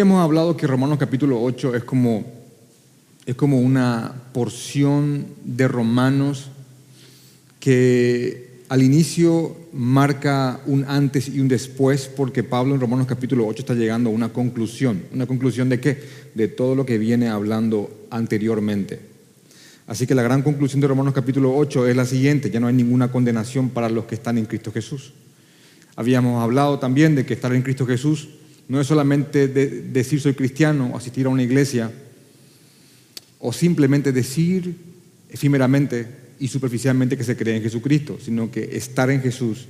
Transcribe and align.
habíamos 0.00 0.22
hablado 0.22 0.56
que 0.56 0.68
Romanos 0.68 0.96
capítulo 0.96 1.42
8 1.42 1.74
es 1.74 1.82
como, 1.82 2.24
es 3.26 3.34
como 3.34 3.58
una 3.58 4.14
porción 4.32 5.26
de 5.44 5.66
Romanos 5.66 6.52
que 7.58 8.62
al 8.68 8.80
inicio 8.80 9.56
marca 9.72 10.60
un 10.66 10.84
antes 10.84 11.28
y 11.28 11.40
un 11.40 11.48
después 11.48 12.06
porque 12.06 12.44
Pablo 12.44 12.76
en 12.76 12.80
Romanos 12.80 13.08
capítulo 13.08 13.44
8 13.48 13.62
está 13.62 13.74
llegando 13.74 14.10
a 14.10 14.12
una 14.12 14.32
conclusión. 14.32 15.02
¿Una 15.12 15.26
conclusión 15.26 15.68
de 15.68 15.80
qué? 15.80 16.00
De 16.32 16.46
todo 16.46 16.76
lo 16.76 16.86
que 16.86 16.96
viene 16.96 17.28
hablando 17.28 18.06
anteriormente. 18.10 19.00
Así 19.88 20.06
que 20.06 20.14
la 20.14 20.22
gran 20.22 20.42
conclusión 20.42 20.80
de 20.80 20.86
Romanos 20.86 21.12
capítulo 21.12 21.56
8 21.56 21.88
es 21.88 21.96
la 21.96 22.06
siguiente, 22.06 22.52
ya 22.52 22.60
no 22.60 22.68
hay 22.68 22.74
ninguna 22.74 23.10
condenación 23.10 23.70
para 23.70 23.88
los 23.88 24.04
que 24.04 24.14
están 24.14 24.38
en 24.38 24.46
Cristo 24.46 24.70
Jesús. 24.70 25.12
Habíamos 25.96 26.40
hablado 26.40 26.78
también 26.78 27.16
de 27.16 27.26
que 27.26 27.34
estar 27.34 27.52
en 27.52 27.62
Cristo 27.62 27.84
Jesús 27.84 28.28
no 28.68 28.80
es 28.80 28.86
solamente 28.86 29.48
decir 29.48 30.20
soy 30.20 30.34
cristiano, 30.34 30.92
asistir 30.94 31.26
a 31.26 31.30
una 31.30 31.42
iglesia, 31.42 31.90
o 33.38 33.52
simplemente 33.52 34.12
decir 34.12 34.74
efímeramente 35.30 36.06
y 36.38 36.48
superficialmente 36.48 37.16
que 37.16 37.24
se 37.24 37.36
cree 37.36 37.56
en 37.56 37.62
Jesucristo, 37.62 38.18
sino 38.22 38.50
que 38.50 38.76
estar 38.76 39.10
en 39.10 39.20
Jesús 39.20 39.66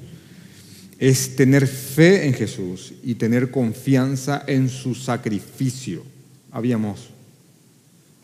es 0.99 1.37
tener 1.37 1.67
fe 1.67 2.27
en 2.27 2.35
Jesús 2.35 2.93
y 3.05 3.15
tener 3.15 3.51
confianza 3.51 4.43
en 4.47 4.69
su 4.69 4.95
sacrificio. 4.95 6.03
Habíamos 6.51 7.11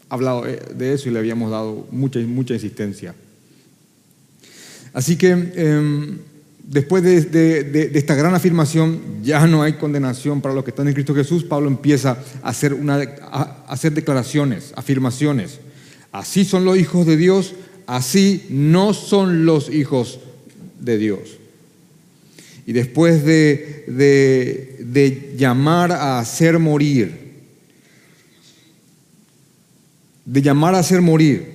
hablado 0.09 0.47
eh, 0.47 0.61
de 0.75 0.93
eso 0.93 1.09
y 1.09 1.13
le 1.13 1.21
habíamos 1.21 1.51
dado 1.51 1.87
mucha, 1.91 2.19
mucha 2.21 2.55
insistencia. 2.55 3.15
Así 4.93 5.17
que 5.17 5.31
em, 5.31 6.19
después 6.67 7.03
de, 7.03 7.91
esta 7.95 8.15
gran 8.15 8.35
afirmación, 8.35 9.01
ya 9.23 9.47
no 9.47 9.63
hay 9.63 9.75
condenación 9.75 10.41
para 10.41 10.55
los 10.55 10.65
que 10.65 10.71
están 10.71 10.89
en 10.89 10.95
Cristo 10.95 11.15
Jesús, 11.15 11.45
Pablo 11.45 11.69
empieza 11.69 12.19
a 12.43 12.49
hacer, 12.49 12.75
una, 12.75 12.97
hacer 13.69 13.93
declaraciones, 13.93 14.73
afirmaciones. 14.77 15.61
Así 16.13 16.45
son 16.45 16.65
los 16.65 16.79
hijos 16.79 17.07
de 17.07 17.17
Dios, 17.17 17.55
así 17.87 18.47
no 18.51 18.95
son 18.95 19.45
los 19.45 19.71
hijos 19.71 20.21
de 20.81 20.99
Dios. 20.99 21.39
Y 22.67 22.73
después 22.73 23.25
de, 23.25 23.85
de 23.87 25.35
llamar 25.37 25.93
a 25.93 26.19
hacer 26.19 26.59
morir, 26.59 27.25
de 30.25 30.41
llamar 30.41 30.75
a 30.75 30.79
hacer 30.79 31.03
morir 31.03 31.55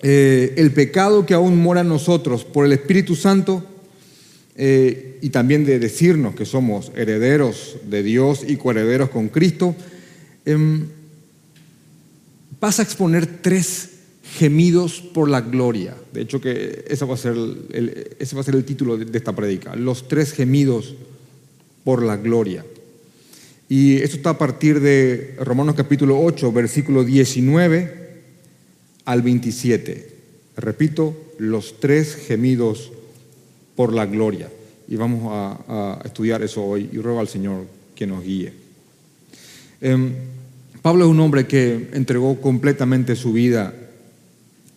eh, 0.00 0.54
el 0.56 0.72
pecado 0.72 1.24
que 1.24 1.34
aún 1.34 1.62
mora 1.62 1.82
en 1.82 1.88
nosotros 1.88 2.44
por 2.44 2.66
el 2.66 2.72
Espíritu 2.72 3.14
Santo 3.14 3.64
eh, 4.56 5.18
y 5.22 5.30
también 5.30 5.64
de 5.64 5.78
decirnos 5.78 6.34
que 6.34 6.44
somos 6.44 6.92
herederos 6.94 7.76
de 7.88 8.02
Dios 8.02 8.44
y 8.46 8.56
coherederos 8.56 9.08
con 9.10 9.28
Cristo, 9.28 9.74
em, 10.44 10.86
vas 12.60 12.78
a 12.78 12.82
exponer 12.82 13.26
tres 13.40 13.90
gemidos 14.38 15.00
por 15.00 15.28
la 15.28 15.40
gloria. 15.40 15.96
De 16.12 16.22
hecho, 16.22 16.40
que 16.40 16.84
ese 16.88 17.04
va 17.04 17.14
a 17.14 17.18
ser 17.18 17.32
el, 17.32 18.14
ese 18.18 18.34
va 18.34 18.42
a 18.42 18.44
ser 18.44 18.54
el 18.54 18.64
título 18.64 18.96
de, 18.96 19.06
de 19.06 19.18
esta 19.18 19.34
predica, 19.34 19.74
los 19.74 20.08
tres 20.08 20.32
gemidos 20.32 20.94
por 21.84 22.02
la 22.02 22.16
gloria. 22.16 22.64
Y 23.68 23.96
esto 23.96 24.16
está 24.16 24.30
a 24.30 24.38
partir 24.38 24.80
de 24.80 25.34
Romanos 25.38 25.74
capítulo 25.74 26.20
8, 26.20 26.52
versículo 26.52 27.04
19 27.04 28.02
al 29.06 29.22
27. 29.22 30.08
Repito, 30.56 31.16
los 31.38 31.80
tres 31.80 32.14
gemidos 32.16 32.92
por 33.76 33.92
la 33.92 34.06
gloria. 34.06 34.48
Y 34.88 34.96
vamos 34.96 35.22
a, 35.30 36.00
estudiar 36.04 36.42
eso 36.42 36.64
hoy 36.64 36.90
y 36.92 36.98
ruego 36.98 37.20
al 37.20 37.28
Señor 37.28 37.66
que 37.94 38.06
nos 38.06 38.22
guíe. 38.22 38.52
Em, 39.80 40.12
Pablo 40.82 41.04
es 41.04 41.10
un 41.10 41.20
hombre 41.20 41.46
que 41.46 41.90
entregó 41.92 42.40
completamente 42.40 43.16
su 43.16 43.32
vida 43.32 43.72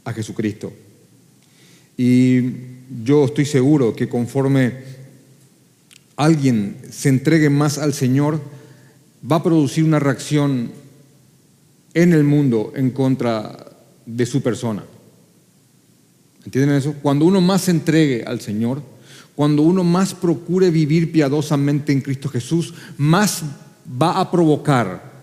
a 0.03 0.13
Jesucristo. 0.13 0.71
Y 1.97 2.41
yo 3.03 3.25
estoy 3.25 3.45
seguro 3.45 3.95
que 3.95 4.07
conforme 4.07 4.73
alguien 6.15 6.77
se 6.91 7.09
entregue 7.09 7.49
más 7.49 7.77
al 7.77 7.93
Señor, 7.93 8.39
va 9.29 9.37
a 9.37 9.43
producir 9.43 9.83
una 9.83 9.99
reacción 9.99 10.71
en 11.93 12.13
el 12.13 12.23
mundo 12.23 12.73
en 12.75 12.91
contra 12.91 13.71
de 14.05 14.25
su 14.25 14.41
persona. 14.41 14.83
¿Entienden 16.45 16.77
eso? 16.77 16.93
Cuando 17.01 17.25
uno 17.25 17.41
más 17.41 17.63
se 17.63 17.71
entregue 17.71 18.23
al 18.23 18.39
Señor, 18.39 18.81
cuando 19.35 19.63
uno 19.63 19.83
más 19.83 20.13
procure 20.13 20.69
vivir 20.69 21.11
piadosamente 21.11 21.91
en 21.91 22.01
Cristo 22.01 22.29
Jesús, 22.29 22.73
más 22.97 23.43
va 24.01 24.19
a 24.19 24.31
provocar 24.31 25.13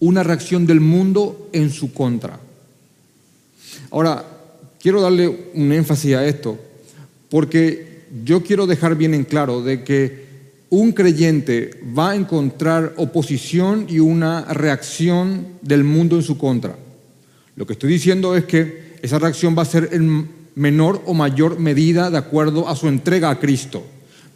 una 0.00 0.22
reacción 0.22 0.66
del 0.66 0.80
mundo 0.80 1.48
en 1.52 1.70
su 1.70 1.92
contra. 1.92 2.40
Ahora, 3.90 4.24
quiero 4.80 5.00
darle 5.00 5.50
un 5.54 5.72
énfasis 5.72 6.14
a 6.14 6.26
esto, 6.26 6.58
porque 7.30 8.04
yo 8.24 8.42
quiero 8.42 8.66
dejar 8.66 8.96
bien 8.96 9.14
en 9.14 9.24
claro 9.24 9.62
de 9.62 9.84
que 9.84 10.24
un 10.70 10.92
creyente 10.92 11.80
va 11.96 12.10
a 12.10 12.16
encontrar 12.16 12.94
oposición 12.96 13.86
y 13.88 14.00
una 14.00 14.42
reacción 14.46 15.46
del 15.62 15.84
mundo 15.84 16.16
en 16.16 16.22
su 16.22 16.36
contra. 16.36 16.76
Lo 17.54 17.66
que 17.66 17.74
estoy 17.74 17.92
diciendo 17.92 18.34
es 18.34 18.44
que 18.44 18.96
esa 19.02 19.18
reacción 19.18 19.56
va 19.56 19.62
a 19.62 19.66
ser 19.66 19.90
en 19.92 20.43
menor 20.54 21.02
o 21.06 21.14
mayor 21.14 21.58
medida 21.58 22.10
de 22.10 22.18
acuerdo 22.18 22.68
a 22.68 22.76
su 22.76 22.88
entrega 22.88 23.30
a 23.30 23.40
Cristo. 23.40 23.84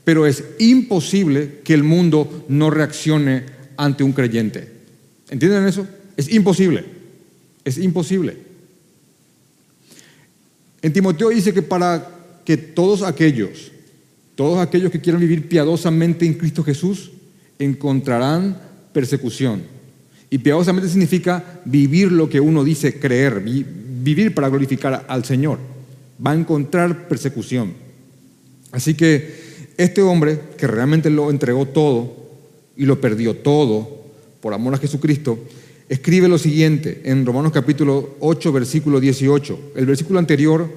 Pero 0.05 0.27
es 0.27 0.45
imposible 0.59 1.61
que 1.65 1.75
el 1.75 1.85
mundo 1.85 2.45
no 2.49 2.71
reaccione 2.71 3.45
ante 3.77 4.03
un 4.03 4.13
creyente. 4.13 4.69
¿Entienden 5.29 5.67
eso? 5.67 5.87
Es 6.17 6.33
imposible. 6.33 6.85
Es 7.65 7.79
imposible. 7.79 8.37
En 10.81 10.93
Timoteo 10.93 11.29
dice 11.29 11.53
que 11.53 11.63
para 11.63 12.41
que 12.45 12.57
todos 12.57 13.03
aquellos 13.03 13.73
todos 14.39 14.61
aquellos 14.61 14.93
que 14.93 15.01
quieran 15.01 15.21
vivir 15.21 15.49
piadosamente 15.49 16.25
en 16.25 16.35
Cristo 16.35 16.63
Jesús 16.63 17.11
encontrarán 17.59 18.57
persecución. 18.93 19.63
Y 20.31 20.39
piadosamente 20.39 20.89
significa 20.89 21.61
vivir 21.65 22.13
lo 22.13 22.29
que 22.29 22.39
uno 22.39 22.63
dice 22.63 23.01
creer, 23.01 23.41
vivir 23.41 24.35
para 24.35 24.49
glorificar 24.49 25.05
al 25.09 25.25
Señor. 25.25 25.59
Va 26.25 26.33
a 26.33 26.37
encontrar 26.37 27.09
persecución. 27.09 27.75
Así 28.73 28.95
que 28.95 29.49
este 29.77 30.03
hombre 30.03 30.41
que 30.57 30.67
realmente 30.67 31.11
lo 31.11 31.31
entregó 31.31 31.67
todo 31.67 32.17
y 32.77 32.85
lo 32.85 33.01
perdió 33.01 33.37
todo 33.37 33.99
por 34.41 34.55
amor 34.55 34.75
a 34.75 34.79
Jesucristo, 34.79 35.39
escribe 35.89 36.29
lo 36.29 36.39
siguiente 36.39 37.01
en 37.05 37.25
Romanos 37.25 37.53
capítulo 37.53 38.17
8, 38.21 38.53
versículo 38.53 39.01
18. 39.01 39.73
El 39.77 39.87
versículo 39.87 40.19
anterior 40.19 40.69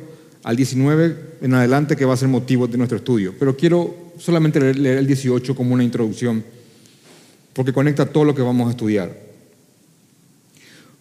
al 0.44 0.56
19 0.56 1.16
en 1.42 1.54
adelante 1.54 1.96
que 1.96 2.06
va 2.06 2.14
a 2.14 2.18
ser 2.18 2.28
motivo 2.28 2.68
de 2.68 2.78
nuestro 2.78 2.98
estudio. 2.98 3.34
Pero 3.38 3.56
quiero 3.56 4.14
solamente 4.18 4.74
leer 4.74 4.98
el 4.98 5.08
18 5.08 5.56
como 5.56 5.74
una 5.74 5.84
introducción, 5.84 6.44
porque 7.54 7.74
conecta 7.74 8.06
todo 8.06 8.24
lo 8.24 8.36
que 8.36 8.42
vamos 8.42 8.68
a 8.68 8.72
estudiar. 8.72 9.16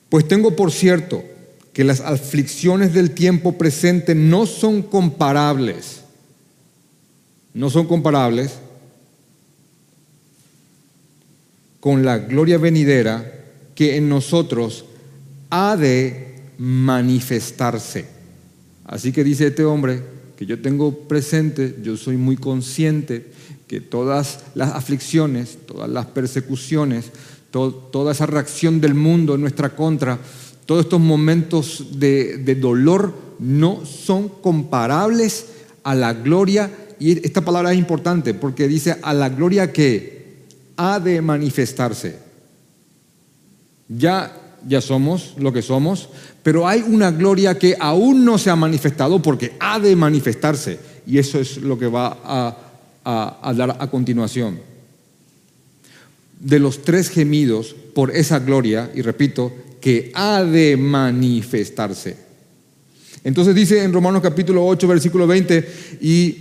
Pues 0.09 0.27
tengo 0.27 0.57
por 0.57 0.73
cierto 0.73 1.23
que 1.73 1.85
las 1.85 2.01
aflicciones 2.01 2.93
del 2.93 3.13
tiempo 3.13 3.57
presente 3.57 4.15
no 4.15 4.47
son 4.47 4.83
comparables, 4.83 6.01
no 7.55 7.71
son 7.71 7.87
comparables 7.87 8.59
con 11.81 12.05
la 12.05 12.19
gloria 12.19 12.59
venidera 12.59 13.33
que 13.75 13.97
en 13.97 14.09
nosotros 14.09 14.85
ha 15.49 15.77
de 15.77 16.37
manifestarse. 16.59 18.05
Así 18.85 19.13
que 19.13 19.25
dice 19.25 19.47
este 19.47 19.65
hombre 19.65 20.03
que 20.37 20.47
yo 20.47 20.61
tengo 20.61 20.93
presente, 21.09 21.77
yo 21.83 21.97
soy 21.97 22.17
muy 22.17 22.37
consciente 22.37 23.27
que 23.67 23.81
todas 23.81 24.41
las 24.55 24.73
aflicciones, 24.73 25.59
todas 25.67 25.89
las 25.89 26.07
persecuciones, 26.07 27.11
toda 27.51 28.13
esa 28.13 28.27
reacción 28.27 28.81
del 28.81 28.95
mundo 28.95 29.35
en 29.35 29.41
nuestra 29.41 29.75
contra, 29.75 30.19
todos 30.71 30.85
estos 30.85 31.01
momentos 31.01 31.99
de, 31.99 32.57
dolor 32.61 33.13
no 33.41 33.85
son 33.85 34.29
comparables 34.29 35.47
a 35.83 35.97
la 35.97 36.13
gloria, 36.13 36.71
y 37.01 37.27
esta 37.27 37.41
palabra 37.41 37.73
es 37.73 37.79
importante 37.81 38.35
porque 38.35 38.69
dice 38.69 38.97
a 39.03 39.13
la 39.13 39.31
gloria 39.31 39.73
que 39.73 40.45
ha 40.77 41.01
de 41.01 41.21
manifestarse. 41.23 42.21
Ya 43.89 44.33
ya 44.69 44.81
somos 44.81 45.35
lo 45.39 45.53
que 45.53 45.61
somos, 45.61 46.09
pero 46.45 46.69
hay 46.69 46.85
una 46.87 47.11
gloria 47.11 47.59
que 47.59 47.77
aún 47.81 48.25
no 48.25 48.39
se 48.39 48.51
ha 48.51 48.55
manifestado 48.55 49.21
porque 49.21 49.55
ha 49.59 49.81
de 49.81 49.97
manifestarse. 49.97 50.79
Y 51.05 51.19
eso 51.19 51.41
es 51.41 51.57
lo 51.57 51.81
que 51.81 51.89
va 51.89 52.17
a, 52.23 53.41
a, 53.43 53.55
dar 53.55 53.77
a 53.77 53.91
continuación. 53.91 54.61
De 56.39 56.61
los 56.61 56.83
tres 56.83 57.11
gemidos 57.11 57.75
por 57.93 58.13
esa 58.13 58.39
gloria, 58.39 58.89
y 58.95 59.03
repito, 59.03 59.53
que 59.81 60.13
ha 60.15 60.43
de 60.45 60.77
manifestarse. 60.77 62.17
Entonces 63.25 63.55
dice 63.55 63.83
en 63.83 63.93
Romanos 63.93 64.23
capítulo 64.23 64.67
8, 64.67 64.89
versículo 64.89 65.27
20, 65.27 65.69
y 66.01 66.37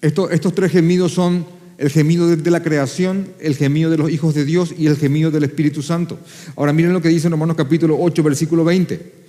estos 0.00 0.54
tres 0.54 0.72
gemidos 0.72 1.12
son 1.12 1.46
el 1.78 1.88
gemido 1.88 2.28
de 2.28 2.50
la 2.50 2.62
creación, 2.62 3.28
el 3.40 3.56
gemido 3.56 3.90
de 3.90 3.96
los 3.96 4.10
hijos 4.10 4.34
de 4.34 4.44
Dios 4.44 4.74
y 4.76 4.86
el 4.86 4.96
gemido 4.96 5.30
del 5.30 5.44
Espíritu 5.44 5.82
Santo. 5.82 6.18
Ahora 6.56 6.74
miren 6.74 6.92
lo 6.92 7.00
que 7.00 7.08
dice 7.08 7.26
en 7.26 7.32
Romanos 7.32 7.56
capítulo 7.56 7.96
8, 7.98 8.22
versículo 8.22 8.64
20. 8.64 9.20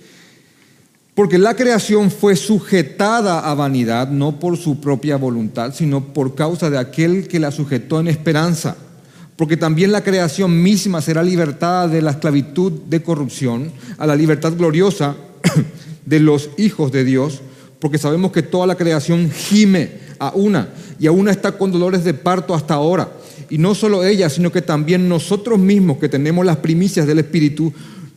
Porque 1.14 1.38
la 1.38 1.56
creación 1.56 2.10
fue 2.10 2.36
sujetada 2.36 3.40
a 3.40 3.54
vanidad, 3.54 4.08
no 4.08 4.38
por 4.38 4.56
su 4.56 4.80
propia 4.80 5.16
voluntad, 5.16 5.74
sino 5.74 6.12
por 6.12 6.34
causa 6.34 6.68
de 6.68 6.78
aquel 6.78 7.28
que 7.28 7.40
la 7.40 7.50
sujetó 7.50 8.00
en 8.00 8.08
esperanza. 8.08 8.76
Porque 9.36 9.56
también 9.56 9.92
la 9.92 10.04
creación 10.04 10.62
misma 10.62 11.00
será 11.00 11.22
libertada 11.22 11.88
de 11.88 12.02
la 12.02 12.12
esclavitud 12.12 12.72
de 12.86 13.02
corrupción 13.02 13.72
a 13.98 14.06
la 14.06 14.16
libertad 14.16 14.52
gloriosa 14.56 15.16
de 16.06 16.20
los 16.20 16.50
hijos 16.58 16.92
de 16.92 17.04
Dios, 17.04 17.40
porque 17.80 17.98
sabemos 17.98 18.32
que 18.32 18.42
toda 18.42 18.66
la 18.66 18.76
creación 18.76 19.30
gime 19.30 19.90
a 20.18 20.32
una 20.34 20.68
y 20.98 21.06
a 21.06 21.12
una 21.12 21.32
está 21.32 21.52
con 21.52 21.72
dolores 21.72 22.04
de 22.04 22.14
parto 22.14 22.54
hasta 22.54 22.74
ahora. 22.74 23.10
Y 23.50 23.58
no 23.58 23.74
solo 23.74 24.04
ella, 24.04 24.30
sino 24.30 24.52
que 24.52 24.62
también 24.62 25.08
nosotros 25.08 25.58
mismos 25.58 25.98
que 25.98 26.08
tenemos 26.08 26.46
las 26.46 26.58
primicias 26.58 27.06
del 27.06 27.18
Espíritu, 27.18 27.72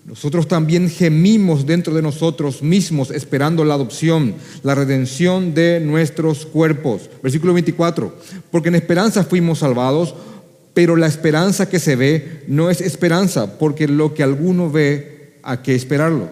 nosotros 0.05 0.47
también 0.47 0.87
gemimos 0.87 1.65
dentro 1.65 1.93
de 1.93 2.03
nosotros 2.03 2.61
mismos 2.61 3.09
esperando 3.09 3.65
la 3.65 3.73
adopción, 3.73 4.35
la 4.61 4.75
redención 4.75 5.55
de 5.55 5.79
nuestros 5.79 6.45
cuerpos. 6.45 7.09
Versículo 7.23 7.55
24, 7.55 8.15
porque 8.51 8.69
en 8.69 8.75
esperanza 8.75 9.23
fuimos 9.23 9.59
salvados, 9.59 10.13
pero 10.75 10.97
la 10.97 11.07
esperanza 11.07 11.69
que 11.69 11.79
se 11.79 11.95
ve 11.95 12.43
no 12.47 12.69
es 12.69 12.81
esperanza, 12.81 13.57
porque 13.57 13.87
lo 13.87 14.13
que 14.13 14.23
alguno 14.23 14.69
ve, 14.69 15.39
¿a 15.41 15.63
qué 15.63 15.73
esperarlo? 15.73 16.29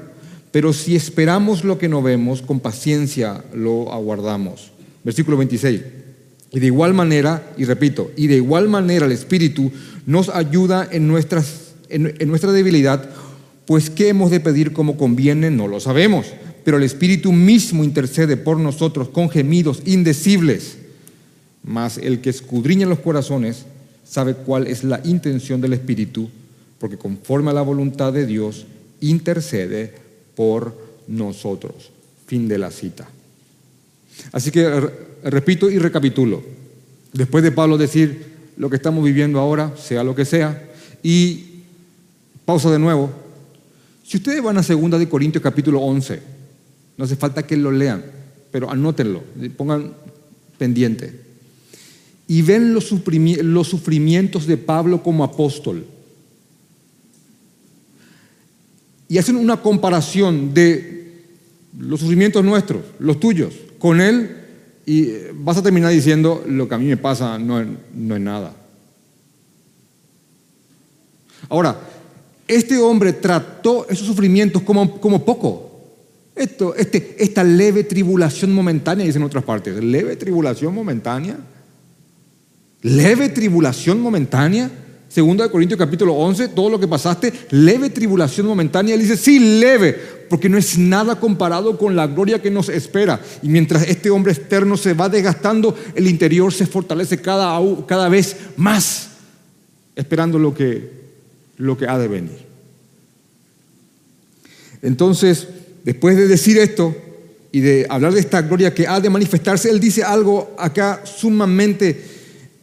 Pero 0.51 0.73
si 0.73 0.97
esperamos 0.97 1.63
lo 1.63 1.79
que 1.79 1.87
no 1.87 2.03
vemos, 2.03 2.41
con 2.41 2.59
paciencia 2.59 3.41
lo 3.55 3.91
aguardamos. 3.91 4.71
Versículo 5.03 5.37
26. 5.37 5.81
Y 6.51 6.59
de 6.59 6.67
igual 6.67 6.93
manera, 6.93 7.53
y 7.57 7.63
repito, 7.63 8.11
y 8.17 8.27
de 8.27 8.35
igual 8.35 8.67
manera 8.67 9.05
el 9.05 9.13
Espíritu 9.13 9.71
nos 10.05 10.27
ayuda 10.27 10.87
en, 10.91 11.07
nuestras, 11.07 11.73
en, 11.89 12.13
nuestra 12.27 12.51
debilidad 12.51 13.09
pues 13.65 13.89
¿qué 13.89 14.09
hemos 14.09 14.29
de 14.29 14.41
pedir 14.41 14.73
como 14.73 14.97
conviene? 14.97 15.49
No 15.51 15.69
lo 15.69 15.79
sabemos, 15.79 16.27
pero 16.65 16.75
el 16.75 16.83
Espíritu 16.83 17.31
mismo 17.31 17.85
intercede 17.85 18.35
por 18.35 18.59
nosotros 18.59 19.07
con 19.07 19.29
gemidos 19.29 19.81
indecibles. 19.85 20.79
Mas 21.63 21.97
el 21.97 22.19
que 22.19 22.29
escudriña 22.29 22.85
los 22.85 22.99
corazones 22.99 23.65
sabe 24.03 24.35
cuál 24.35 24.67
es 24.67 24.83
la 24.83 25.01
intención 25.03 25.61
del 25.61 25.73
Espíritu, 25.73 26.29
porque 26.79 26.97
conforme 26.97 27.51
a 27.51 27.53
la 27.53 27.61
voluntad 27.61 28.13
de 28.13 28.25
Dios 28.25 28.65
intercede 28.99 29.93
por 30.35 30.75
nosotros. 31.07 31.91
Fin 32.25 32.47
de 32.47 32.57
la 32.57 32.71
cita. 32.71 33.07
Así 34.31 34.51
que 34.51 34.89
repito 35.23 35.69
y 35.69 35.77
recapitulo. 35.77 36.43
Después 37.11 37.43
de 37.43 37.51
Pablo 37.51 37.77
decir 37.77 38.33
lo 38.57 38.69
que 38.69 38.75
estamos 38.75 39.03
viviendo 39.03 39.39
ahora, 39.39 39.75
sea 39.77 40.03
lo 40.03 40.15
que 40.15 40.25
sea, 40.25 40.71
y 41.01 41.45
pausa 42.45 42.71
de 42.71 42.79
nuevo, 42.79 43.11
si 44.03 44.17
ustedes 44.17 44.43
van 44.43 44.57
a 44.57 44.61
2 44.61 44.99
de 44.99 45.09
Corintios 45.09 45.43
capítulo 45.43 45.79
11, 45.81 46.19
no 46.97 47.05
hace 47.05 47.15
falta 47.15 47.43
que 47.43 47.57
lo 47.57 47.71
lean, 47.71 48.03
pero 48.51 48.69
anótenlo, 48.69 49.23
pongan 49.57 49.93
pendiente. 50.57 51.19
Y 52.33 52.41
ven 52.41 52.73
los, 52.73 52.85
sufrimientos 52.87 54.47
de 54.47 54.57
Pablo 54.57 55.03
como 55.03 55.23
apóstol. 55.23 55.85
Y 59.07 59.19
hacen 59.19 59.35
una 59.35 59.57
comparación 59.57 60.51
de 60.51 61.13
los 61.77 61.99
sufrimientos 61.99 62.43
nuestros, 62.43 62.81
los 62.97 63.19
tuyos, 63.19 63.53
con 63.77 64.01
él, 64.01 64.35
y 64.83 65.09
vas 65.35 65.57
a 65.57 65.61
terminar 65.61 65.91
diciendo, 65.91 66.43
lo 66.47 66.67
que 66.67 66.73
a 66.73 66.79
mí 66.79 66.87
me 66.87 66.97
pasa 66.97 67.37
no, 67.37 67.63
no 67.93 68.15
es 68.15 68.21
nada. 68.21 68.55
Ahora, 71.49 71.79
este 72.47 72.79
hombre 72.79 73.13
trató 73.13 73.87
esos 73.87 74.07
sufrimientos 74.07 74.63
como, 74.63 74.99
como 74.99 75.23
poco. 75.23 75.69
Esto, 76.35 76.73
este, 76.73 77.15
esta 77.19 77.43
leve 77.43 77.83
tribulación 77.83 78.51
momentánea, 78.55 79.05
dicen 79.05 79.21
en 79.21 79.27
otras 79.27 79.43
partes, 79.43 79.75
leve 79.83 80.15
tribulación 80.15 80.73
momentánea. 80.73 81.37
Leve 82.83 83.29
tribulación 83.29 83.99
momentánea. 83.99 84.69
Segundo 85.09 85.43
de 85.43 85.51
Corintios 85.51 85.77
capítulo 85.77 86.13
11, 86.13 86.49
todo 86.49 86.71
lo 86.71 86.79
que 86.79 86.87
pasaste, 86.87 87.31
leve 87.51 87.91
tribulación 87.91 88.47
momentánea. 88.47 88.95
Él 88.95 89.01
dice, 89.01 89.15
sí, 89.15 89.59
leve, 89.59 89.95
porque 90.27 90.49
no 90.49 90.57
es 90.57 90.75
nada 90.77 91.19
comparado 91.19 91.77
con 91.77 91.95
la 91.95 92.07
gloria 92.07 92.41
que 92.41 92.49
nos 92.49 92.67
espera. 92.69 93.21
Y 93.43 93.47
mientras 93.47 93.87
este 93.87 94.09
hombre 94.09 94.31
externo 94.31 94.75
se 94.75 94.95
va 94.95 95.09
desgastando, 95.09 95.77
el 95.93 96.07
interior 96.07 96.51
se 96.51 96.65
fortalece 96.65 97.21
cada, 97.21 97.59
cada 97.85 98.09
vez 98.09 98.37
más, 98.57 99.09
esperando 99.95 100.39
lo 100.39 100.55
que 100.55 101.03
lo 101.57 101.77
que 101.77 101.87
ha 101.87 101.97
de 101.97 102.07
venir. 102.07 102.45
Entonces, 104.81 105.47
después 105.83 106.17
de 106.17 106.27
decir 106.27 106.57
esto 106.57 106.95
y 107.51 107.61
de 107.61 107.85
hablar 107.89 108.13
de 108.13 108.19
esta 108.19 108.41
gloria 108.41 108.73
que 108.73 108.87
ha 108.87 108.99
de 108.99 109.09
manifestarse, 109.09 109.69
él 109.69 109.79
dice 109.79 110.03
algo 110.03 110.55
acá 110.57 111.01
sumamente 111.05 112.13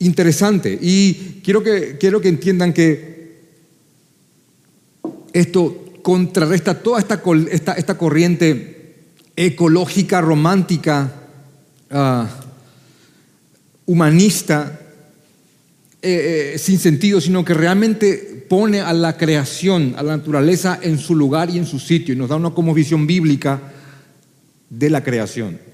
interesante. 0.00 0.76
Y 0.81 1.41
quiero 1.44 1.62
que, 1.62 1.97
quiero 1.99 2.20
que 2.20 2.29
entiendan 2.29 2.73
que 2.73 3.38
esto 5.32 5.87
contrarresta 6.02 6.82
toda 6.82 6.99
esta, 6.99 7.23
esta, 7.50 7.73
esta 7.75 7.97
corriente 7.97 8.97
ecológica, 9.37 10.20
romántica, 10.20 11.12
ah, 11.91 12.29
humanista, 13.87 14.81
eh, 16.03 16.53
eh, 16.55 16.58
sin 16.58 16.79
sentido, 16.79 17.20
sino 17.20 17.44
que 17.44 17.55
realmente 17.55 18.46
pone 18.49 18.81
a 18.81 18.93
la 18.93 19.17
creación, 19.17 19.94
a 19.96 20.03
la 20.03 20.17
naturaleza 20.17 20.79
en 20.82 20.99
su 20.99 21.14
lugar 21.14 21.50
y 21.50 21.58
en 21.58 21.67
su 21.67 21.79
sitio 21.79 22.14
y 22.14 22.17
nos 22.17 22.29
da 22.29 22.37
una 22.37 22.50
como 22.50 22.75
visión 22.75 23.06
bíblica 23.06 23.61
de 24.69 24.91
la 24.91 25.05
creación. 25.05 25.69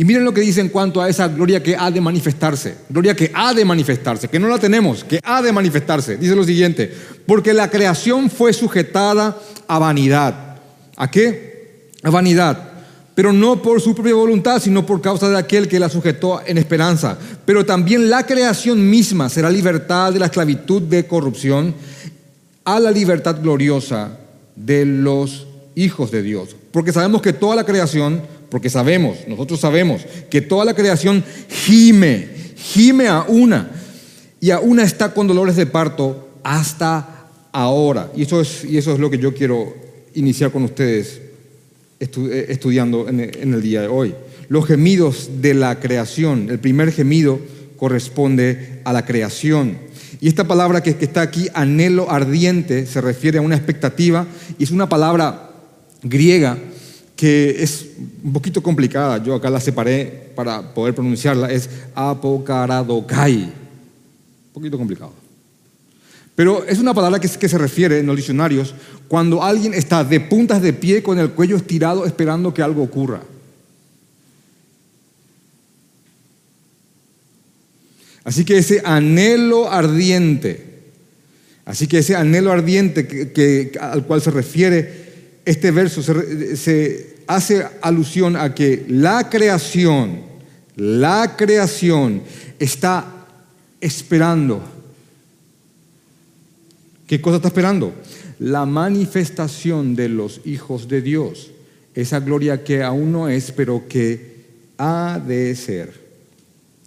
Y 0.00 0.04
miren 0.06 0.24
lo 0.24 0.32
que 0.32 0.40
dice 0.40 0.62
en 0.62 0.70
cuanto 0.70 1.02
a 1.02 1.10
esa 1.10 1.28
gloria 1.28 1.62
que 1.62 1.76
ha 1.76 1.90
de 1.90 2.00
manifestarse, 2.00 2.74
gloria 2.88 3.14
que 3.14 3.30
ha 3.34 3.52
de 3.52 3.66
manifestarse, 3.66 4.28
que 4.28 4.38
no 4.38 4.48
la 4.48 4.58
tenemos, 4.58 5.04
que 5.04 5.20
ha 5.22 5.42
de 5.42 5.52
manifestarse. 5.52 6.16
Dice 6.16 6.34
lo 6.34 6.42
siguiente, 6.42 6.90
porque 7.26 7.52
la 7.52 7.68
creación 7.68 8.30
fue 8.30 8.54
sujetada 8.54 9.38
a 9.68 9.78
vanidad. 9.78 10.56
¿A 10.96 11.10
qué? 11.10 11.90
A 12.02 12.08
vanidad 12.08 12.68
pero 13.14 13.34
no 13.34 13.60
por 13.60 13.82
su 13.82 13.94
propia 13.94 14.14
voluntad, 14.14 14.62
sino 14.62 14.86
por 14.86 15.02
causa 15.02 15.28
de 15.28 15.36
aquel 15.36 15.68
que 15.68 15.78
la 15.78 15.90
sujetó 15.90 16.40
en 16.46 16.56
esperanza. 16.56 17.18
Pero 17.44 17.66
también 17.66 18.08
la 18.08 18.24
creación 18.24 18.88
misma 18.88 19.28
será 19.28 19.50
libertada 19.50 20.10
de 20.10 20.18
la 20.18 20.26
esclavitud 20.26 20.80
de 20.80 21.06
corrupción 21.06 21.74
a 22.64 22.80
la 22.80 22.90
libertad 22.90 23.36
gloriosa 23.42 24.16
de 24.56 24.86
los 24.86 25.46
hijos 25.74 26.10
de 26.10 26.22
Dios. 26.22 26.56
Porque 26.72 26.94
sabemos 26.94 27.20
que 27.20 27.34
toda 27.34 27.56
la 27.56 27.66
creación, 27.66 28.22
porque 28.50 28.70
sabemos, 28.70 29.18
nosotros 29.26 29.60
sabemos 29.60 30.02
que 30.28 30.40
toda 30.40 30.64
la 30.64 30.74
creación 30.74 31.24
gime, 31.48 32.28
gime 32.56 33.08
a 33.08 33.22
una, 33.22 33.70
y 34.40 34.50
a 34.50 34.60
una 34.60 34.82
está 34.82 35.14
con 35.14 35.26
dolores 35.26 35.56
de 35.56 35.66
parto 35.66 36.28
hasta 36.42 37.28
ahora. 37.52 38.10
Y 38.16 38.22
eso 38.22 38.40
es, 38.40 38.64
y 38.64 38.78
eso 38.78 38.92
es 38.92 38.98
lo 38.98 39.10
que 39.10 39.18
yo 39.18 39.34
quiero 39.34 39.74
iniciar 40.14 40.50
con 40.50 40.64
ustedes 40.64 41.20
eh, 42.00 42.46
estudiando 42.48 43.08
en 43.08 43.54
el 43.54 43.62
día 43.62 43.82
de 43.82 43.88
hoy. 43.88 44.14
Los 44.48 44.66
gemidos 44.66 45.30
de 45.40 45.54
la 45.54 45.78
creación, 45.78 46.48
el 46.50 46.58
primer 46.58 46.90
gemido 46.90 47.38
corresponde 47.76 48.80
a 48.84 48.92
la 48.92 49.06
creación. 49.06 49.78
Y 50.20 50.28
esta 50.28 50.46
palabra 50.46 50.82
que, 50.82 50.90
está 50.90 51.22
aquí, 51.22 51.48
anhelo 51.54 52.10
ardiente, 52.10 52.84
se 52.86 53.00
refiere 53.00 53.38
a 53.38 53.42
una 53.42 53.56
expectativa 53.56 54.26
y 54.58 54.64
es 54.64 54.70
una 54.70 54.88
palabra 54.88 55.50
griega 56.02 56.58
que 57.20 57.62
es 57.62 57.86
un 58.24 58.32
poquito 58.32 58.62
complicada. 58.62 59.22
Yo 59.22 59.34
acá 59.34 59.50
la 59.50 59.60
separé 59.60 60.32
para 60.34 60.72
poder 60.72 60.94
pronunciarla. 60.94 61.50
Es 61.50 61.68
apokaradokai. 61.94 63.42
Un 63.42 64.52
poquito 64.54 64.78
complicado. 64.78 65.12
Pero 66.34 66.64
es 66.64 66.78
una 66.78 66.94
palabra 66.94 67.20
que, 67.20 67.28
que 67.28 67.46
se 67.46 67.58
refiere 67.58 67.98
en 67.98 68.06
los 68.06 68.16
diccionarios 68.16 68.74
cuando 69.06 69.42
alguien 69.42 69.74
está 69.74 70.02
de 70.02 70.18
puntas 70.18 70.62
de 70.62 70.72
pie 70.72 71.02
con 71.02 71.18
el 71.18 71.32
cuello 71.32 71.58
estirado 71.58 72.06
esperando 72.06 72.54
que 72.54 72.62
algo 72.62 72.82
ocurra. 72.82 73.20
Así 78.24 78.46
que 78.46 78.56
ese 78.56 78.80
anhelo 78.82 79.70
ardiente, 79.70 80.64
así 81.66 81.86
que 81.86 81.98
ese 81.98 82.16
anhelo 82.16 82.50
ardiente 82.50 83.06
que, 83.06 83.72
al 83.78 84.06
cual 84.06 84.22
se 84.22 84.30
refiere 84.30 85.40
este 85.44 85.70
verso, 85.70 86.02
se, 86.02 86.56
se 86.56 87.09
hace 87.34 87.64
alusión 87.80 88.34
a 88.34 88.54
que 88.54 88.84
la 88.88 89.30
creación, 89.30 90.22
la 90.74 91.36
creación 91.36 92.22
está 92.58 93.26
esperando. 93.80 94.60
¿Qué 97.06 97.20
cosa 97.20 97.36
está 97.36 97.48
esperando? 97.48 97.94
La 98.40 98.66
manifestación 98.66 99.94
de 99.94 100.08
los 100.08 100.40
hijos 100.44 100.88
de 100.88 101.02
Dios. 101.02 101.52
Esa 101.94 102.18
gloria 102.18 102.64
que 102.64 102.82
aún 102.82 103.12
no 103.12 103.28
es, 103.28 103.52
pero 103.52 103.86
que 103.88 104.46
ha 104.78 105.20
de 105.24 105.54
ser. 105.54 105.92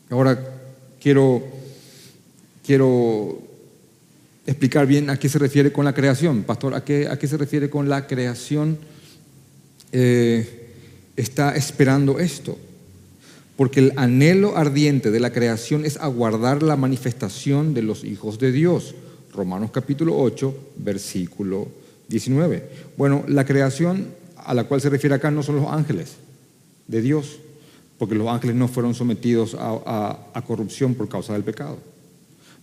Ahora, 0.10 0.38
quiero 1.02 1.42
quiero 2.66 3.42
explicar 4.46 4.88
bien 4.88 5.10
a 5.10 5.18
qué 5.18 5.30
se 5.30 5.40
refiere 5.40 5.72
con 5.72 5.86
la 5.86 5.94
creación. 5.94 6.44
Pastor, 6.44 6.74
¿a 6.74 6.84
qué, 6.84 7.08
a 7.08 7.18
qué 7.18 7.28
se 7.28 7.38
refiere 7.38 7.70
con 7.70 7.88
la 7.88 8.08
creación? 8.08 8.78
Eh, 9.94 10.72
está 11.16 11.56
esperando 11.56 12.20
esto. 12.20 12.58
Porque 13.56 13.80
el 13.80 13.94
anhelo 13.96 14.58
ardiente 14.58 15.12
de 15.12 15.20
la 15.20 15.32
creación 15.32 15.86
es 15.86 15.98
aguardar 15.98 16.64
la 16.64 16.76
manifestación 16.76 17.74
de 17.74 17.84
los 17.84 18.04
hijos 18.04 18.40
de 18.40 18.52
Dios. 18.52 18.96
Romanos 19.32 19.70
capítulo 19.72 20.20
8, 20.20 20.74
versículo 20.78 21.68
19. 22.10 22.70
Bueno, 22.98 23.24
la 23.28 23.46
creación 23.46 24.08
a 24.36 24.54
la 24.54 24.66
cual 24.66 24.82
se 24.82 24.90
refiere 24.90 25.16
acá 25.16 25.32
no 25.32 25.44
son 25.44 25.58
los 25.58 25.68
ángeles 25.68 26.16
de 26.88 27.02
Dios, 27.02 27.38
porque 27.98 28.16
los 28.16 28.28
ángeles 28.28 28.56
no 28.56 28.68
fueron 28.68 28.94
sometidos 28.96 29.56
a, 29.58 30.44
corrupción 30.46 30.96
por 30.96 31.08
causa 31.08 31.34
del 31.34 31.44
pecado. 31.44 31.78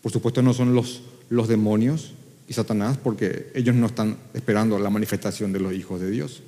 Por 0.03 0.11
supuesto 0.13 0.43
no 0.43 0.53
son 0.53 0.75
los, 0.75 1.03
los 1.29 1.49
demonios 1.49 2.13
y 2.49 2.53
Satanás, 2.53 2.99
porque 3.03 3.51
ellos 3.55 3.77
no 3.77 3.87
están 3.87 4.17
esperando 4.35 4.79
la 4.79 4.91
manifestación 4.91 5.53
de 5.53 5.61
los 5.61 5.73
hijos 5.73 6.01
de 6.01 6.11
Dios. 6.11 6.43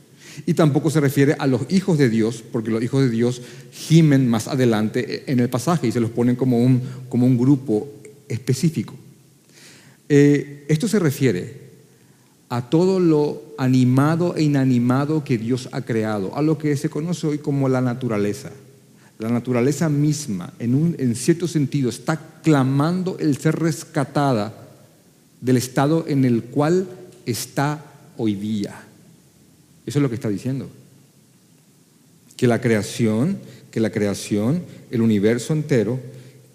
Y 0.47 0.55
tampoco 0.55 0.91
se 0.91 1.01
refiere 1.01 1.35
a 1.39 1.47
los 1.47 1.63
hijos 1.71 1.99
de 1.99 2.09
Dios, 2.09 2.43
porque 2.53 2.71
los 2.71 2.83
hijos 2.83 3.03
de 3.03 3.11
Dios 3.11 3.43
gimen 3.73 4.29
más 4.29 4.49
adelante 4.49 5.31
en 5.31 5.41
el 5.41 5.49
pasaje 5.49 5.87
y 5.87 5.93
se 5.93 6.01
los 6.01 6.11
ponen 6.11 6.37
como 6.37 6.59
un, 6.59 6.83
como 7.09 7.27
un 7.27 7.39
grupo 7.39 7.89
específico. 8.29 8.95
Eh, 10.09 10.65
esto 10.69 10.89
se 10.89 10.99
refiere 10.99 11.63
a 12.49 12.69
todo 12.69 13.01
lo 13.01 13.43
animado 13.57 14.37
e 14.37 14.43
inanimado 14.43 15.25
que 15.25 15.39
Dios 15.39 15.69
ha 15.73 15.81
creado, 15.83 16.37
a 16.37 16.43
lo 16.43 16.59
que 16.59 16.77
se 16.77 16.91
conoce 16.91 17.27
hoy 17.27 17.39
como 17.39 17.69
la 17.69 17.81
naturaleza. 17.81 18.51
La 19.19 19.31
naturaleza 19.31 19.89
misma, 19.89 20.53
en, 20.59 20.75
un, 20.75 20.97
en 20.99 21.15
cierto 21.15 21.49
sentido, 21.49 21.89
está 21.89 22.41
clamando 22.43 23.17
el 23.21 23.39
ser 23.39 23.57
rescatada 23.59 24.53
del 25.41 25.57
estado 25.57 26.05
en 26.09 26.25
el 26.25 26.43
cual 26.43 26.89
está 27.25 27.85
hoy 28.17 28.35
día. 28.35 28.85
Eso 29.87 29.99
es 29.99 30.03
lo 30.03 30.09
que 30.09 30.15
está 30.15 30.29
diciendo. 30.29 30.69
Que 32.37 32.47
la 32.47 32.61
creación, 32.61 33.39
que 33.71 33.81
la 33.81 33.91
creación, 33.91 34.63
el 34.91 35.01
universo 35.01 35.53
entero, 35.53 36.01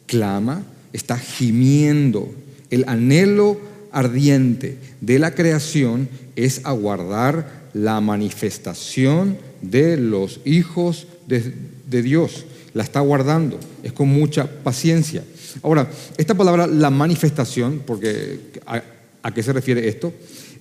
clama, 0.06 0.64
está 0.94 1.18
gimiendo. 1.18 2.34
El 2.70 2.84
anhelo 2.88 3.60
ardiente 3.92 4.78
de 5.02 5.20
la 5.20 5.34
creación 5.34 6.10
es 6.36 6.62
aguardar 6.64 7.70
la 7.74 8.02
manifestación 8.02 9.38
de 9.62 9.98
los 9.98 10.40
hijos 10.46 11.08
de, 11.28 12.02
Dios. 12.02 12.46
La 12.74 12.84
está 12.84 13.00
aguardando, 13.00 13.60
es 13.84 13.94
con 13.94 14.08
mucha 14.08 14.48
paciencia. 14.64 15.24
Ahora, 15.64 15.90
esta 16.18 16.36
palabra, 16.36 16.68
la 16.68 16.90
manifestación, 16.90 17.82
porque 17.86 18.40
¿a, 18.66 19.34
qué 19.34 19.44
se 19.44 19.54
refiere 19.54 19.88
esto? 19.88 20.14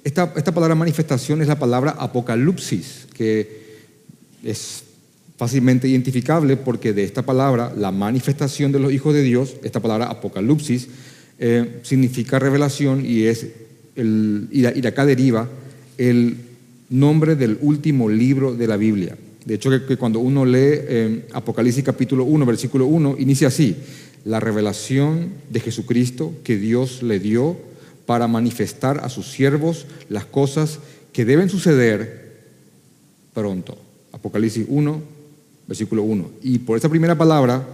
Esta, 0.06 0.32
esta, 0.36 0.54
palabra 0.54 0.76
manifestación 0.76 1.42
es 1.42 1.48
la 1.48 1.58
palabra 1.58 1.96
apocalipsis, 1.98 3.08
que 3.12 3.66
es 4.44 4.84
fácilmente 5.36 5.88
identificable 5.88 6.56
porque 6.56 6.92
de 6.92 7.02
esta 7.02 7.22
palabra, 7.22 7.72
la 7.76 7.90
manifestación 7.90 8.70
de 8.70 8.78
los 8.78 8.92
hijos 8.92 9.14
de 9.14 9.24
Dios, 9.24 9.56
esta 9.64 9.80
palabra 9.80 10.06
apocalipsis, 10.06 10.86
eh, 11.40 11.80
significa 11.82 12.38
revelación 12.38 13.04
y, 13.04 13.24
es 13.24 13.48
el, 13.96 14.46
y, 14.52 14.60
de 14.60 14.86
acá 14.86 15.04
deriva 15.04 15.48
el 15.98 16.36
nombre 16.88 17.34
del 17.34 17.58
último 17.60 18.08
libro 18.08 18.54
de 18.54 18.68
la 18.68 18.76
Biblia. 18.76 19.16
De 19.44 19.54
hecho, 19.54 19.70
que, 19.88 19.96
cuando 19.96 20.20
uno 20.20 20.44
lee 20.44 20.86
eh, 20.86 21.26
Apocalipsis 21.32 21.82
capítulo 21.82 22.22
1, 22.22 22.46
versículo 22.46 22.86
1, 22.86 23.16
inicia 23.18 23.48
así, 23.48 23.74
la 24.24 24.38
revelación 24.38 25.30
de 25.50 25.58
Jesucristo 25.58 26.32
que 26.44 26.58
Dios 26.58 27.02
le 27.02 27.18
dio 27.18 27.56
para 28.06 28.28
manifestar 28.28 29.00
a 29.04 29.08
sus 29.08 29.30
siervos 29.30 29.86
las 30.08 30.24
cosas 30.24 30.78
que 31.12 31.24
deben 31.24 31.50
suceder 31.50 32.26
pronto. 33.34 33.76
Apocalipsis 34.12 34.64
1, 34.68 35.02
versículo 35.66 36.02
1. 36.04 36.30
Y 36.42 36.60
por 36.60 36.78
esa 36.78 36.88
primera 36.88 37.16
palabra, 37.16 37.66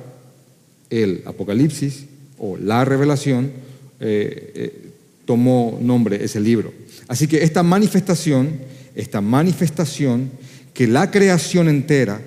el 0.91 1.23
Apocalipsis 1.25 2.07
o 2.39 2.57
la 2.57 2.85
revelación 2.85 3.53
eh, 4.01 4.53
eh, 4.55 4.91
tomó 5.25 5.79
nombre 5.81 6.25
ese 6.25 6.41
libro. 6.41 6.73
Así 7.09 7.27
que 7.27 7.45
esta 7.45 7.63
manifestación, 7.63 8.59
esta 8.95 9.21
manifestación 9.21 10.31
que 10.75 10.87
la 10.87 11.11
creación 11.11 11.69
entera 11.69 12.21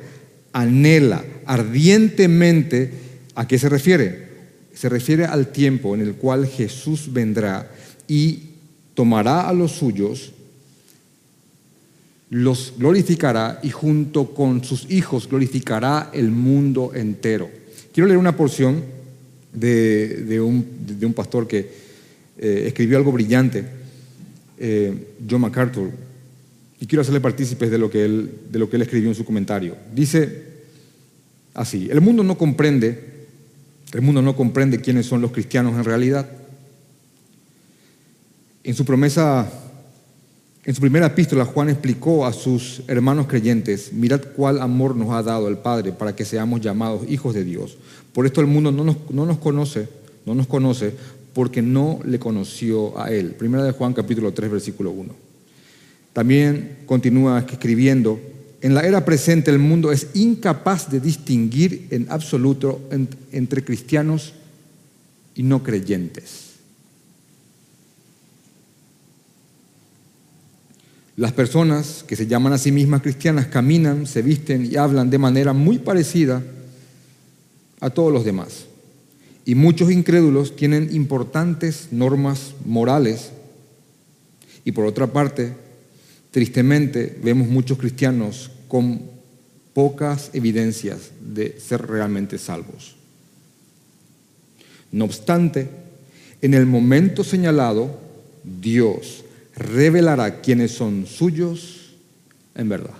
anhela 0.54 1.24
ardientemente, 1.46 2.92
¿a 3.36 3.48
qué 3.48 3.60
se 3.60 3.70
refiere? 3.70 4.26
Se 4.74 4.90
refiere 4.90 5.26
al 5.26 5.52
tiempo 5.52 5.96
en 5.96 6.02
el 6.02 6.16
cual 6.16 6.48
Jesús 6.48 7.12
vendrá 7.12 7.70
y 8.08 8.40
tomará 8.94 9.48
a 9.48 9.54
los 9.54 9.72
suyos, 9.74 10.32
los 12.30 12.74
glorificará 12.78 13.60
y 13.62 13.70
junto 13.70 14.34
con 14.34 14.64
sus 14.64 14.90
hijos 14.90 15.30
glorificará 15.30 16.10
el 16.14 16.32
mundo 16.32 16.92
entero. 16.94 17.50
Quiero 17.94 18.08
leer 18.08 18.20
una 18.20 18.36
porción 18.36 18.84
de, 19.54 20.42
un, 20.42 21.14
pastor 21.14 21.48
que 21.48 21.70
eh, 22.38 22.64
escribió 22.68 22.98
algo 22.98 23.12
brillante, 23.12 23.66
eh, 24.58 24.94
John 25.30 25.42
MacArthur, 25.42 25.92
y 26.80 26.88
quiero 26.88 27.02
hacerle 27.02 27.22
partícipes 27.22 27.72
de 27.72 27.78
lo, 27.78 27.90
que 27.90 28.04
él, 28.04 28.30
de 28.52 28.60
lo 28.60 28.70
que 28.70 28.76
él 28.76 28.82
escribió 28.82 29.10
en 29.10 29.16
su 29.16 29.24
comentario. 29.24 29.76
Dice 29.94 30.44
así, 31.54 31.88
el 31.90 32.02
mundo 32.02 32.24
no 32.24 32.38
comprende, 32.38 33.00
el 33.94 34.02
mundo 34.02 34.22
no 34.22 34.36
comprende 34.36 34.82
quiénes 34.82 35.06
son 35.06 35.22
los 35.22 35.32
cristianos 35.32 35.74
en 35.76 35.86
realidad. 35.86 36.30
En 38.66 38.74
su 38.74 38.84
promesa, 38.84 39.48
en 40.64 40.74
su 40.74 40.82
primera 40.82 41.06
epístola, 41.06 41.46
Juan 41.46 41.70
explicó 41.70 42.26
a 42.26 42.34
sus 42.34 42.82
hermanos 42.88 43.28
creyentes, 43.28 43.94
mirad 43.94 44.22
cuál 44.36 44.60
amor 44.60 44.96
nos 44.96 45.12
ha 45.12 45.22
dado 45.22 45.48
el 45.48 45.60
Padre 45.60 45.92
para 45.92 46.16
que 46.16 46.26
seamos 46.26 46.62
llamados 46.62 47.08
hijos 47.08 47.36
de 47.36 47.44
Dios. 47.44 47.78
Por 48.12 48.26
esto 48.26 48.42
el 48.42 48.48
mundo 48.48 48.72
no 48.72 48.84
nos, 48.84 49.38
conoce, 49.38 49.88
no 50.26 50.34
nos 50.34 50.48
conoce 50.48 50.96
porque 51.36 51.62
no 51.62 52.00
le 52.06 52.18
conoció 52.18 53.00
a 53.00 53.12
él. 53.12 53.36
Primera 53.38 53.64
de 53.64 53.72
Juan 53.72 53.94
capítulo 53.94 54.34
3 54.34 54.50
versículo 54.50 54.90
1. 54.90 55.14
También 56.14 56.78
continúa 56.88 57.46
escribiendo, 57.48 58.20
en 58.62 58.74
la 58.74 58.82
era 58.82 59.06
presente 59.06 59.52
el 59.52 59.60
mundo 59.60 59.92
es 59.92 60.08
incapaz 60.16 60.90
de 60.90 61.00
distinguir 61.00 61.86
en 61.92 62.08
absoluto 62.10 62.82
entre 63.32 63.64
cristianos 63.64 64.34
y 65.36 65.44
no 65.44 65.62
creyentes. 65.62 66.45
Las 71.18 71.32
personas 71.32 72.04
que 72.06 72.18
se 72.18 72.28
llaman 72.28 72.54
a 72.54 72.58
sí 72.58 72.72
mismas 72.72 73.02
cristianas 73.02 73.48
caminan, 73.48 74.06
se 74.06 74.22
visten 74.22 74.70
y 74.70 74.76
hablan 74.76 75.10
de 75.10 75.18
manera 75.18 75.54
muy 75.54 75.80
parecida 75.80 76.44
a 77.80 77.90
todos 77.90 78.12
los 78.12 78.26
demás. 78.26 78.66
Y 79.46 79.56
muchos 79.56 79.92
incrédulos 79.92 80.56
tienen 80.56 80.94
importantes 80.94 81.90
normas 81.92 82.56
morales. 82.66 83.32
Y 84.66 84.74
por 84.74 84.86
otra 84.86 85.08
parte, 85.08 85.54
tristemente, 86.32 87.18
vemos 87.24 87.48
muchos 87.48 87.78
cristianos 87.78 88.52
con 88.68 89.02
pocas 89.74 90.32
evidencias 90.34 91.12
de 91.22 91.58
ser 91.60 91.86
realmente 91.86 92.38
salvos. 92.38 92.96
No 94.92 95.06
obstante, 95.06 95.70
en 96.42 96.54
el 96.54 96.66
momento 96.66 97.24
señalado, 97.24 98.00
Dios 98.44 99.25
revelará 99.56 100.42
quiénes 100.42 100.72
son 100.72 101.06
suyos 101.06 101.96
en 102.56 102.70
verdad. 102.70 102.96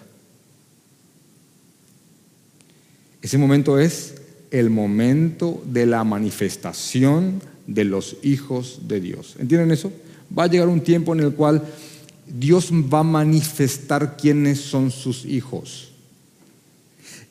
Ese 3.22 3.38
momento 3.38 3.80
es 3.80 4.16
el 4.52 4.70
momento 4.70 5.64
de 5.66 5.86
la 5.86 6.04
manifestación 6.04 7.42
de 7.68 7.84
los 7.84 8.18
hijos 8.24 8.82
de 8.88 9.02
Dios. 9.02 9.36
¿Entienden 9.40 9.72
eso? 9.72 9.92
Va 10.38 10.44
a 10.44 10.48
llegar 10.48 10.68
un 10.68 10.82
tiempo 10.82 11.14
en 11.14 11.22
el 11.22 11.34
cual 11.34 11.64
Dios 12.28 12.72
va 12.72 13.00
a 13.00 13.04
manifestar 13.04 14.16
quiénes 14.18 14.60
son 14.60 14.92
sus 14.92 15.26
hijos. 15.26 15.92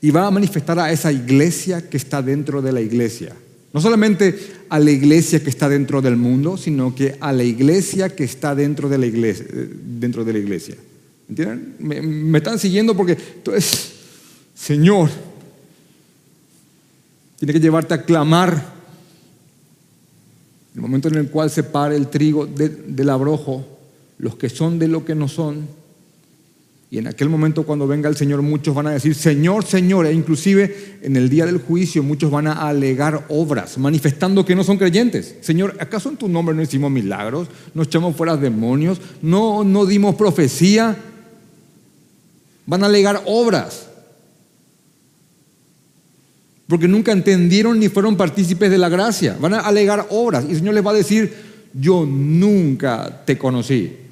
Y 0.00 0.10
va 0.10 0.26
a 0.26 0.30
manifestar 0.30 0.78
a 0.78 0.92
esa 0.92 1.12
iglesia 1.12 1.88
que 1.88 1.96
está 1.96 2.20
dentro 2.20 2.60
de 2.60 2.72
la 2.72 2.80
iglesia. 2.80 3.34
No 3.74 3.80
solamente 3.80 4.38
a 4.68 4.78
la 4.78 4.92
iglesia 4.92 5.42
que 5.42 5.50
está 5.50 5.68
dentro 5.68 6.00
del 6.00 6.16
mundo, 6.16 6.56
sino 6.56 6.94
que 6.94 7.16
a 7.18 7.32
la 7.32 7.42
iglesia 7.42 8.08
que 8.08 8.22
está 8.22 8.54
dentro 8.54 8.88
de 8.88 8.98
la 8.98 9.06
iglesia. 9.06 9.46
Dentro. 9.50 10.24
¿Entienden? 11.28 11.74
Me, 11.80 12.38
están 12.38 12.60
siguiendo 12.60 12.96
porque 12.96 13.18
entonces, 13.34 13.94
Señor, 14.54 15.10
tiene 17.36 17.52
que 17.52 17.58
llevarte 17.58 17.94
a 17.94 18.04
clamar. 18.04 18.74
El 20.76 20.80
momento 20.80 21.08
en 21.08 21.16
el 21.16 21.28
cual 21.28 21.50
separe 21.50 21.96
el 21.96 22.06
trigo 22.06 22.46
del 22.46 23.10
abrojo, 23.10 23.66
los 24.18 24.36
que 24.36 24.50
son 24.50 24.78
de 24.78 24.86
lo 24.86 25.04
que 25.04 25.16
no 25.16 25.26
son, 25.26 25.66
Y 26.94 26.98
en 26.98 27.08
aquel 27.08 27.28
momento 27.28 27.64
cuando 27.64 27.88
venga 27.88 28.08
el 28.08 28.14
Señor 28.14 28.40
muchos 28.42 28.72
van 28.72 28.86
a 28.86 28.92
decir, 28.92 29.16
Señor, 29.16 29.64
Señor, 29.64 30.06
e 30.06 30.12
inclusive 30.12 31.00
en 31.02 31.16
el 31.16 31.28
día 31.28 31.44
del 31.44 31.58
juicio 31.58 32.04
muchos 32.04 32.30
van 32.30 32.46
a 32.46 32.68
alegar 32.68 33.24
obras, 33.30 33.78
manifestando 33.78 34.44
que 34.44 34.54
no 34.54 34.62
son 34.62 34.78
creyentes. 34.78 35.34
Señor, 35.40 35.76
¿acaso 35.80 36.08
en 36.08 36.16
tu 36.16 36.28
nombre 36.28 36.54
no 36.54 36.62
hicimos 36.62 36.92
milagros? 36.92 37.48
¿No 37.74 37.82
echamos 37.82 38.14
fuera 38.14 38.36
demonios? 38.36 39.00
¿No, 39.22 39.64
no 39.64 39.86
dimos 39.86 40.14
profecía? 40.14 40.96
Van 42.64 42.84
a 42.84 42.86
alegar 42.86 43.24
obras. 43.26 43.88
Porque 46.68 46.86
nunca 46.86 47.10
entendieron 47.10 47.80
ni 47.80 47.88
fueron 47.88 48.16
partícipes 48.16 48.70
de 48.70 48.78
la 48.78 48.88
gracia. 48.88 49.36
Van 49.40 49.54
a 49.54 49.58
alegar 49.62 50.06
obras. 50.10 50.44
Y 50.46 50.52
el 50.52 50.58
Señor 50.58 50.74
les 50.74 50.86
va 50.86 50.92
a 50.92 50.94
decir, 50.94 51.34
yo 51.72 52.06
nunca 52.06 53.24
te 53.24 53.36
conocí. 53.36 54.03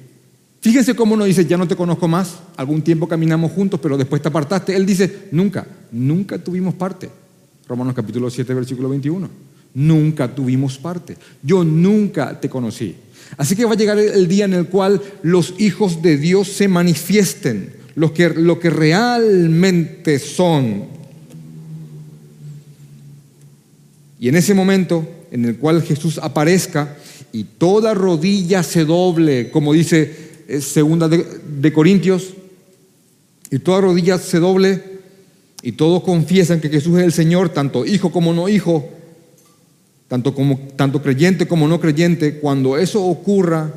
Fíjense 0.63 0.95
cómo 0.95 1.15
uno 1.15 1.25
dice, 1.25 1.45
ya 1.45 1.57
no 1.57 1.67
te 1.67 1.75
conozco 1.75 2.07
más, 2.07 2.37
algún 2.55 2.81
tiempo 2.81 3.05
caminamos 3.05 3.51
juntos, 3.51 3.81
pero 3.83 3.97
después 3.97 4.21
te 4.21 4.29
apartaste. 4.29 4.73
Él 4.73 4.85
dice, 4.85 5.27
nunca, 5.33 5.67
nunca 5.91 6.37
tuvimos 6.37 6.73
parte. 6.73 7.09
Romanos 7.67 7.93
capítulo 7.93 8.29
7, 8.29 8.53
versículo 8.53 8.87
21. 8.87 9.29
Nunca 9.73 10.33
tuvimos 10.33 10.77
parte. 10.77 11.17
Yo 11.41 11.65
nunca 11.65 12.39
te 12.39 12.47
conocí. 12.47 12.95
Así 13.35 13.57
que 13.57 13.65
va 13.65 13.73
a 13.73 13.75
llegar 13.75 13.99
el 13.99 14.25
día 14.29 14.45
en 14.45 14.53
el 14.53 14.67
cual 14.67 15.01
los 15.21 15.53
hijos 15.57 16.01
de 16.01 16.15
Dios 16.15 16.47
se 16.47 16.69
manifiesten, 16.69 17.73
lo 17.95 18.13
que, 18.13 18.29
lo 18.29 18.57
que 18.57 18.69
realmente 18.69 20.17
son. 20.17 20.85
Y 24.17 24.29
en 24.29 24.35
ese 24.37 24.53
momento 24.53 25.05
en 25.29 25.43
el 25.43 25.57
cual 25.57 25.83
Jesús 25.83 26.19
aparezca 26.19 26.95
y 27.33 27.43
toda 27.43 27.93
rodilla 27.93 28.63
se 28.63 28.85
doble, 28.85 29.49
como 29.49 29.73
dice 29.73 30.22
segunda 30.59 31.07
de, 31.07 31.73
Corintios, 31.73 32.33
y 33.49 33.59
toda 33.59 33.81
rodilla 33.81 34.17
se 34.17 34.39
doble 34.39 34.83
y 35.61 35.73
todos 35.73 36.03
confiesan 36.03 36.59
que 36.59 36.69
Jesús 36.69 36.97
es 36.97 37.05
el 37.05 37.13
Señor, 37.13 37.49
tanto 37.49 37.85
hijo 37.85 38.11
como 38.11 38.33
no 38.33 38.49
hijo, 38.49 38.89
tanto, 40.07 40.33
como, 40.35 40.59
tanto 40.75 41.01
creyente 41.01 41.47
como 41.47 41.67
no 41.67 41.79
creyente, 41.79 42.39
cuando 42.39 42.77
eso 42.77 43.03
ocurra, 43.03 43.71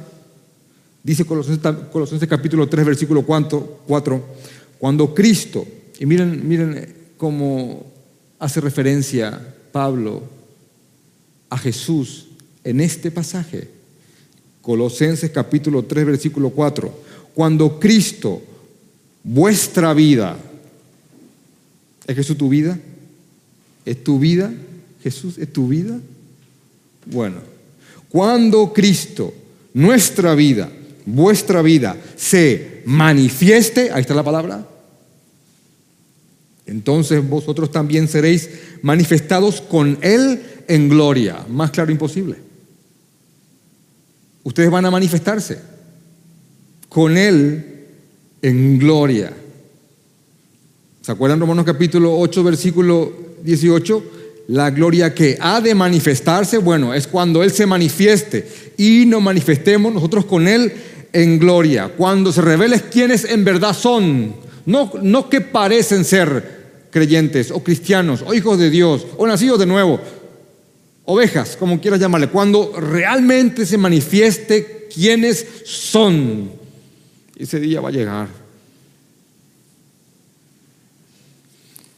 dice 1.02 1.25
Colosenses, 1.25 1.62
Colosenses 1.92 2.28
capítulo 2.28 2.68
3, 2.68 2.87
versículo 2.87 3.23
4, 3.23 3.80
4, 3.87 4.25
cuando 4.78 5.14
Cristo, 5.14 5.66
y 5.99 6.06
miren, 6.06 6.46
miren 6.49 6.94
cómo 7.16 7.87
hace 8.38 8.61
referencia 8.61 9.54
Pablo 9.73 10.23
a 11.50 11.58
Jesús 11.58 12.28
en 12.64 12.80
este 12.80 13.11
pasaje, 13.11 13.75
Colosenses 14.66 15.30
capítulo 15.30 15.85
3, 15.85 16.06
versículo 16.06 16.50
4. 16.50 16.92
Cuando 17.35 17.78
Cristo, 17.78 18.42
vuestra 19.23 19.94
vida, 19.94 20.37
¿es 22.04 22.16
Jesús 22.16 22.37
tu 22.37 22.49
vida? 22.49 22.76
¿Es 23.85 24.02
tu 24.02 24.18
vida? 24.18 24.52
¿Jesús 25.04 25.38
es 25.38 25.52
tu 25.52 25.68
vida? 25.68 26.00
Bueno, 27.04 27.37
cuando 28.08 28.73
Cristo, 28.73 29.32
nuestra 29.73 30.35
vida, 30.35 30.68
vuestra 31.04 31.62
vida, 31.62 31.96
se 32.16 32.82
manifieste, 32.87 33.92
ahí 33.92 34.00
está 34.00 34.14
la 34.14 34.25
palabra, 34.25 34.66
entonces 36.66 37.25
vosotros 37.25 37.70
también 37.70 38.08
seréis 38.08 38.50
manifestados 38.82 39.61
con 39.61 39.96
Él 40.02 40.42
en 40.66 40.88
gloria. 40.88 41.46
Más 41.49 41.70
claro 41.70 41.92
imposible 41.92 42.46
ustedes 44.47 44.71
van 44.71 44.87
a 44.87 44.93
manifestarse 44.93 45.59
con 46.88 47.17
Él 47.19 47.65
en 48.41 48.79
gloria. 48.79 49.33
¿Se 51.00 51.11
acuerdan 51.11 51.41
Romanos 51.41 51.65
capítulo 51.65 52.17
8, 52.17 52.45
versículo 52.45 53.12
18? 53.43 54.05
La 54.49 54.71
gloria 54.71 55.12
que 55.12 55.37
ha 55.41 55.61
de 55.61 55.75
manifestarse, 55.75 56.59
bueno, 56.59 56.95
es 56.95 57.09
cuando 57.09 57.43
Él 57.43 57.50
se 57.50 57.67
manifieste 57.67 58.49
y 58.78 59.04
nos 59.06 59.21
manifestemos 59.21 59.93
nosotros 59.93 60.26
con 60.26 60.47
Él 60.47 60.73
en 61.13 61.41
gloria. 61.41 61.89
Cuando 61.97 62.30
se 62.30 62.41
revele 62.41 62.80
quiénes 62.82 63.25
en 63.25 63.45
verdad 63.45 63.75
son, 63.75 64.32
no, 64.65 64.93
no 65.02 65.28
que 65.28 65.41
parecen 65.41 66.04
ser 66.04 66.56
creyentes 66.91 67.50
o 67.50 67.65
cristianos 67.65 68.23
o 68.25 68.32
hijos 68.32 68.61
de 68.61 68.71
Dios 68.71 69.09
o 69.17 69.26
nacidos 69.26 69.59
de 69.59 69.67
nuevo, 69.67 70.00
ovejas, 71.06 71.56
como 71.56 71.80
quieras 71.80 72.00
llamarle, 72.00 72.28
cuando 72.28 72.73
realmente 72.78 73.64
se 73.64 73.78
manifieste 73.78 74.88
quiénes 74.92 75.47
son. 75.64 76.50
Ese 77.36 77.60
día 77.60 77.80
va 77.80 77.88
a 77.88 77.92
llegar. 77.92 78.28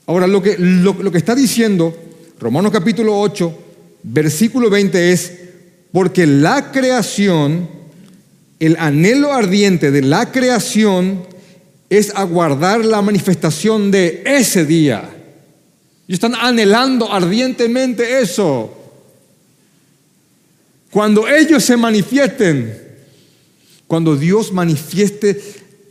Ahora, 0.06 0.26
lo 0.26 0.42
que, 0.42 0.56
lo, 0.58 1.10
que 1.12 1.18
está 1.18 1.34
diciendo 1.34 1.94
Romanos 2.40 2.72
capítulo 2.72 3.18
8, 3.20 3.58
versículo 4.04 4.70
20 4.70 5.12
es, 5.12 5.32
porque 5.92 6.26
la 6.26 6.70
creación, 6.72 7.68
el 8.58 8.76
anhelo 8.78 9.32
ardiente 9.32 9.90
de 9.90 10.02
la 10.02 10.30
creación 10.32 11.26
es 11.90 12.14
aguardar 12.14 12.84
la 12.84 13.02
manifestación 13.02 13.90
de 13.90 14.22
ese 14.24 14.64
día. 14.64 15.10
Y 16.06 16.14
están 16.14 16.34
anhelando 16.34 17.12
ardientemente 17.12 18.20
eso. 18.20 18.77
Cuando 20.90 21.28
ellos 21.28 21.64
se 21.64 21.76
manifiesten, 21.76 22.88
cuando 23.86 24.16
Dios 24.16 24.52
manifieste 24.52 25.40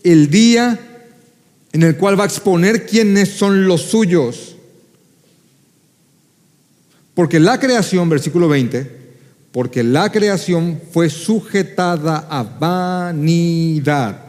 el 0.03 0.29
día 0.29 0.79
en 1.71 1.83
el 1.83 1.97
cual 1.97 2.19
va 2.19 2.23
a 2.23 2.27
exponer 2.27 2.85
quiénes 2.85 3.29
son 3.29 3.67
los 3.67 3.81
suyos. 3.81 4.55
Porque 7.13 7.39
la 7.39 7.59
creación, 7.59 8.09
versículo 8.09 8.47
20, 8.47 8.97
porque 9.51 9.83
la 9.83 10.11
creación 10.11 10.79
fue 10.91 11.09
sujetada 11.09 12.27
a 12.29 12.43
vanidad. 12.43 14.23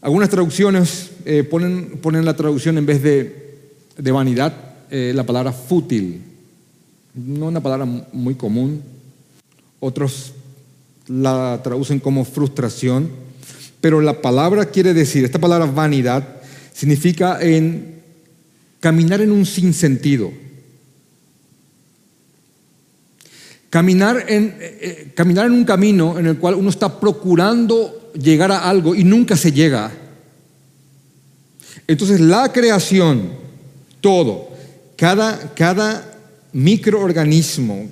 Algunas 0.00 0.28
traducciones 0.28 1.10
eh, 1.24 1.42
ponen, 1.42 2.24
la 2.24 2.36
traducción 2.36 2.78
en 2.78 2.86
vez 2.86 3.02
de, 3.02 3.72
de 3.96 4.12
vanidad, 4.12 4.54
eh, 4.90 5.12
la 5.14 5.24
palabra 5.24 5.52
fútil. 5.52 6.22
No 7.14 7.46
una 7.46 7.62
palabra 7.62 7.86
muy 8.12 8.34
común, 8.34 8.82
otros 9.86 10.32
la 11.08 11.60
traducen 11.62 12.00
como 12.00 12.24
frustración, 12.24 13.10
pero 13.80 14.00
la 14.00 14.20
palabra 14.20 14.66
quiere 14.66 14.94
decir, 14.94 15.24
esta 15.24 15.38
palabra 15.38 15.66
vanidad 15.66 16.26
significa 16.72 17.40
en 17.40 18.02
caminar 18.80 19.20
en 19.20 19.30
un 19.30 19.46
sinsentido. 19.46 20.32
Caminar 23.70 24.24
en, 24.28 24.56
eh, 24.58 24.78
eh, 24.80 25.12
caminar 25.14 25.46
en 25.46 25.52
un 25.52 25.64
camino 25.64 26.18
en 26.18 26.26
el 26.26 26.38
cual 26.38 26.54
uno 26.54 26.70
está 26.70 26.98
procurando 26.98 28.12
llegar 28.14 28.50
a 28.50 28.68
algo 28.68 28.94
y 28.94 29.04
nunca 29.04 29.36
se 29.36 29.52
llega. 29.52 29.92
Entonces 31.86 32.20
la 32.20 32.52
creación, 32.52 33.30
todo, 34.00 34.48
cada, 34.96 35.54
cada 35.54 36.18
microorganismo, 36.52 37.88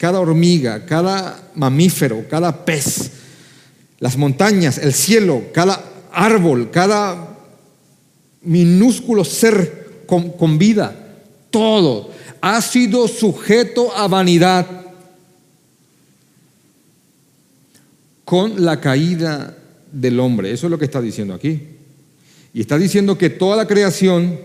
cada 0.00 0.18
hormiga, 0.18 0.86
cada 0.86 1.50
mamífero, 1.54 2.24
cada 2.26 2.64
pez, 2.64 3.10
las 3.98 4.16
montañas, 4.16 4.78
el 4.78 4.94
cielo, 4.94 5.42
cada 5.52 5.78
árbol, 6.10 6.70
cada 6.70 7.36
minúsculo 8.40 9.26
ser 9.26 10.06
con, 10.06 10.56
vida, 10.56 10.96
todo 11.50 12.10
ha 12.40 12.62
sido 12.62 13.08
sujeto 13.08 13.94
a 13.94 14.08
vanidad 14.08 14.66
con 18.24 18.64
la 18.64 18.80
caída 18.80 19.54
del 19.92 20.18
hombre. 20.18 20.50
Eso 20.50 20.66
es 20.66 20.70
lo 20.70 20.78
que 20.78 20.86
está 20.86 21.02
diciendo 21.02 21.34
aquí. 21.34 21.60
Y 22.54 22.62
está 22.62 22.78
diciendo 22.78 23.18
que 23.18 23.28
toda 23.28 23.54
la 23.54 23.66
creación, 23.66 24.40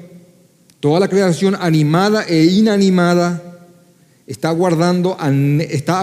toda 0.82 1.00
la 1.00 1.08
creación 1.08 1.56
animada 1.58 2.26
e 2.28 2.44
inanimada, 2.44 3.45
está 4.28 4.50
aguardando, 4.50 5.18
está 5.70 6.02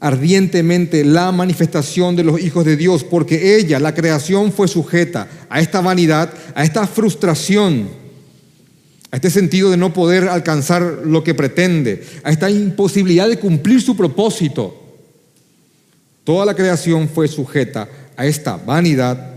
ardientemente 0.00 1.04
la 1.04 1.30
manifestación 1.30 2.16
de 2.16 2.24
los 2.24 2.40
hijos 2.40 2.64
de 2.64 2.76
Dios, 2.76 3.04
porque 3.04 3.56
ella, 3.56 3.78
la 3.78 3.94
creación, 3.94 4.50
fue 4.50 4.66
sujeta 4.66 5.28
a 5.48 5.60
esta 5.60 5.80
vanidad, 5.80 6.32
a 6.56 6.64
esta 6.64 6.88
frustración, 6.88 7.88
a 9.12 9.16
este 9.16 9.30
sentido 9.30 9.70
de 9.70 9.76
no 9.76 9.92
poder 9.92 10.28
alcanzar 10.28 10.82
lo 11.04 11.22
que 11.22 11.34
pretende, 11.34 12.04
a 12.24 12.32
esta 12.32 12.50
imposibilidad 12.50 13.28
de 13.28 13.38
cumplir 13.38 13.80
su 13.80 13.96
propósito. 13.96 14.76
Toda 16.24 16.46
la 16.46 16.54
creación 16.54 17.08
fue 17.08 17.28
sujeta 17.28 17.88
a 18.16 18.26
esta 18.26 18.56
vanidad, 18.56 19.34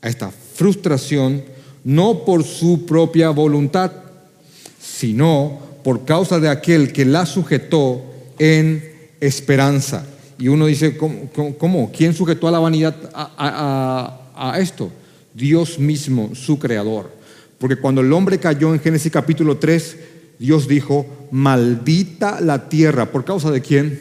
a 0.00 0.08
esta 0.08 0.30
frustración, 0.30 1.42
no 1.84 2.24
por 2.24 2.44
su 2.44 2.86
propia 2.86 3.28
voluntad, 3.28 3.92
sino 4.80 5.60
por 5.86 6.04
causa 6.04 6.40
de 6.40 6.48
aquel 6.48 6.92
que 6.92 7.04
la 7.04 7.26
sujetó 7.26 8.04
en 8.40 9.12
esperanza. 9.20 10.04
Y 10.36 10.48
uno 10.48 10.66
dice, 10.66 10.96
¿cómo? 10.96 11.92
¿Quién 11.96 12.12
sujetó 12.12 12.48
a 12.48 12.50
la 12.50 12.58
vanidad 12.58 12.96
a, 13.14 14.32
a 14.34 14.58
esto? 14.58 14.90
Dios 15.32 15.78
mismo, 15.78 16.34
su 16.34 16.58
creador. 16.58 17.12
Porque 17.60 17.76
cuando 17.76 18.00
el 18.00 18.12
hombre 18.12 18.40
cayó 18.40 18.74
en 18.74 18.80
Génesis 18.80 19.12
capítulo 19.12 19.58
3, 19.58 19.96
Dios 20.40 20.66
dijo, 20.66 21.06
maldita 21.30 22.40
la 22.40 22.68
tierra. 22.68 23.12
¿Por 23.12 23.24
causa 23.24 23.52
de 23.52 23.60
quién? 23.60 24.00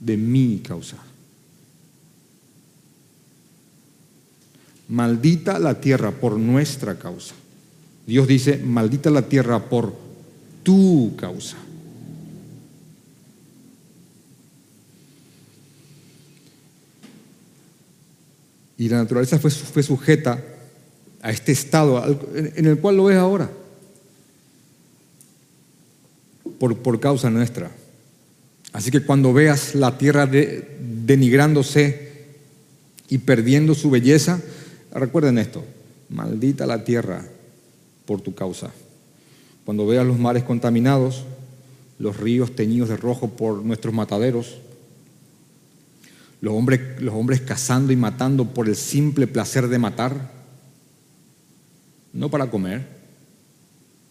De 0.00 0.16
mi 0.16 0.62
causa. 0.66 0.96
Maldita 4.88 5.58
la 5.58 5.78
tierra 5.78 6.10
por 6.10 6.38
nuestra 6.38 6.94
causa. 6.98 7.34
Dios 8.06 8.26
dice, 8.26 8.58
maldita 8.58 9.10
la 9.10 9.22
tierra 9.22 9.68
por 9.68 9.94
tu 10.62 11.14
causa. 11.16 11.56
Y 18.76 18.88
la 18.88 18.98
naturaleza 18.98 19.38
fue, 19.38 19.50
fue 19.50 19.82
sujeta 19.82 20.42
a 21.22 21.30
este 21.30 21.52
estado 21.52 22.04
en 22.34 22.66
el 22.66 22.78
cual 22.78 22.96
lo 22.96 23.04
ves 23.04 23.16
ahora, 23.16 23.50
por, 26.58 26.76
por 26.78 27.00
causa 27.00 27.30
nuestra. 27.30 27.70
Así 28.72 28.90
que 28.90 29.00
cuando 29.00 29.32
veas 29.32 29.74
la 29.74 29.96
tierra 29.96 30.26
denigrándose 30.26 32.12
y 33.08 33.18
perdiendo 33.18 33.74
su 33.74 33.88
belleza, 33.88 34.42
recuerden 34.92 35.38
esto, 35.38 35.64
maldita 36.10 36.66
la 36.66 36.84
tierra 36.84 37.24
por 38.06 38.20
tu 38.20 38.34
causa. 38.34 38.70
Cuando 39.64 39.86
veas 39.86 40.06
los 40.06 40.18
mares 40.18 40.44
contaminados, 40.44 41.24
los 41.98 42.16
ríos 42.16 42.54
teñidos 42.54 42.88
de 42.88 42.96
rojo 42.96 43.30
por 43.30 43.64
nuestros 43.64 43.94
mataderos, 43.94 44.58
los 46.40 46.54
hombres, 46.54 47.00
los 47.00 47.14
hombres 47.14 47.40
cazando 47.40 47.92
y 47.92 47.96
matando 47.96 48.44
por 48.44 48.68
el 48.68 48.76
simple 48.76 49.26
placer 49.26 49.68
de 49.68 49.78
matar, 49.78 50.30
no 52.12 52.30
para 52.30 52.50
comer 52.50 52.86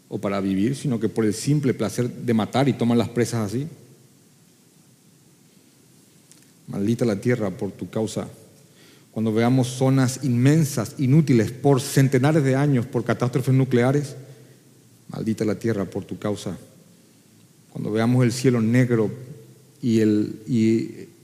o 0.09 0.19
para 0.19 0.41
vivir, 0.41 0.75
sino 0.75 0.99
que 0.99 1.09
por 1.09 1.25
el 1.25 1.33
simple 1.33 1.73
placer 1.73 2.09
de 2.09 2.33
matar 2.33 2.67
y 2.67 2.73
toman 2.73 2.97
las 2.97 3.09
presas 3.09 3.51
así. 3.51 3.67
Maldita 6.67 7.05
la 7.05 7.19
tierra 7.19 7.51
por 7.51 7.71
tu 7.71 7.89
causa. 7.89 8.27
Cuando 9.13 9.31
veamos 9.31 9.67
zonas 9.67 10.21
inmensas, 10.23 10.95
inútiles 10.97 11.51
por 11.51 11.79
centenares 11.81 12.43
de 12.43 12.55
años 12.55 12.87
por 12.87 13.03
catástrofes 13.03 13.53
nucleares, 13.53 14.15
maldita 15.09 15.45
la 15.45 15.53
tierra 15.55 15.85
por 15.85 16.03
tu 16.03 16.17
causa. 16.17 16.57
Cuando 17.71 17.91
veamos 17.91 18.23
el 18.23 18.31
cielo 18.31 18.59
negro 18.59 19.11
y, 19.81 20.01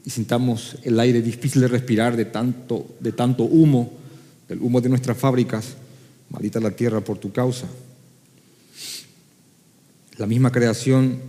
sintamos 0.06 0.78
el 0.84 1.00
aire 1.00 1.22
difícil 1.22 1.62
de 1.62 1.68
respirar 1.68 2.16
de 2.16 2.26
tanto 2.26 3.44
humo, 3.44 3.92
del 4.48 4.62
humo 4.62 4.82
de 4.82 4.90
nuestras 4.90 5.18
fábricas, 5.18 5.76
maldita 6.30 6.60
la 6.60 6.72
tierra 6.72 7.02
por 7.02 7.18
tu 7.18 7.32
causa. 7.32 7.68
La 10.18 10.28
misma 10.28 10.52
creación 10.52 11.20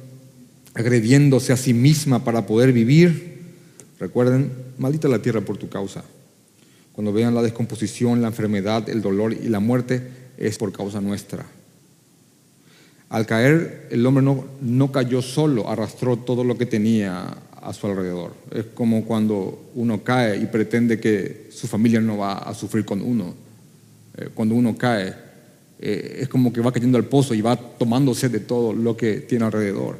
agrediéndose 0.74 1.52
a 1.52 1.56
sí 1.56 1.72
misma 1.72 2.22
para 2.22 2.46
poder 2.46 2.72
vivir. 2.72 3.38
Recuerden, 3.98 4.52
maldita 4.78 5.08
la 5.08 5.22
tierra 5.22 5.40
por 5.40 5.56
tu 5.56 5.68
causa. 5.68 6.04
Cuando 7.00 7.14
vean 7.14 7.34
la 7.34 7.40
descomposición, 7.40 8.20
la 8.20 8.28
enfermedad, 8.28 8.86
el 8.90 9.00
dolor 9.00 9.32
y 9.32 9.48
la 9.48 9.58
muerte, 9.58 10.02
es 10.36 10.58
por 10.58 10.70
causa 10.70 11.00
nuestra. 11.00 11.46
Al 13.08 13.24
caer, 13.24 13.88
el 13.90 14.04
hombre 14.04 14.22
no, 14.22 14.44
no 14.60 14.92
cayó 14.92 15.22
solo, 15.22 15.70
arrastró 15.70 16.18
todo 16.18 16.44
lo 16.44 16.58
que 16.58 16.66
tenía 16.66 17.38
a 17.52 17.72
su 17.72 17.86
alrededor. 17.86 18.34
Es 18.50 18.66
como 18.74 19.06
cuando 19.06 19.70
uno 19.76 20.04
cae 20.04 20.42
y 20.42 20.44
pretende 20.44 21.00
que 21.00 21.48
su 21.50 21.66
familia 21.66 22.02
no 22.02 22.18
va 22.18 22.34
a 22.34 22.52
sufrir 22.52 22.84
con 22.84 23.00
uno. 23.00 23.34
Eh, 24.18 24.28
cuando 24.34 24.54
uno 24.54 24.76
cae, 24.76 25.14
eh, 25.78 26.18
es 26.20 26.28
como 26.28 26.52
que 26.52 26.60
va 26.60 26.70
cayendo 26.70 26.98
al 26.98 27.06
pozo 27.06 27.32
y 27.32 27.40
va 27.40 27.56
tomándose 27.56 28.28
de 28.28 28.40
todo 28.40 28.74
lo 28.74 28.94
que 28.94 29.20
tiene 29.20 29.46
alrededor. 29.46 29.98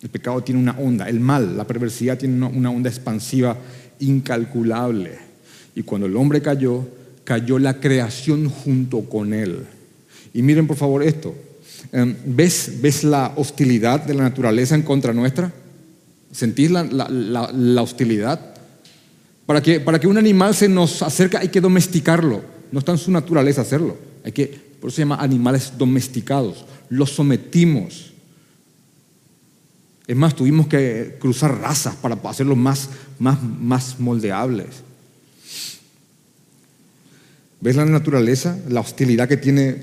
El 0.00 0.10
pecado 0.10 0.44
tiene 0.44 0.60
una 0.60 0.78
onda, 0.78 1.08
el 1.08 1.18
mal, 1.18 1.56
la 1.56 1.66
perversidad 1.66 2.18
tiene 2.18 2.46
una 2.46 2.70
onda 2.70 2.88
expansiva 2.88 3.56
incalculable. 3.98 5.29
Y 5.74 5.82
cuando 5.82 6.06
el 6.06 6.16
hombre 6.16 6.42
cayó, 6.42 6.86
cayó 7.24 7.58
la 7.58 7.80
creación 7.80 8.48
junto 8.48 9.02
con 9.02 9.32
él. 9.32 9.66
Y 10.34 10.42
miren 10.42 10.66
por 10.66 10.76
favor 10.76 11.02
esto. 11.02 11.34
Em, 11.92 12.14
¿Ves, 12.24 12.80
¿Ves 12.80 13.04
la 13.04 13.32
hostilidad 13.36 14.04
de 14.04 14.14
la 14.14 14.22
naturaleza 14.22 14.74
en 14.74 14.82
contra 14.82 15.12
nuestra? 15.12 15.52
¿Sentís 16.32 16.70
la, 16.70 17.82
hostilidad? 17.82 18.54
Para 19.46 19.60
que, 19.60 19.80
para 19.80 19.98
que 19.98 20.06
un 20.06 20.18
animal 20.18 20.54
se 20.54 20.68
nos 20.68 21.02
acerque 21.02 21.36
hay 21.36 21.48
que 21.48 21.60
domesticarlo. 21.60 22.42
No 22.70 22.78
está 22.78 22.92
en 22.92 22.98
su 22.98 23.10
naturaleza 23.10 23.62
hacerlo. 23.62 23.96
Hay 24.24 24.32
que, 24.32 24.46
por 24.80 24.88
eso 24.88 24.96
se 24.96 25.02
llama 25.02 25.16
animales 25.16 25.72
domesticados. 25.76 26.64
Los 26.88 27.10
sometimos. 27.10 28.12
Es 30.06 30.16
más, 30.16 30.34
tuvimos 30.34 30.66
que 30.66 31.16
cruzar 31.20 31.60
razas 31.60 31.96
para 31.96 32.16
hacerlos 32.24 32.56
más, 32.56 32.88
más, 33.18 33.42
más 33.42 33.98
moldeables. 33.98 34.82
¿Ves 37.60 37.76
la 37.76 37.84
naturaleza? 37.84 38.58
La 38.68 38.80
hostilidad 38.80 39.28
que 39.28 39.36
tiene 39.36 39.76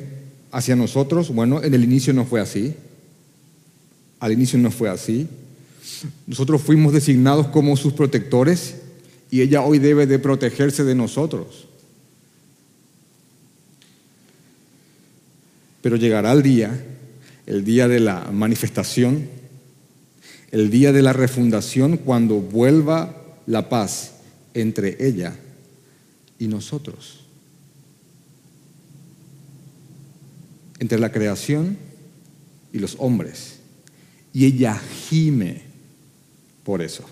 hacia 0.51 0.75
nosotros. 0.75 1.33
Bueno, 1.33 1.61
en 1.63 1.73
el 1.73 1.83
inicio 1.83 2.13
no 2.13 2.25
fue 2.25 2.41
así. 2.41 2.73
Al 4.19 4.31
inicio 4.31 4.57
no 4.57 4.71
fue 4.71 4.89
así. 4.89 5.27
Nosotros 6.25 6.61
fuimos 6.61 6.93
designados 6.93 7.47
como 7.47 7.77
sus 7.77 7.93
protectores 7.93 8.75
y 9.29 9.41
ella 9.41 9.61
hoy 9.61 9.79
debe 9.79 10.07
de 10.07 10.19
protegerse 10.19 10.83
de 10.83 10.95
nosotros. 10.95 11.67
Pero 15.81 15.95
llegará 15.95 16.33
el 16.33 16.41
día, 16.41 16.83
el 17.45 17.63
día 17.63 17.87
de 17.87 17.99
la 17.99 18.29
manifestación, 18.31 19.29
el 20.51 20.69
día 20.69 20.91
de 20.91 21.01
la 21.01 21.13
refundación, 21.13 21.97
cuando 21.97 22.39
vuelva 22.39 23.15
la 23.45 23.69
paz 23.69 24.13
entre 24.53 24.97
ella 25.05 25.35
y 26.39 26.47
nosotros. 26.47 27.26
Entre 30.79 30.99
la 30.99 31.11
creación 31.11 31.77
y 32.71 32.79
los 32.79 32.95
hombres. 32.99 33.59
Y 34.33 34.45
ella 34.45 34.79
gime 35.09 35.61
por 36.63 36.81
eso. 36.81 37.03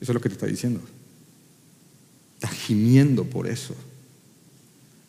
Eso 0.00 0.12
es 0.12 0.14
lo 0.14 0.20
que 0.20 0.28
te 0.28 0.34
está 0.34 0.46
diciendo. 0.46 0.80
Está 2.34 2.48
gimiendo 2.48 3.24
por 3.24 3.46
eso. 3.46 3.74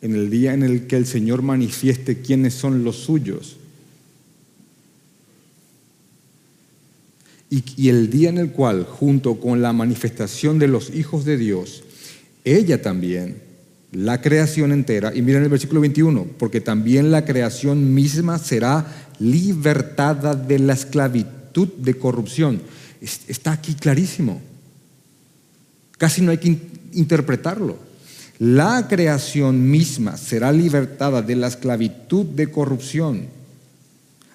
En 0.00 0.14
el 0.14 0.30
día 0.30 0.54
en 0.54 0.62
el 0.62 0.86
que 0.86 0.96
el 0.96 1.06
Señor 1.06 1.42
manifieste 1.42 2.20
quiénes 2.20 2.54
son 2.54 2.84
los 2.84 2.96
suyos. 2.96 3.56
Y, 7.50 7.64
y, 7.76 7.88
el 7.88 8.10
día 8.10 8.30
en 8.30 8.38
el 8.38 8.50
cual, 8.52 8.84
junto 8.84 9.38
con 9.38 9.62
la 9.62 9.72
manifestación 9.72 10.58
de 10.58 10.68
los 10.68 10.94
hijos 10.94 11.24
de 11.24 11.36
Dios, 11.36 11.84
ella 12.44 12.82
también, 12.82 13.43
la 13.94 14.20
creación 14.20 14.72
entera, 14.72 15.14
y 15.14 15.22
miren 15.22 15.44
el 15.44 15.48
versículo 15.48 15.80
21, 15.80 16.26
porque 16.38 16.60
también 16.60 17.10
la 17.10 17.24
creación 17.24 17.94
misma 17.94 18.38
será 18.38 18.86
libertada 19.18 20.34
de 20.34 20.58
la 20.58 20.74
esclavitud 20.74 21.68
de 21.78 21.96
corrupción 21.96 22.60
está 23.04 23.52
aquí 23.52 23.74
clarísimo. 23.74 24.40
Casi 25.98 26.22
no 26.22 26.30
hay 26.30 26.38
que 26.38 26.58
interpretarlo. 26.92 27.76
La 28.38 28.86
creación 28.88 29.70
misma 29.70 30.16
será 30.16 30.50
libertada 30.52 31.22
de 31.22 31.36
la 31.36 31.46
esclavitud 31.46 32.26
de 32.26 32.50
corrupción 32.50 33.28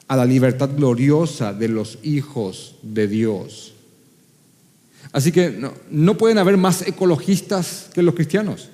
a 0.07 0.15
la 0.15 0.25
libertad 0.25 0.69
gloriosa 0.75 1.53
de 1.53 1.67
los 1.67 1.99
hijos 2.01 2.75
de 2.81 3.07
Dios. 3.07 3.73
Así 5.11 5.31
que 5.31 5.51
no, 5.51 5.73
no 5.91 6.17
pueden 6.17 6.37
haber 6.37 6.57
más 6.57 6.87
ecologistas 6.87 7.89
que 7.93 8.01
los 8.01 8.15
cristianos. 8.15 8.69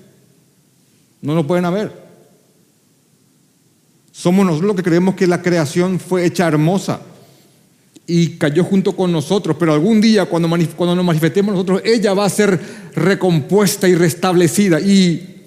No 1.26 1.34
lo 1.34 1.48
pueden 1.48 1.66
haber. 1.66 1.92
Somos 4.12 4.46
nosotros 4.46 4.68
los 4.68 4.76
que 4.76 4.84
creemos 4.84 5.16
que 5.16 5.26
la 5.26 5.42
creación 5.42 6.00
fue 6.00 6.24
hecha 6.24 6.48
hermosa 6.48 7.02
y 8.08 8.38
cayó 8.38 8.64
junto 8.64 8.96
con 8.96 9.12
nosotros, 9.12 9.58
pero 9.60 9.74
algún 9.74 10.00
día 10.00 10.28
cuando, 10.28 10.48
cuando 10.76 10.96
nos 10.96 11.04
manifestemos 11.04 11.54
nosotros, 11.54 11.82
ella 11.84 12.14
va 12.14 12.26
a 12.26 12.30
ser 12.30 12.60
recompuesta 12.94 13.90
y 13.90 13.96
restablecida. 13.96 14.80
Y, 14.80 15.42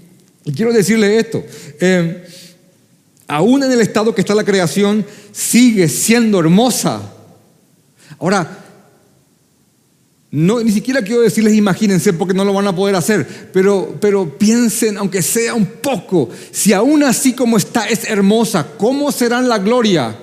quiero 0.56 0.72
decirle 0.72 1.18
esto, 1.18 1.44
eh, 1.80 2.26
aún 3.28 3.62
en 3.62 3.70
el 3.70 3.80
estado 3.80 4.12
que 4.12 4.22
está 4.22 4.34
la 4.34 4.44
creación, 4.44 5.06
sigue 5.30 5.88
siendo 5.88 6.40
hermosa. 6.40 7.12
Ahora, 8.18 8.64
no, 10.30 10.60
ni 10.60 10.70
siquiera 10.72 11.00
quiero 11.02 11.22
decirles 11.22 11.54
imagínense 11.54 12.12
porque 12.12 12.34
no 12.34 12.44
lo 12.44 12.52
van 12.52 12.66
a 12.66 12.76
poder 12.76 12.94
hacer, 12.94 13.26
pero, 13.52 13.96
pero 14.00 14.38
piensen, 14.38 14.98
aunque 14.98 15.22
sea 15.22 15.54
un 15.54 15.64
poco, 15.64 16.28
si 16.50 16.72
aún 16.74 17.02
así 17.02 17.32
como 17.32 17.56
está 17.56 17.88
es 17.88 18.04
hermosa, 18.04 18.66
¿cómo 18.76 19.10
será 19.10 19.40
la 19.40 19.58
gloria? 19.58 20.16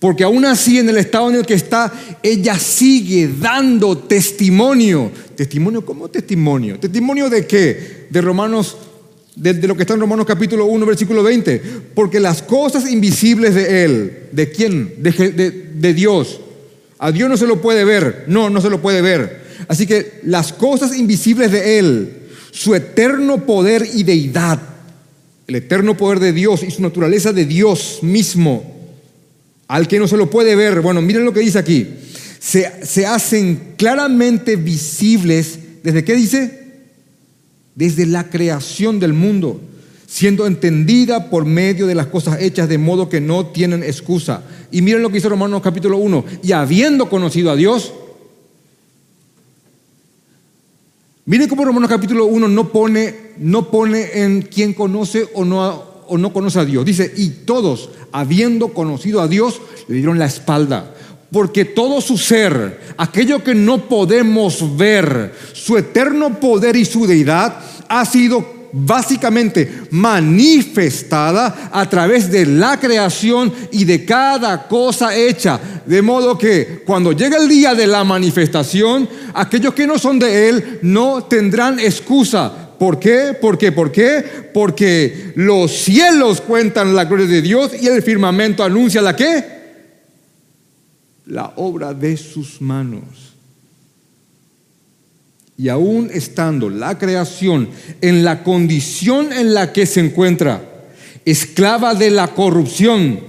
Porque 0.00 0.24
aún 0.24 0.46
así, 0.46 0.78
en 0.78 0.88
el 0.88 0.96
estado 0.96 1.28
en 1.28 1.36
el 1.36 1.46
que 1.46 1.52
está, 1.52 1.92
ella 2.22 2.58
sigue 2.58 3.30
dando 3.38 3.98
testimonio. 3.98 5.12
¿Testimonio? 5.36 5.84
¿Cómo 5.84 6.08
testimonio? 6.08 6.80
¿Testimonio 6.80 7.28
de 7.28 7.46
qué? 7.46 8.06
De 8.08 8.20
Romanos, 8.22 8.78
de, 9.36 9.54
lo 9.66 9.76
que 9.76 9.82
está 9.82 9.94
en 9.94 10.00
Romanos 10.00 10.26
capítulo 10.26 10.66
1, 10.66 10.86
versículo 10.86 11.22
20. 11.22 11.62
Porque 11.94 12.20
las 12.20 12.42
cosas 12.42 12.90
invisibles 12.90 13.54
de 13.54 13.84
Él, 13.84 14.12
¿de 14.32 14.50
quién? 14.50 14.94
De, 14.98 15.70
de 15.74 15.94
Dios. 15.94 16.40
A 16.98 17.12
Dios 17.12 17.28
no 17.30 17.36
se 17.36 17.46
lo 17.46 17.60
puede 17.60 17.84
ver. 17.84 18.24
No, 18.26 18.50
no 18.50 18.60
se 18.60 18.70
lo 18.70 18.82
puede 18.82 19.02
ver. 19.02 19.40
Así 19.68 19.86
que 19.86 20.20
las 20.24 20.52
cosas 20.52 20.96
invisibles 20.96 21.52
de 21.52 21.78
Él, 21.78 22.12
su 22.50 22.74
eterno 22.74 23.46
poder 23.46 23.86
y 23.94 24.02
deidad, 24.02 24.60
el 25.46 25.56
eterno 25.56 25.96
poder 25.96 26.20
de 26.20 26.32
Dios 26.32 26.62
y 26.62 26.70
su 26.70 26.82
naturaleza 26.82 27.32
de 27.32 27.44
Dios 27.44 28.00
mismo 28.02 28.80
al 29.70 29.86
que 29.86 30.00
no 30.00 30.08
se 30.08 30.16
lo 30.16 30.28
puede 30.28 30.56
ver. 30.56 30.80
Bueno, 30.80 31.00
miren 31.00 31.24
lo 31.24 31.32
que 31.32 31.40
dice 31.40 31.58
aquí. 31.58 31.86
Se, 32.40 32.84
se 32.84 33.06
hacen 33.06 33.74
claramente 33.76 34.56
visibles. 34.56 35.60
¿Desde 35.84 36.02
qué 36.02 36.16
dice? 36.16 36.59
Desde 37.80 38.04
la 38.04 38.28
creación 38.28 39.00
del 39.00 39.14
mundo, 39.14 39.58
siendo 40.06 40.46
entendida 40.46 41.30
por 41.30 41.46
medio 41.46 41.86
de 41.86 41.94
las 41.94 42.08
cosas 42.08 42.42
hechas 42.42 42.68
de 42.68 42.76
modo 42.76 43.08
que 43.08 43.22
no 43.22 43.46
tienen 43.46 43.82
excusa. 43.82 44.42
Y 44.70 44.82
miren 44.82 45.00
lo 45.00 45.08
que 45.08 45.14
dice 45.14 45.30
Romanos 45.30 45.62
capítulo 45.62 45.96
1. 45.96 46.24
Y 46.42 46.52
habiendo 46.52 47.08
conocido 47.08 47.50
a 47.50 47.56
Dios, 47.56 47.94
miren 51.24 51.48
cómo 51.48 51.64
Romanos 51.64 51.88
capítulo 51.88 52.26
1 52.26 52.48
no 52.48 52.68
pone, 52.68 53.14
no 53.38 53.70
pone 53.70 54.10
en 54.12 54.42
quien 54.42 54.74
conoce 54.74 55.26
o 55.32 55.46
no, 55.46 55.82
o 56.06 56.18
no 56.18 56.34
conoce 56.34 56.58
a 56.58 56.66
Dios. 56.66 56.84
Dice, 56.84 57.10
y 57.16 57.30
todos, 57.46 57.88
habiendo 58.12 58.74
conocido 58.74 59.22
a 59.22 59.26
Dios, 59.26 59.58
le 59.88 59.94
dieron 59.96 60.18
la 60.18 60.26
espalda. 60.26 60.96
Porque 61.32 61.64
todo 61.64 62.02
su 62.02 62.18
ser, 62.18 62.80
aquello 62.98 63.42
que 63.42 63.54
no 63.54 63.88
podemos 63.88 64.76
ver, 64.76 65.32
su 65.54 65.78
eterno 65.78 66.38
poder 66.40 66.76
y 66.76 66.84
su 66.84 67.06
deidad, 67.06 67.69
ha 67.90 68.06
sido 68.06 68.70
básicamente 68.72 69.82
manifestada 69.90 71.68
a 71.70 71.90
través 71.90 72.30
de 72.30 72.46
la 72.46 72.80
creación 72.80 73.52
y 73.72 73.84
de 73.84 74.06
cada 74.06 74.66
cosa 74.66 75.14
hecha. 75.14 75.60
De 75.84 76.00
modo 76.00 76.38
que 76.38 76.82
cuando 76.86 77.12
llega 77.12 77.36
el 77.36 77.48
día 77.48 77.74
de 77.74 77.86
la 77.86 78.04
manifestación, 78.04 79.06
aquellos 79.34 79.74
que 79.74 79.86
no 79.86 79.98
son 79.98 80.18
de 80.18 80.48
Él 80.48 80.78
no 80.82 81.24
tendrán 81.24 81.78
excusa 81.78 82.68
¿Por 82.80 82.98
qué? 82.98 83.36
¿Por 83.38 83.58
qué? 83.58 83.72
¿Por 83.72 83.92
qué? 83.92 84.24
Porque 84.54 85.34
los 85.36 85.70
cielos 85.70 86.40
cuentan 86.40 86.94
la 86.96 87.04
gloria 87.04 87.26
de 87.26 87.42
Dios 87.42 87.72
y 87.78 87.86
el 87.86 88.02
firmamento 88.02 88.64
anuncia 88.64 89.02
la 89.02 89.14
qué? 89.14 89.44
La 91.26 91.52
obra 91.56 91.92
de 91.92 92.16
sus 92.16 92.58
manos. 92.62 93.29
Y 95.60 95.68
aún 95.68 96.08
estando 96.10 96.70
la 96.70 96.96
creación 96.96 97.68
en 98.00 98.24
la 98.24 98.42
condición 98.42 99.30
en 99.32 99.52
la 99.52 99.74
que 99.74 99.84
se 99.84 100.00
encuentra, 100.00 100.62
esclava 101.26 101.94
de 101.94 102.10
la 102.10 102.28
corrupción, 102.28 103.20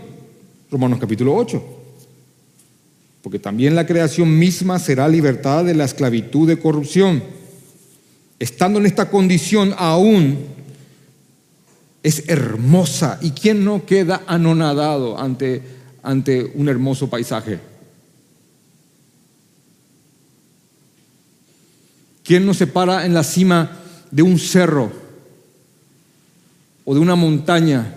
Romanos 0.71 0.99
capítulo 1.01 1.35
8, 1.35 1.61
porque 3.21 3.39
también 3.39 3.75
la 3.75 3.85
creación 3.85 4.39
misma 4.39 4.79
será 4.79 5.09
libertada 5.09 5.63
de 5.63 5.73
la 5.73 5.83
esclavitud 5.83 6.47
de 6.47 6.57
corrupción 6.57 7.21
estando 8.39 8.79
en 8.79 8.85
esta 8.85 9.09
condición 9.09 9.75
aún, 9.77 10.39
es 12.01 12.23
hermosa. 12.27 13.19
¿Y 13.21 13.31
quién 13.31 13.63
no 13.63 13.85
queda 13.85 14.23
anonadado 14.25 15.19
ante, 15.19 15.61
ante 16.01 16.51
un 16.55 16.67
hermoso 16.67 17.07
paisaje? 17.07 17.59
¿Quién 22.23 22.45
no 22.45 22.53
se 22.53 22.67
para 22.67 23.05
en 23.05 23.13
la 23.13 23.23
cima 23.23 23.79
de 24.11 24.21
un 24.21 24.37
cerro 24.37 24.91
o 26.85 26.93
de 26.93 26.99
una 26.99 27.15
montaña 27.15 27.95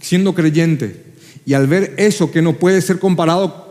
siendo 0.00 0.34
creyente 0.34 1.04
y 1.44 1.54
al 1.54 1.66
ver 1.66 1.94
eso 1.96 2.30
que 2.30 2.42
no 2.42 2.56
puede 2.56 2.80
ser 2.80 2.98
comparado 2.98 3.70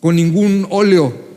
con 0.00 0.16
ningún 0.16 0.66
óleo, 0.70 1.30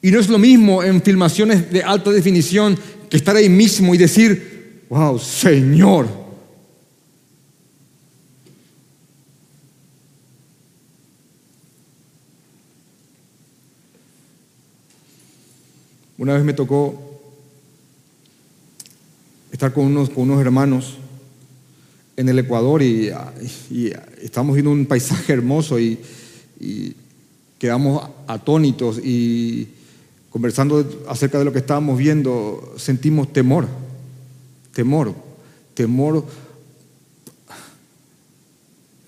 y 0.00 0.10
no 0.10 0.18
es 0.18 0.28
lo 0.28 0.38
mismo 0.38 0.82
en 0.82 1.00
filmaciones 1.00 1.70
de 1.70 1.82
alta 1.82 2.10
definición 2.10 2.76
que 3.08 3.16
estar 3.16 3.36
ahí 3.36 3.48
mismo 3.48 3.94
y 3.94 3.98
decir, 3.98 4.82
wow, 4.88 5.18
Señor. 5.18 6.21
Una 16.22 16.34
vez 16.34 16.44
me 16.44 16.52
tocó 16.52 17.20
estar 19.50 19.72
con 19.72 19.86
unos, 19.86 20.08
con 20.08 20.30
unos 20.30 20.40
hermanos 20.40 20.98
en 22.16 22.28
el 22.28 22.38
Ecuador 22.38 22.80
y, 22.80 23.10
estamos 24.20 24.54
viendo 24.54 24.70
un 24.70 24.86
paisaje 24.86 25.32
hermoso 25.32 25.80
y, 25.80 25.98
y 26.60 26.94
quedamos 27.58 28.08
atónitos 28.28 29.00
y 29.02 29.66
conversando 30.30 31.02
acerca 31.08 31.40
de 31.40 31.44
lo 31.44 31.52
que 31.52 31.58
estábamos 31.58 31.98
viendo, 31.98 32.72
sentimos 32.76 33.32
temor, 33.32 33.66
temor, 34.72 35.16
temor, 35.74 36.24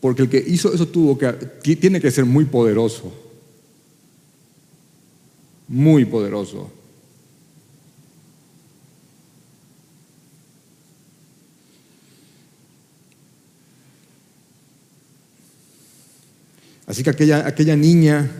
porque 0.00 0.22
el 0.22 0.28
que 0.28 0.44
hizo 0.44 0.74
eso 0.74 0.88
tuvo 0.88 1.16
que, 1.16 1.32
tiene 1.76 2.00
que 2.00 2.10
ser 2.10 2.24
muy 2.24 2.44
poderoso, 2.44 3.12
muy 5.68 6.04
poderoso. 6.06 6.82
Así 16.86 17.02
que 17.02 17.10
aquella, 17.10 17.76
niña 17.76 18.30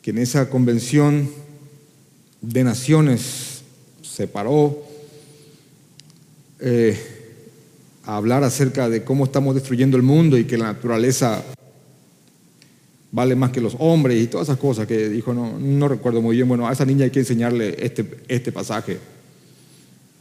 que 0.00 0.10
en 0.10 0.18
esa 0.18 0.48
convención 0.48 1.30
de 2.40 2.64
naciones 2.64 3.62
se 4.02 4.26
paró 4.26 4.82
eh, 6.58 6.98
a 8.04 8.16
hablar 8.16 8.44
acerca 8.44 8.88
de 8.88 9.04
cómo 9.04 9.24
estamos 9.24 9.54
destruyendo 9.54 9.96
el 9.96 10.02
mundo 10.02 10.38
y 10.38 10.44
que 10.44 10.58
la 10.58 10.72
naturaleza 10.72 11.44
vale 13.12 13.36
más 13.36 13.50
que 13.50 13.60
los 13.60 13.76
hombres 13.78 14.20
y 14.20 14.26
todas 14.26 14.48
esas 14.48 14.58
cosas 14.58 14.86
que 14.86 15.10
dijo, 15.10 15.34
no, 15.34 15.58
no 15.58 15.86
recuerdo 15.86 16.22
muy 16.22 16.36
bien, 16.36 16.48
bueno, 16.48 16.66
a 16.66 16.72
esa 16.72 16.86
niña 16.86 17.04
hay 17.04 17.10
que 17.10 17.20
enseñarle 17.20 17.76
este, 17.78 18.08
este 18.26 18.50
pasaje, 18.50 18.98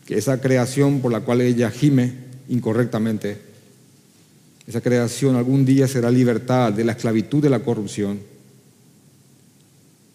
que 0.06 0.18
esa 0.18 0.42
creación 0.42 1.00
por 1.00 1.12
la 1.12 1.22
cual 1.22 1.40
ella 1.40 1.72
gime 1.72 2.14
incorrectamente, 2.50 3.51
esa 4.68 4.82
creación 4.82 5.36
algún 5.36 5.66
día 5.66 5.88
será 5.88 6.12
libertad 6.12 6.72
de 6.72 6.84
la 6.84 6.94
esclavitud 6.94 7.42
de 7.42 7.50
la 7.50 7.60
corrupción 7.60 8.20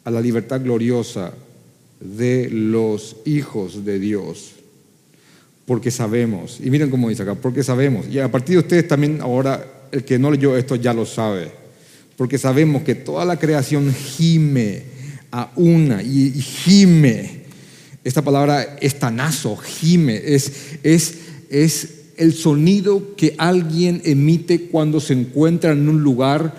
a 0.05 0.11
la 0.11 0.21
libertad 0.21 0.61
gloriosa 0.61 1.33
de 1.99 2.49
los 2.49 3.17
hijos 3.25 3.85
de 3.85 3.99
Dios. 3.99 4.53
Porque 5.67 5.91
sabemos, 5.91 6.61
y 6.63 6.71
miren 6.71 6.91
cómo 6.91 7.09
dice 7.09 7.25
acá, 7.25 7.35
porque 7.35 7.65
sabemos, 7.65 8.07
y 8.09 8.21
a 8.21 8.31
partir 8.31 8.55
de 8.55 8.61
ustedes 8.61 8.87
también 8.87 9.21
ahora, 9.21 9.89
el 9.91 10.05
que 10.05 10.17
no 10.17 10.31
leyó 10.31 10.57
esto 10.57 10.77
ya 10.77 10.95
lo 10.95 11.05
sabe, 11.07 11.51
porque 12.17 12.39
sabemos 12.39 12.83
que 12.83 12.95
toda 12.95 13.25
la 13.25 13.37
creación 13.37 13.93
gime 13.93 14.85
a 15.33 15.51
una 15.57 16.03
y, 16.03 16.31
gime. 16.41 17.47
Esta 18.05 18.23
palabra 18.23 18.79
estanazo, 18.81 19.57
gime, 19.57 20.23
es, 20.25 20.79
es, 20.85 21.15
es 21.51 21.89
el 22.17 22.35
sonido 22.35 23.15
que 23.17 23.35
alguien 23.39 24.01
emite 24.05 24.63
cuando 24.63 25.01
se 25.01 25.13
encuentra 25.13 25.73
en 25.73 25.89
un 25.89 26.03
lugar 26.03 26.55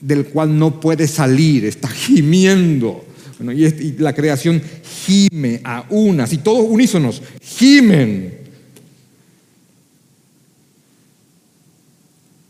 del 0.00 0.26
cual 0.26 0.58
no 0.58 0.80
puede 0.80 1.08
salir, 1.08 1.64
está 1.64 1.88
gimiendo. 1.88 3.04
y, 3.40 3.92
la 3.98 4.12
creación 4.12 4.60
gime 5.06 5.60
a 5.64 5.86
unas, 5.90 6.32
y 6.32 6.38
todos 6.38 6.66
unísonos 6.68 7.22
gimen. 7.42 8.34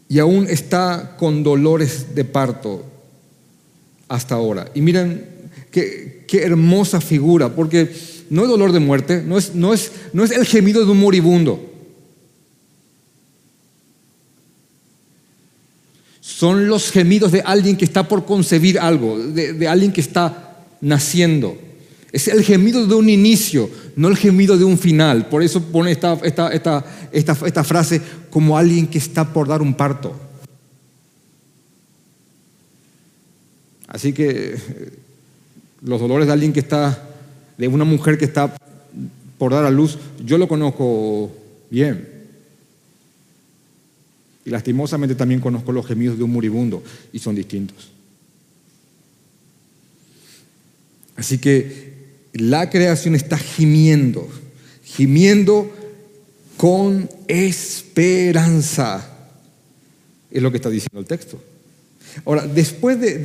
Y 0.08 0.18
aún 0.18 0.46
está 0.48 1.16
con 1.18 1.42
dolores 1.42 2.14
de 2.14 2.24
parto 2.24 2.84
hasta 4.08 4.34
ahora. 4.34 4.70
Y 4.74 4.80
miren 4.80 5.24
qué, 5.70 6.24
hermosa 6.32 7.00
figura, 7.00 7.54
porque 7.54 7.90
no 8.30 8.42
es 8.42 8.48
dolor 8.48 8.72
de 8.72 8.80
muerte, 8.80 9.22
no 9.24 9.38
es, 9.38 9.54
no, 9.54 9.72
es, 9.72 9.92
no 10.12 10.24
es 10.24 10.32
el 10.32 10.44
gemido 10.44 10.84
de 10.84 10.90
un 10.90 10.98
moribundo. 10.98 11.73
Son 16.36 16.66
los 16.66 16.90
gemidos 16.90 17.30
de 17.30 17.42
alguien 17.42 17.76
que 17.76 17.84
está 17.84 18.08
por 18.08 18.24
concebir 18.24 18.80
algo, 18.80 19.16
de, 19.16 19.68
alguien 19.68 19.92
que 19.92 20.00
está 20.00 20.56
naciendo. 20.80 21.56
Es 22.10 22.26
el 22.26 22.42
gemido 22.42 22.88
de 22.88 22.94
un 22.96 23.08
inicio, 23.08 23.70
no 23.94 24.08
el 24.08 24.16
gemido 24.16 24.58
de 24.58 24.64
un 24.64 24.76
final. 24.76 25.28
Por 25.28 25.44
eso 25.44 25.62
pone 25.62 25.92
esta, 25.92 26.14
esta, 26.24 26.48
esta, 26.48 26.84
esta, 27.12 27.62
frase 27.62 28.02
como 28.30 28.58
alguien 28.58 28.88
que 28.88 28.98
está 28.98 29.32
por 29.32 29.46
dar 29.46 29.62
un 29.62 29.74
parto. 29.74 30.12
Así 33.86 34.12
que 34.12 34.54
eh, 34.54 34.92
los 35.82 36.00
dolores 36.00 36.26
de 36.26 36.32
alguien 36.32 36.52
que 36.52 36.60
está, 36.60 37.10
de 37.56 37.68
una 37.68 37.84
mujer 37.84 38.18
que 38.18 38.24
está 38.24 38.52
por 39.38 39.52
dar 39.52 39.64
a 39.64 39.70
luz, 39.70 39.98
yo 40.24 40.36
lo 40.36 40.48
conozco 40.48 41.30
bien. 41.70 42.13
Y 44.44 44.50
lastimosamente 44.50 45.14
también 45.14 45.40
conozco 45.40 45.72
los 45.72 45.86
gemidos 45.86 46.18
de 46.18 46.24
un 46.24 46.32
moribundo 46.32 46.82
y 47.12 47.18
son 47.18 47.34
distintos. 47.34 47.90
Así 51.16 51.38
que 51.38 51.94
la 52.34 52.68
creación 52.68 53.14
está 53.14 53.38
gimiendo, 53.38 54.28
gimiendo 54.82 55.70
con 56.56 57.08
esperanza. 57.28 59.10
Es 60.30 60.42
lo 60.42 60.50
que 60.50 60.56
está 60.56 60.70
diciendo 60.70 60.98
el 60.98 61.06
texto. 61.06 61.40
Ahora, 62.24 62.46
después 62.46 63.00
de, 63.00 63.18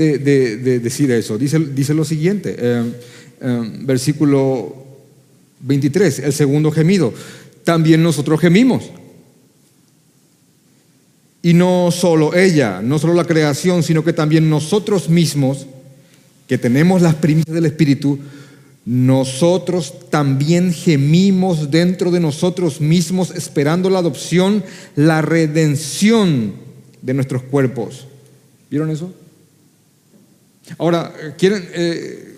decir 0.79 1.11
eso, 1.11 1.37
dice, 1.37 1.93
lo 1.93 2.05
siguiente, 2.05 2.55
eh, 2.57 2.83
eh, 3.41 3.71
versículo 3.81 4.75
23, 5.61 6.19
el 6.19 6.33
segundo 6.33 6.71
gemido. 6.71 7.13
También 7.63 8.01
nosotros 8.01 8.39
gemimos. 8.39 8.91
Y 11.41 11.53
no 11.53 11.89
solo 11.91 12.35
ella, 12.35 12.81
no 12.81 12.99
solo 12.99 13.13
la 13.13 13.23
creación, 13.23 13.83
sino 13.83 14.03
que 14.03 14.13
también 14.13 14.49
nosotros 14.49 15.09
mismos, 15.09 15.67
que 16.47 16.57
tenemos 16.57 17.01
las 17.01 17.15
primicias 17.15 17.53
del 17.53 17.65
Espíritu, 17.65 18.19
nosotros 18.85 20.09
también 20.09 20.73
gemimos 20.73 21.69
dentro 21.69 22.11
de 22.11 22.19
nosotros 22.19 22.81
mismos 22.81 23.31
esperando 23.31 23.89
la 23.89 23.99
adopción, 23.99 24.63
la 24.95 25.21
redención 25.21 26.53
de 27.01 27.13
nuestros 27.13 27.43
cuerpos. 27.43 28.07
¿Vieron 28.69 28.89
eso? 28.89 29.13
Ahora, 30.77 31.13
¿quieren, 31.37 31.67
eh, 31.73 32.35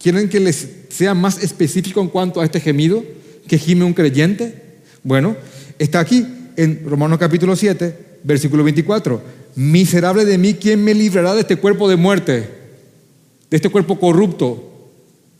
¿quieren 0.00 0.28
que 0.28 0.40
les 0.40 0.68
sea 0.88 1.14
más 1.14 1.42
específico 1.42 2.00
en 2.00 2.08
cuanto 2.08 2.40
a 2.40 2.44
este 2.44 2.60
gemido 2.60 3.04
que 3.46 3.58
gime 3.58 3.84
un 3.84 3.92
creyente? 3.92 4.62
Bueno, 5.02 5.36
está 5.78 6.00
aquí 6.00 6.26
en 6.56 6.82
Romanos 6.84 7.18
capítulo 7.18 7.54
7, 7.54 8.20
versículo 8.24 8.64
24. 8.64 9.20
Miserable 9.56 10.24
de 10.24 10.38
mí, 10.38 10.54
¿quién 10.54 10.82
me 10.82 10.94
librará 10.94 11.34
de 11.34 11.40
este 11.40 11.56
cuerpo 11.56 11.88
de 11.88 11.96
muerte? 11.96 12.48
De 13.50 13.56
este 13.56 13.68
cuerpo 13.68 13.98
corrupto. 13.98 14.72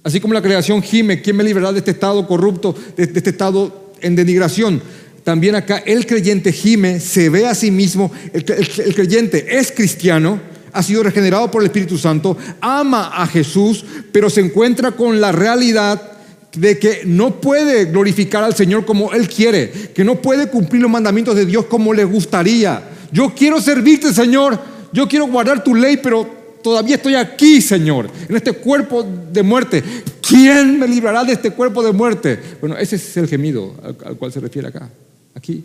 Así 0.02 0.20
como 0.20 0.34
la 0.34 0.42
creación 0.42 0.82
gime, 0.82 1.20
¿quién 1.20 1.36
me 1.36 1.44
librará 1.44 1.72
de 1.72 1.78
este 1.78 1.90
estado 1.90 2.26
corrupto, 2.26 2.74
de, 2.96 3.04
este 3.04 3.30
estado 3.30 3.92
en 4.00 4.14
denigración? 4.14 4.80
También 5.24 5.56
acá 5.56 5.78
el 5.78 6.06
creyente 6.06 6.52
gime, 6.52 7.00
se 7.00 7.28
ve 7.28 7.46
a 7.46 7.54
sí 7.54 7.72
mismo, 7.72 8.12
el, 8.32 8.44
el 8.84 8.94
creyente 8.94 9.58
es 9.58 9.72
cristiano, 9.72 10.40
ha 10.72 10.82
sido 10.82 11.02
regenerado 11.02 11.50
por 11.50 11.62
el 11.62 11.66
Espíritu 11.66 11.98
Santo, 11.98 12.36
ama 12.60 13.10
a 13.20 13.26
Jesús, 13.26 13.84
pero 14.12 14.30
se 14.30 14.42
encuentra 14.42 14.92
con 14.92 15.20
la 15.20 15.32
realidad 15.32 16.15
de 16.56 16.78
que 16.78 17.02
no 17.04 17.40
puede 17.40 17.84
glorificar 17.86 18.42
al 18.42 18.54
Señor 18.54 18.84
como 18.84 19.12
Él 19.12 19.28
quiere, 19.28 19.70
que 19.94 20.04
no 20.04 20.20
puede 20.20 20.48
cumplir 20.48 20.82
los 20.82 20.90
mandamientos 20.90 21.36
de 21.36 21.46
Dios 21.46 21.66
como 21.66 21.92
le 21.92 22.04
gustaría. 22.04 22.82
Yo 23.12 23.32
quiero 23.34 23.60
servirte, 23.60 24.12
Señor, 24.12 24.58
yo 24.92 25.06
quiero 25.06 25.26
guardar 25.26 25.62
tu 25.62 25.74
ley, 25.74 25.98
pero 26.02 26.28
todavía 26.62 26.96
estoy 26.96 27.14
aquí, 27.14 27.60
Señor, 27.60 28.10
en 28.28 28.36
este 28.36 28.52
cuerpo 28.52 29.02
de 29.02 29.42
muerte. 29.42 29.82
¿Quién 30.26 30.78
me 30.78 30.88
librará 30.88 31.24
de 31.24 31.34
este 31.34 31.50
cuerpo 31.50 31.82
de 31.82 31.92
muerte? 31.92 32.38
Bueno, 32.60 32.76
ese 32.76 32.96
es 32.96 33.16
el 33.16 33.28
gemido 33.28 33.74
al, 33.82 33.96
al 34.04 34.16
cual 34.16 34.32
se 34.32 34.40
refiere 34.40 34.68
acá, 34.68 34.88
aquí. 35.34 35.62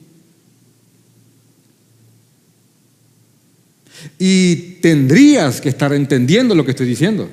Y 4.19 4.55
tendrías 4.81 5.61
que 5.61 5.69
estar 5.69 5.93
entendiendo 5.93 6.53
lo 6.53 6.65
que 6.65 6.71
estoy 6.71 6.87
diciendo. 6.87 7.29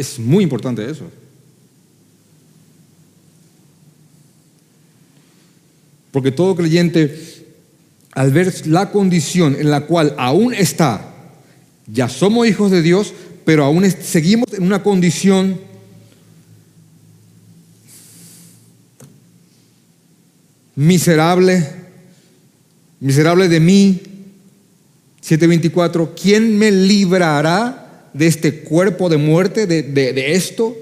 Es 0.00 0.18
muy 0.18 0.44
importante 0.44 0.90
eso. 0.90 1.10
Porque 6.10 6.32
todo 6.32 6.56
creyente, 6.56 7.44
al 8.12 8.32
ver 8.32 8.66
la 8.66 8.90
condición 8.92 9.56
en 9.60 9.70
la 9.70 9.82
cual 9.82 10.14
aún 10.16 10.54
está, 10.54 11.14
ya 11.86 12.08
somos 12.08 12.46
hijos 12.46 12.70
de 12.70 12.80
Dios, 12.80 13.12
pero 13.44 13.62
aún 13.62 13.90
seguimos 13.90 14.50
en 14.54 14.62
una 14.62 14.82
condición 14.82 15.60
miserable, 20.76 21.68
miserable 23.00 23.50
de 23.50 23.60
mí, 23.60 24.00
724, 25.20 26.14
¿quién 26.14 26.56
me 26.56 26.70
librará 26.70 27.79
de 28.12 28.26
este 28.26 28.60
cuerpo 28.60 29.08
de 29.08 29.16
muerte, 29.16 29.66
de, 29.66 30.32
esto? 30.32 30.76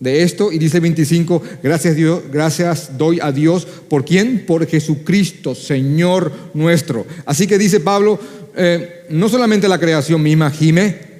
De 0.00 0.22
esto, 0.22 0.52
y 0.52 0.58
dice 0.58 0.80
25, 0.80 1.42
gracias 1.62 1.96
Dios, 1.96 2.22
gracias 2.32 2.98
doy 2.98 3.20
a 3.22 3.32
Dios, 3.32 3.66
¿por 3.88 4.04
quién? 4.04 4.44
Por 4.46 4.66
Jesucristo, 4.66 5.54
Señor 5.54 6.32
nuestro. 6.52 7.06
Así 7.24 7.46
que 7.46 7.58
dice 7.58 7.80
Pablo, 7.80 8.18
eh, 8.56 9.04
no 9.10 9.28
solamente 9.28 9.68
la 9.68 9.78
creación 9.78 10.22
misma 10.22 10.50
gime, 10.50 11.14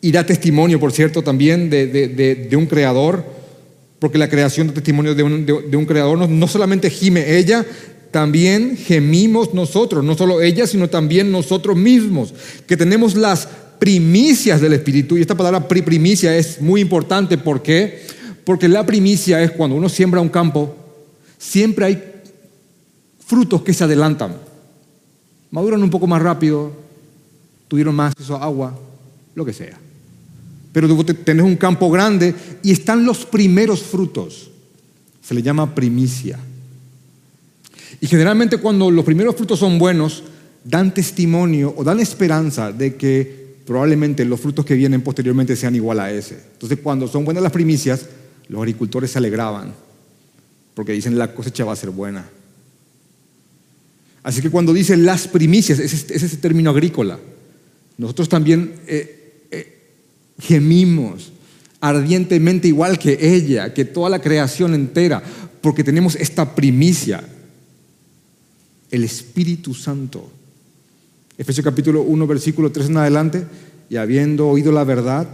y 0.00 0.12
da 0.12 0.24
testimonio, 0.24 0.80
por 0.80 0.92
cierto, 0.92 1.22
también 1.22 1.68
de, 1.68 2.48
un 2.56 2.66
creador, 2.66 3.24
porque 3.98 4.18
la 4.18 4.28
creación 4.28 4.68
da 4.68 4.74
testimonio 4.74 5.14
de 5.14 5.22
un, 5.22 5.86
creador, 5.86 6.16
no, 6.16 6.26
no 6.26 6.48
solamente 6.48 6.88
gime 6.88 7.36
ella, 7.36 7.66
también 8.10 8.76
gemimos 8.76 9.54
nosotros, 9.54 10.02
no 10.04 10.16
solo 10.16 10.40
ella, 10.40 10.66
sino 10.66 10.88
también 10.88 11.30
nosotros 11.30 11.76
mismos, 11.76 12.32
que 12.66 12.76
tenemos 12.76 13.14
las 13.14 13.48
primicias 13.80 14.60
del 14.60 14.74
Espíritu. 14.74 15.18
Y 15.18 15.22
esta 15.22 15.34
palabra 15.34 15.66
primicia 15.66 16.36
es 16.36 16.60
muy 16.60 16.80
importante. 16.80 17.36
¿Por 17.36 17.62
qué? 17.62 18.06
Porque 18.44 18.68
la 18.68 18.86
primicia 18.86 19.42
es 19.42 19.50
cuando 19.50 19.74
uno 19.74 19.88
siembra 19.88 20.20
un 20.20 20.28
campo, 20.28 20.76
siempre 21.38 21.86
hay 21.86 22.02
frutos 23.26 23.62
que 23.62 23.72
se 23.72 23.82
adelantan. 23.82 24.36
Maduran 25.50 25.82
un 25.82 25.90
poco 25.90 26.06
más 26.06 26.22
rápido, 26.22 26.72
tuvieron 27.66 27.94
más 27.96 28.12
acceso 28.12 28.36
a 28.36 28.44
agua, 28.44 28.78
lo 29.34 29.44
que 29.44 29.52
sea. 29.52 29.78
Pero 30.72 30.86
tú 30.86 31.02
tenés 31.04 31.44
un 31.44 31.56
campo 31.56 31.90
grande 31.90 32.34
y 32.62 32.70
están 32.70 33.04
los 33.04 33.24
primeros 33.24 33.82
frutos. 33.82 34.50
Se 35.22 35.34
le 35.34 35.42
llama 35.42 35.74
primicia. 35.74 36.38
Y 38.00 38.06
generalmente 38.06 38.58
cuando 38.58 38.90
los 38.90 39.04
primeros 39.04 39.34
frutos 39.34 39.58
son 39.58 39.78
buenos, 39.78 40.22
dan 40.64 40.92
testimonio 40.92 41.74
o 41.76 41.82
dan 41.82 42.00
esperanza 42.00 42.72
de 42.72 42.96
que 42.96 43.39
probablemente 43.70 44.24
los 44.24 44.40
frutos 44.40 44.64
que 44.64 44.74
vienen 44.74 45.00
posteriormente 45.00 45.54
sean 45.54 45.76
igual 45.76 46.00
a 46.00 46.10
ese. 46.10 46.34
Entonces 46.54 46.80
cuando 46.82 47.06
son 47.06 47.24
buenas 47.24 47.40
las 47.40 47.52
primicias, 47.52 48.04
los 48.48 48.58
agricultores 48.58 49.12
se 49.12 49.18
alegraban 49.18 49.72
porque 50.74 50.90
dicen 50.90 51.16
la 51.16 51.32
cosecha 51.32 51.64
va 51.64 51.74
a 51.74 51.76
ser 51.76 51.90
buena. 51.90 52.28
Así 54.24 54.42
que 54.42 54.50
cuando 54.50 54.72
dicen 54.72 55.06
las 55.06 55.28
primicias, 55.28 55.78
es, 55.78 56.10
ese 56.10 56.36
término 56.38 56.70
agrícola. 56.70 57.20
Nosotros 57.96 58.28
también 58.28 58.74
eh, 58.88 59.46
eh, 59.52 59.80
gemimos 60.40 61.30
ardientemente 61.80 62.66
igual 62.66 62.98
que 62.98 63.18
ella, 63.20 63.72
que 63.72 63.84
toda 63.84 64.10
la 64.10 64.20
creación 64.20 64.74
entera, 64.74 65.22
porque 65.60 65.84
tenemos 65.84 66.16
esta 66.16 66.56
primicia 66.56 67.22
el 68.90 69.04
Espíritu 69.04 69.74
Santo. 69.74 70.39
Efesios 71.40 71.64
capítulo 71.64 72.02
1, 72.02 72.26
versículo 72.26 72.70
3 72.70 72.90
en 72.90 72.98
adelante, 72.98 73.44
y 73.88 73.96
habiendo 73.96 74.46
oído 74.46 74.72
la 74.72 74.84
verdad, 74.84 75.26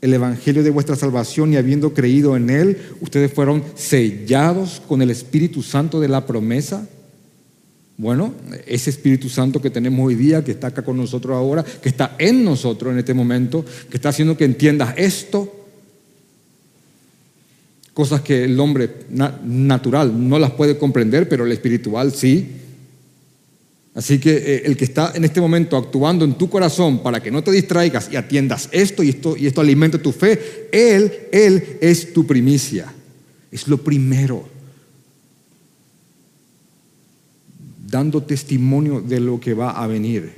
el 0.00 0.14
Evangelio 0.14 0.62
de 0.62 0.70
vuestra 0.70 0.96
salvación 0.96 1.52
y 1.52 1.56
habiendo 1.56 1.92
creído 1.92 2.34
en 2.34 2.48
él, 2.48 2.78
ustedes 3.02 3.30
fueron 3.30 3.62
sellados 3.74 4.80
con 4.88 5.02
el 5.02 5.10
Espíritu 5.10 5.62
Santo 5.62 6.00
de 6.00 6.08
la 6.08 6.24
promesa. 6.24 6.88
Bueno, 7.98 8.32
ese 8.66 8.88
Espíritu 8.88 9.28
Santo 9.28 9.60
que 9.60 9.68
tenemos 9.68 10.06
hoy 10.06 10.14
día, 10.14 10.42
que 10.42 10.52
está 10.52 10.68
acá 10.68 10.80
con 10.82 10.96
nosotros 10.96 11.36
ahora, 11.36 11.62
que 11.62 11.90
está 11.90 12.16
en 12.18 12.42
nosotros 12.42 12.90
en 12.90 13.00
este 13.00 13.12
momento, 13.12 13.66
que 13.90 13.98
está 13.98 14.08
haciendo 14.08 14.34
que 14.34 14.46
entiendas 14.46 14.94
esto, 14.96 15.66
cosas 17.92 18.22
que 18.22 18.44
el 18.44 18.58
hombre 18.58 18.88
natural 19.44 20.26
no 20.26 20.38
las 20.38 20.52
puede 20.52 20.78
comprender, 20.78 21.28
pero 21.28 21.44
el 21.44 21.52
espiritual 21.52 22.12
sí. 22.12 22.61
Así 23.94 24.18
que 24.18 24.32
eh, 24.32 24.62
el 24.64 24.76
que 24.76 24.84
está 24.84 25.12
en 25.14 25.24
este 25.24 25.40
momento 25.40 25.76
actuando 25.76 26.24
en 26.24 26.34
tu 26.34 26.48
corazón 26.48 27.02
para 27.02 27.22
que 27.22 27.30
no 27.30 27.44
te 27.44 27.50
distraigas 27.50 28.08
y 28.10 28.16
atiendas 28.16 28.68
esto 28.72 29.02
y 29.02 29.10
esto 29.10 29.36
y 29.36 29.46
esto 29.46 29.60
alimente 29.60 29.98
tu 29.98 30.12
fe, 30.12 30.68
él 30.72 31.12
él 31.30 31.78
es 31.80 32.12
tu 32.12 32.26
primicia. 32.26 32.92
Es 33.50 33.68
lo 33.68 33.76
primero. 33.76 34.48
Dando 37.86 38.22
testimonio 38.22 39.02
de 39.02 39.20
lo 39.20 39.38
que 39.38 39.52
va 39.52 39.72
a 39.72 39.86
venir. 39.86 40.32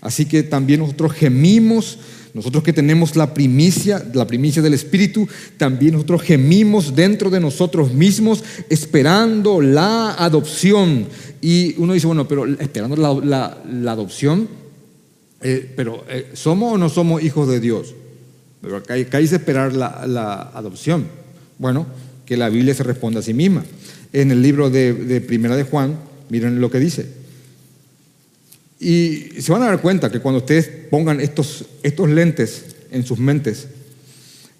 Así 0.00 0.26
que 0.26 0.42
también 0.42 0.80
nosotros 0.80 1.12
gemimos 1.12 1.98
nosotros 2.34 2.62
que 2.62 2.72
tenemos 2.72 3.16
la 3.16 3.34
primicia, 3.34 4.04
la 4.14 4.26
primicia 4.26 4.62
del 4.62 4.74
Espíritu, 4.74 5.28
también 5.56 5.94
nosotros 5.94 6.22
gemimos 6.22 6.94
dentro 6.94 7.30
de 7.30 7.40
nosotros 7.40 7.92
mismos 7.92 8.44
esperando 8.68 9.60
la 9.60 10.14
adopción. 10.14 11.06
Y 11.40 11.74
uno 11.78 11.94
dice, 11.94 12.06
bueno, 12.06 12.28
pero 12.28 12.46
esperando 12.46 12.96
la, 12.96 13.92
adopción, 13.92 14.48
eh, 15.42 15.72
pero 15.74 16.04
eh, 16.08 16.30
¿somos 16.34 16.74
o 16.74 16.78
no 16.78 16.88
somos 16.88 17.22
hijos 17.22 17.48
de 17.48 17.60
Dios? 17.60 17.94
Pero 18.62 18.76
acá, 18.76 18.94
dice 18.94 19.36
esperar 19.36 19.72
la, 19.72 20.50
adopción. 20.54 21.06
Bueno, 21.58 21.86
que 22.26 22.36
la 22.36 22.48
Biblia 22.48 22.74
se 22.74 22.84
responde 22.84 23.18
a 23.18 23.22
sí 23.22 23.34
misma. 23.34 23.64
En 24.12 24.30
el 24.30 24.42
libro 24.42 24.70
de 24.70 25.20
Primera 25.26 25.56
de 25.56 25.64
Juan, 25.64 25.96
miren 26.28 26.60
lo 26.60 26.70
que 26.70 26.78
dice. 26.78 27.19
Y 28.80 29.42
se 29.42 29.52
van 29.52 29.62
a 29.62 29.66
dar 29.66 29.82
cuenta 29.82 30.10
que 30.10 30.20
cuando 30.20 30.38
ustedes 30.38 30.70
pongan 30.90 31.20
estos, 31.20 31.66
estos 31.82 32.08
lentes 32.08 32.64
en 32.90 33.04
sus 33.04 33.18
mentes, 33.18 33.68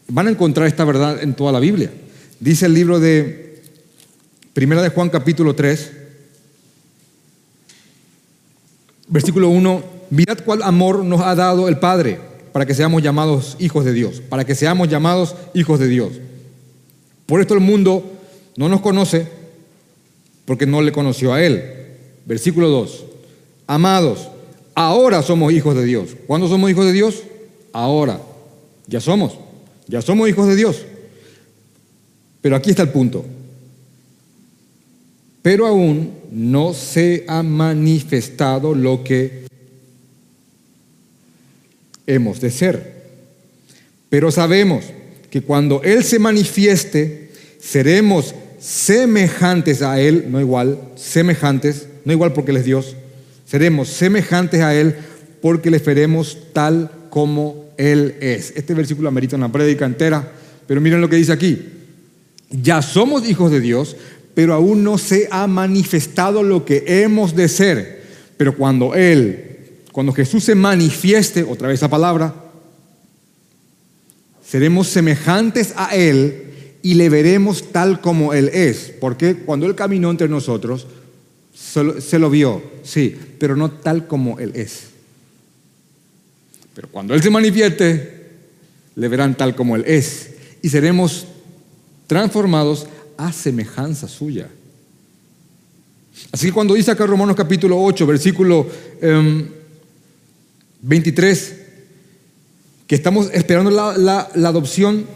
van 0.09 0.27
a 0.27 0.31
encontrar 0.31 0.67
esta 0.67 0.85
verdad 0.85 1.23
en 1.23 1.33
toda 1.33 1.53
la 1.53 1.59
Biblia. 1.59 1.91
Dice 2.39 2.67
el 2.67 2.75
libro 2.75 3.01
de 3.01 3.63
Primera 4.53 4.83
de 4.83 4.91
Juan 4.91 5.09
capítulo 5.09 5.55
3, 5.55 5.93
versículo 9.09 9.49
1, 9.49 9.85
mirad 10.11 10.39
cuál 10.45 10.63
amor 10.65 11.03
nos 11.03 11.23
ha 11.23 11.35
dado 11.35 11.67
el 11.67 11.79
Padre 11.79 12.19
para 12.53 12.67
que 12.67 12.75
seamos 12.75 13.03
llamados 13.03 13.57
hijos 13.59 13.87
de 13.87 13.95
Dios, 13.95 14.21
para 14.29 14.45
que 14.45 14.55
seamos 14.55 14.89
llamados 14.89 15.35
hijos 15.55 15.81
de 15.81 15.89
Dios. 15.89 16.13
Por 17.25 17.41
esto 17.41 17.55
el 17.55 17.61
mundo 17.61 18.05
no 18.57 18.69
nos 18.69 18.83
conoce 18.83 19.27
porque 20.45 20.67
no 20.67 20.83
le 20.83 20.93
conoció 20.93 21.33
a 21.33 21.43
Él. 21.43 21.63
Versículo 22.27 22.69
2. 22.69 23.05
Amados, 23.71 24.29
ahora 24.75 25.23
somos 25.23 25.53
hijos 25.53 25.77
de 25.77 25.85
Dios. 25.85 26.17
¿Cuándo 26.27 26.49
somos 26.49 26.69
hijos 26.73 26.87
de 26.87 26.93
Dios? 26.93 27.23
Ahora. 27.73 28.21
Ya 28.89 29.01
somos. 29.01 29.39
Ya 29.87 30.03
somos 30.03 30.29
hijos 30.29 30.49
de 30.49 30.57
Dios. 30.57 30.85
Pero 32.41 32.57
aquí 32.57 32.71
está 32.71 32.83
el 32.83 32.89
punto. 32.89 33.25
Pero 35.43 35.69
aún 35.69 36.11
no 36.33 36.75
se 36.75 37.25
ha 37.29 37.45
manifestado 37.45 38.75
lo 38.75 39.05
que 39.05 39.45
hemos 42.09 42.41
de 42.41 42.51
ser. 42.51 43.05
Pero 44.09 44.33
sabemos 44.33 44.87
que 45.31 45.43
cuando 45.43 45.81
Él 45.85 46.03
se 46.03 46.19
manifieste, 46.19 47.31
seremos 47.61 48.35
semejantes 48.59 49.81
a 49.81 50.01
Él, 50.01 50.27
no 50.29 50.41
igual, 50.41 50.81
semejantes, 50.97 51.87
no 52.05 52.13
igual 52.13 52.33
porque 52.33 52.51
Él 52.51 52.57
es 52.57 52.65
Dios, 52.65 52.97
seremos 53.51 53.89
semejantes 53.89 54.61
a 54.61 54.75
Él 54.75 54.95
porque 55.43 55.73
le 55.73 55.79
veremos 55.79 56.39
tal 56.53 56.91
como 57.11 57.65
Él 57.77 58.15
es. 58.21 58.53
Este 58.55 58.75
versículo 58.75 59.09
amerita 59.09 59.35
una 59.35 59.51
prédica 59.51 59.85
entera, 59.85 60.31
pero 60.69 60.81
miren 60.81 61.01
lo 61.01 61.09
que 61.09 61.17
dice 61.17 61.33
aquí. 61.33 61.59
Ya 62.51 62.81
somos 62.81 63.29
hijos 63.29 63.51
de 63.51 63.61
Dios, 63.61 63.97
pero 64.35 64.55
aún 64.55 64.85
no 64.85 64.99
se 64.99 65.27
ha 65.33 65.49
manifestado 65.49 66.45
lo 66.45 66.65
que 66.65 66.85
hemos 66.87 67.35
de 67.35 67.49
ser. 67.49 68.03
Pero 68.37 68.57
cuando 68.57 68.95
Él, 68.95 69.59
cuando 69.91 70.13
Jesús 70.13 70.45
se 70.45 70.55
manifieste, 70.55 71.43
otra 71.43 71.67
vez 71.67 71.83
la 71.83 71.89
palabra, 71.89 72.33
seremos 74.47 74.87
semejantes 74.87 75.75
a 75.77 75.97
Él 75.97 76.53
y 76.83 76.95
le 76.95 77.09
veremos 77.09 77.73
tal 77.73 78.01
como 78.01 78.33
Él 78.33 78.49
es. 78.53 78.93
Porque 79.01 79.35
cuando 79.35 79.67
Él 79.67 79.75
caminó 79.75 80.09
entre 80.11 80.29
nosotros, 80.29 80.87
se 81.61 82.19
lo 82.19 82.31
vio, 82.31 82.63
sí, 82.83 83.17
pero 83.39 83.55
no 83.55 83.71
tal 83.71 84.07
como 84.07 84.39
Él 84.39 84.53
es. 84.55 84.85
Pero 86.75 86.89
cuando 86.89 87.15
Él 87.15 87.23
se 87.23 87.31
manifieste, 87.31 88.21
le 88.97 89.09
verán 89.09 89.37
tal 89.37 89.55
como 89.55 89.77
Él 89.77 89.85
es 89.87 90.31
y 90.63 90.69
seremos 90.69 91.27
transformados 92.07 92.87
a 93.17 93.33
semejanza 93.33 94.09
suya. 94.09 94.49
Así 96.33 96.47
que 96.47 96.53
cuando 96.53 96.75
dice 96.75 96.91
acá 96.91 97.07
Romanos 97.07 97.37
capítulo 97.37 97.81
8, 97.81 98.07
versículo 98.07 98.67
23, 100.81 101.51
em, 101.51 101.57
que 102.87 102.95
estamos 102.95 103.31
esperando 103.33 103.71
la 103.71 104.31
adopción 104.49 105.07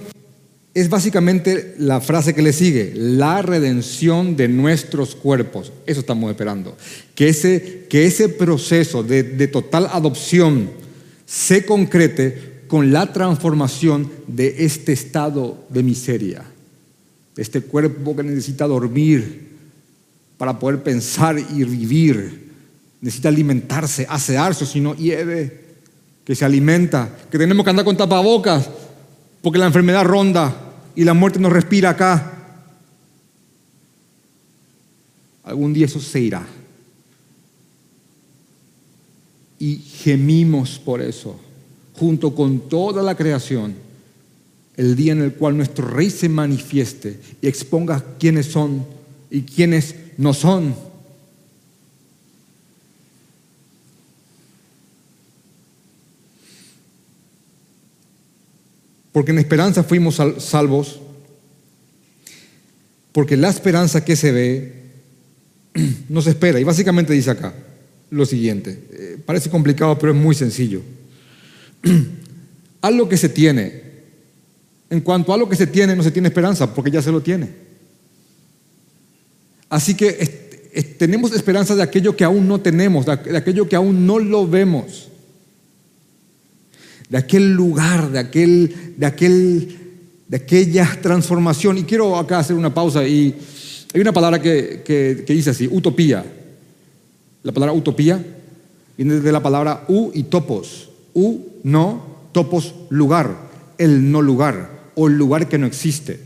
es 0.74 0.90
básicamente 0.90 1.76
la 1.78 2.00
frase 2.00 2.34
que 2.34 2.42
le 2.42 2.52
sigue, 2.52 2.92
la 2.96 3.42
redención 3.42 4.34
de 4.34 4.48
nuestros 4.48 5.14
cuerpos. 5.14 5.72
Eso 5.86 6.00
estamos 6.00 6.28
esperando. 6.30 6.76
Que 7.14 7.28
ese, 7.28 7.86
que 7.88 8.06
ese 8.06 8.28
proceso 8.28 9.04
de, 9.04 9.22
de 9.22 9.46
total 9.46 9.88
adopción 9.92 10.70
se 11.26 11.64
concrete 11.64 12.64
con 12.66 12.92
la 12.92 13.12
transformación 13.12 14.10
de 14.26 14.64
este 14.64 14.92
estado 14.92 15.64
de 15.68 15.84
miseria, 15.84 16.42
este 17.36 17.60
cuerpo 17.60 18.16
que 18.16 18.24
necesita 18.24 18.66
dormir 18.66 19.44
para 20.36 20.58
poder 20.58 20.82
pensar 20.82 21.38
y 21.38 21.62
vivir, 21.62 22.50
necesita 23.00 23.28
alimentarse, 23.28 24.06
asearse, 24.08 24.66
si 24.66 24.80
no 24.80 24.96
hiede, 24.96 25.62
que 26.24 26.34
se 26.34 26.44
alimenta, 26.44 27.16
que 27.30 27.38
tenemos 27.38 27.62
que 27.62 27.70
andar 27.70 27.84
con 27.84 27.96
tapabocas 27.96 28.68
porque 29.44 29.58
la 29.58 29.66
enfermedad 29.66 30.04
ronda 30.04 30.56
y 30.96 31.04
la 31.04 31.12
muerte 31.12 31.38
nos 31.38 31.52
respira 31.52 31.90
acá. 31.90 32.32
Algún 35.42 35.74
día 35.74 35.84
eso 35.84 36.00
se 36.00 36.18
irá. 36.18 36.46
Y 39.58 39.76
gemimos 39.76 40.78
por 40.78 41.02
eso, 41.02 41.38
junto 41.92 42.34
con 42.34 42.70
toda 42.70 43.02
la 43.02 43.14
creación, 43.14 43.74
el 44.78 44.96
día 44.96 45.12
en 45.12 45.20
el 45.20 45.34
cual 45.34 45.58
nuestro 45.58 45.88
Rey 45.88 46.08
se 46.08 46.30
manifieste 46.30 47.20
y 47.42 47.46
exponga 47.46 48.02
quiénes 48.18 48.46
son 48.46 48.86
y 49.30 49.42
quiénes 49.42 49.94
no 50.16 50.32
son. 50.32 50.74
Porque 59.14 59.30
en 59.30 59.38
esperanza 59.38 59.84
fuimos 59.84 60.20
salvos, 60.38 60.98
porque 63.12 63.36
la 63.36 63.48
esperanza 63.48 64.04
que 64.04 64.16
se 64.16 64.32
ve 64.32 64.72
nos 66.08 66.26
espera. 66.26 66.58
Y 66.58 66.64
básicamente 66.64 67.12
dice 67.12 67.30
acá 67.30 67.54
lo 68.10 68.26
siguiente, 68.26 68.76
eh, 68.90 69.18
parece 69.24 69.50
complicado, 69.50 69.96
pero 70.00 70.12
es 70.12 70.18
muy 70.18 70.34
sencillo. 70.34 70.82
Algo 72.80 73.08
que 73.08 73.16
se 73.16 73.28
tiene, 73.28 73.82
en 74.90 75.00
cuanto 75.00 75.32
a 75.32 75.36
lo 75.36 75.48
que 75.48 75.54
se 75.54 75.68
tiene, 75.68 75.94
no 75.94 76.02
se 76.02 76.10
tiene 76.10 76.26
esperanza, 76.26 76.74
porque 76.74 76.90
ya 76.90 77.00
se 77.00 77.12
lo 77.12 77.20
tiene. 77.20 77.50
Así 79.68 79.94
que 79.94 80.72
tenemos 80.98 81.32
esperanza 81.32 81.76
de 81.76 81.84
aquello 81.84 82.16
que 82.16 82.24
aún 82.24 82.48
no 82.48 82.60
tenemos, 82.60 83.06
de 83.06 83.36
aquello 83.36 83.68
que 83.68 83.76
aún 83.76 84.08
no 84.08 84.18
lo 84.18 84.48
vemos 84.48 85.08
de 87.08 87.18
aquel 87.18 87.52
lugar, 87.52 88.10
de, 88.10 88.18
aquel, 88.18 88.94
de, 88.96 89.06
aquel, 89.06 89.78
de 90.28 90.36
aquella 90.36 90.98
transformación. 91.00 91.78
Y 91.78 91.84
quiero 91.84 92.16
acá 92.16 92.38
hacer 92.38 92.56
una 92.56 92.72
pausa 92.72 93.06
y 93.06 93.34
hay 93.92 94.00
una 94.00 94.12
palabra 94.12 94.40
que, 94.40 94.82
que, 94.84 95.24
dice 95.26 95.50
así, 95.50 95.68
utopía. 95.70 96.24
La 97.42 97.52
palabra 97.52 97.72
utopía 97.72 98.24
viene 98.96 99.20
de 99.20 99.32
la 99.32 99.42
palabra 99.42 99.84
u 99.88 100.10
y 100.14 100.24
topos. 100.24 100.90
U, 101.12 101.38
no, 101.62 102.02
topos, 102.32 102.74
lugar, 102.90 103.36
el 103.78 104.10
no 104.10 104.22
lugar 104.22 104.90
o 104.94 105.08
el 105.08 105.16
lugar 105.16 105.48
que 105.48 105.58
no 105.58 105.66
existe. 105.66 106.18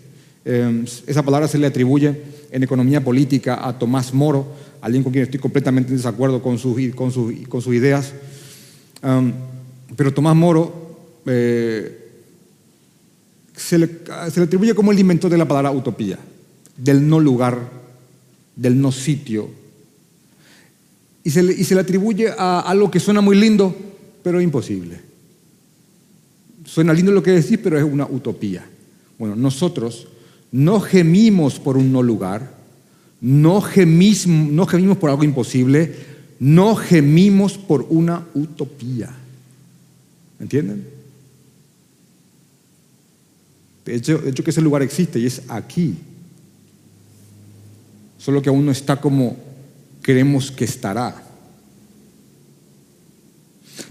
Em, 0.45 0.85
esa 1.07 1.23
palabra 1.23 1.49
se 1.49 1.59
le 1.59 1.67
atribuye 1.67 2.23
en 2.51 2.63
economía 2.63 3.05
política 3.05 3.67
a 3.67 3.79
Tomás 3.79 4.15
Moro, 4.15 4.47
alguien 4.81 5.03
con 5.03 5.13
quien 5.13 5.25
estoy 5.25 5.41
completamente 5.41 5.91
en 5.91 5.99
desacuerdo 5.99 6.41
con 6.41 6.59
sus, 6.59 6.77
con 6.95 7.11
con 7.49 7.61
sus 7.61 7.75
ideas. 7.75 8.15
Em, 9.03 9.33
pero 9.97 10.13
Tomás 10.13 10.37
Moro 10.37 11.23
eh, 11.27 11.99
se, 13.55 13.79
le, 13.79 13.91
atribuye 14.09 14.75
como 14.75 14.93
el 14.93 14.99
inventor 14.99 15.31
de 15.31 15.39
la 15.39 15.49
palabra 15.49 15.71
utopía, 15.71 16.19
del 16.77 17.09
no 17.09 17.21
lugar, 17.21 17.59
del 18.57 18.81
no 18.81 18.93
sitio. 18.93 19.49
Y 21.25 21.31
se, 21.31 21.43
le, 21.43 21.53
y 21.53 21.65
se 21.65 21.75
le 21.75 21.81
atribuye 21.81 22.31
a 22.37 22.61
algo 22.61 22.91
que 22.91 23.01
suena 23.01 23.21
muy 23.21 23.37
lindo, 23.37 23.75
pero 24.23 24.41
imposible. 24.41 25.01
Suena 26.65 26.93
lindo 26.93 27.13
lo 27.13 27.23
que 27.23 27.33
decís, 27.33 27.59
pero 27.63 27.79
es 27.79 27.85
una 27.85 28.07
utopía. 28.07 28.65
Bueno, 29.19 29.35
nosotros 29.35 30.07
no 30.53 30.81
gemimos 30.81 31.59
por 31.59 31.77
un 31.77 31.93
no 31.93 32.03
lugar, 32.03 32.53
no 33.21 33.61
gemimos, 33.61 34.27
no 34.27 34.67
gemimos 34.67 34.99
por 34.99 35.11
algo 35.11 35.25
imposible, 35.25 35.95
no 36.39 36.77
gemimos 36.77 37.59
por 37.59 37.87
una 37.91 38.27
utopía. 38.35 39.11
¿Entienden? 40.41 40.89
De 43.85 43.95
hecho, 43.95 44.23
hecho 44.27 44.45
que 44.45 44.51
ese 44.51 44.61
lugar 44.61 44.83
existe 44.83 45.19
y 45.19 45.27
es 45.27 45.43
aquí. 45.49 45.97
Solo 48.19 48.43
que 48.43 48.49
aún 48.49 48.67
no 48.67 48.73
está 48.73 49.01
como 49.01 49.37
queremos 50.03 50.51
que 50.51 50.65
estará. 50.65 51.23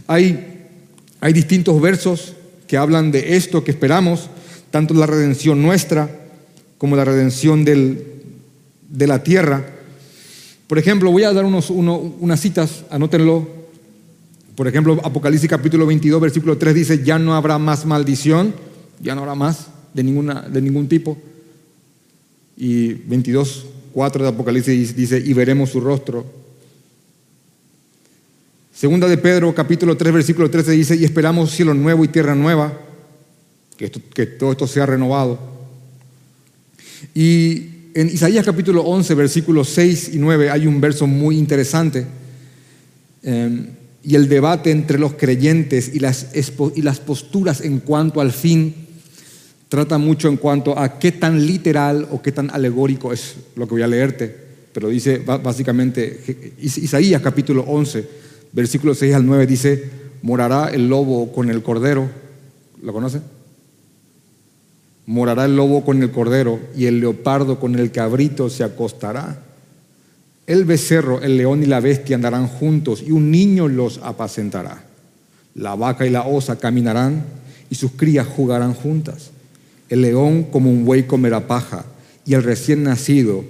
Hay 0.08 0.56
Hay 1.20 1.34
distintos 1.34 1.82
versos 1.82 2.34
que 2.68 2.78
hablan 2.78 3.12
de 3.12 3.36
esto 3.38 3.64
que 3.64 3.72
esperamos, 3.72 4.30
tanto 4.70 4.94
la 4.94 5.08
redención 5.08 5.62
nuestra 5.62 6.10
como 6.78 6.96
la 6.96 7.06
redención 7.06 7.66
del, 7.66 8.22
de 8.88 9.08
la 9.08 9.24
tierra. 9.24 9.66
Por 10.68 10.78
ejemplo, 10.78 11.12
voy 11.12 11.24
a 11.24 11.34
dar 11.34 11.46
unos, 11.46 11.70
unas 11.72 12.40
citas, 12.40 12.84
anótenlo. 12.92 13.57
Por 14.58 14.68
ejemplo, 14.68 15.00
Apocalipsis 15.04 15.48
capítulo 15.48 15.86
22, 15.86 16.20
versículo 16.20 16.58
3 16.58 16.74
dice, 16.74 17.04
ya 17.04 17.20
no 17.20 17.36
habrá 17.36 17.60
más 17.60 17.86
maldición, 17.86 18.56
ya 19.00 19.14
no 19.14 19.22
habrá 19.22 19.36
más 19.36 19.68
de, 19.94 20.02
ninguna, 20.02 20.42
de 20.50 20.60
ningún 20.64 20.90
tipo. 20.90 21.16
Y 22.58 22.94
22, 22.94 23.68
4 23.94 24.24
de 24.24 24.30
Apocalipsis 24.30 24.96
dice, 24.96 25.22
y 25.24 25.32
veremos 25.34 25.70
su 25.70 25.80
rostro. 25.80 26.26
Segunda 28.74 29.08
de 29.08 29.20
Pedro, 29.20 29.54
capítulo 29.54 29.96
3, 29.96 30.12
versículo 30.12 30.50
13 30.50 30.72
dice, 30.72 30.96
y 30.96 31.04
esperamos 31.04 31.52
cielo 31.52 31.76
nuevo 31.76 32.04
y 32.04 32.08
tierra 32.08 32.34
nueva, 32.34 32.82
que, 33.78 33.92
que 33.92 34.26
todo 34.26 34.54
esto 34.54 34.66
sea 34.66 34.88
renovado. 34.88 35.38
Y 37.14 37.92
en 37.94 38.08
Isaías 38.08 38.44
capítulo 38.44 38.82
11, 38.82 39.14
versículos 39.14 39.70
6 39.70 40.16
y 40.16 40.18
9 40.18 40.50
hay 40.50 40.66
un 40.66 40.82
verso 40.82 41.06
muy 41.06 41.38
interesante. 41.38 42.08
Em, 43.22 43.77
y 44.08 44.16
el 44.16 44.30
debate 44.30 44.72
entre 44.72 45.00
los 45.00 45.16
creyentes 45.16 45.92
y 45.94 46.00
las, 46.00 46.28
y 46.76 46.82
las 46.82 47.02
posturas 47.02 47.60
en 47.60 47.82
cuanto 47.82 48.22
al 48.22 48.32
fin 48.32 48.74
trata 49.68 49.98
mucho 49.98 50.30
en 50.30 50.38
cuanto 50.38 50.80
a 50.80 50.98
qué 50.98 51.12
tan 51.12 51.46
literal 51.46 52.08
o 52.10 52.22
qué 52.22 52.32
tan 52.32 52.50
alegórico 52.52 53.12
es 53.12 53.36
lo 53.58 53.68
que 53.68 53.74
voy 53.74 53.82
a 53.82 53.88
leerte. 53.88 54.34
Pero 54.72 54.88
dice 54.88 55.18
básicamente, 55.18 56.56
Isaías 56.58 57.22
capítulo 57.22 57.66
11, 57.68 58.08
versículo 58.54 58.96
6 58.96 59.14
al 59.14 59.26
9 59.26 59.46
dice, 59.46 59.90
morará 60.22 60.70
el 60.70 60.88
lobo 60.88 61.34
con 61.34 61.50
el 61.50 61.62
cordero. 61.62 62.10
¿Lo 62.82 62.94
conoce? 62.94 63.20
Morará 65.06 65.44
el 65.44 65.58
lobo 65.58 65.84
con 65.84 66.02
el 66.02 66.12
cordero 66.12 66.62
y 66.78 66.86
el 66.86 67.02
leopardo 67.02 67.60
con 67.60 67.78
el 67.78 67.92
cabrito 67.92 68.50
se 68.50 68.64
acostará. 68.64 69.47
El 70.48 70.64
becerro, 70.64 71.22
el 71.22 71.36
león 71.36 71.62
y 71.62 71.66
la 71.66 71.82
bestia 71.82 72.16
andarán 72.16 72.48
juntos 72.48 73.04
y 73.06 73.12
un 73.12 73.30
niño 73.30 73.68
los 73.68 74.00
apacentará. 74.02 74.86
La 75.56 75.76
vaca 75.76 76.06
y 76.06 76.10
la 76.10 76.26
osa 76.26 76.58
caminarán 76.58 77.26
y 77.70 77.76
sus 77.76 77.92
crías 77.92 78.26
jugarán 78.26 78.74
juntas. 78.74 79.32
El 79.90 80.02
león 80.02 80.44
como 80.44 80.72
un 80.72 80.86
buey 80.86 81.04
comerá 81.04 81.48
paja 81.48 81.86
y 82.26 82.34
el 82.34 82.44
recién 82.44 82.84
nacido 82.84 83.44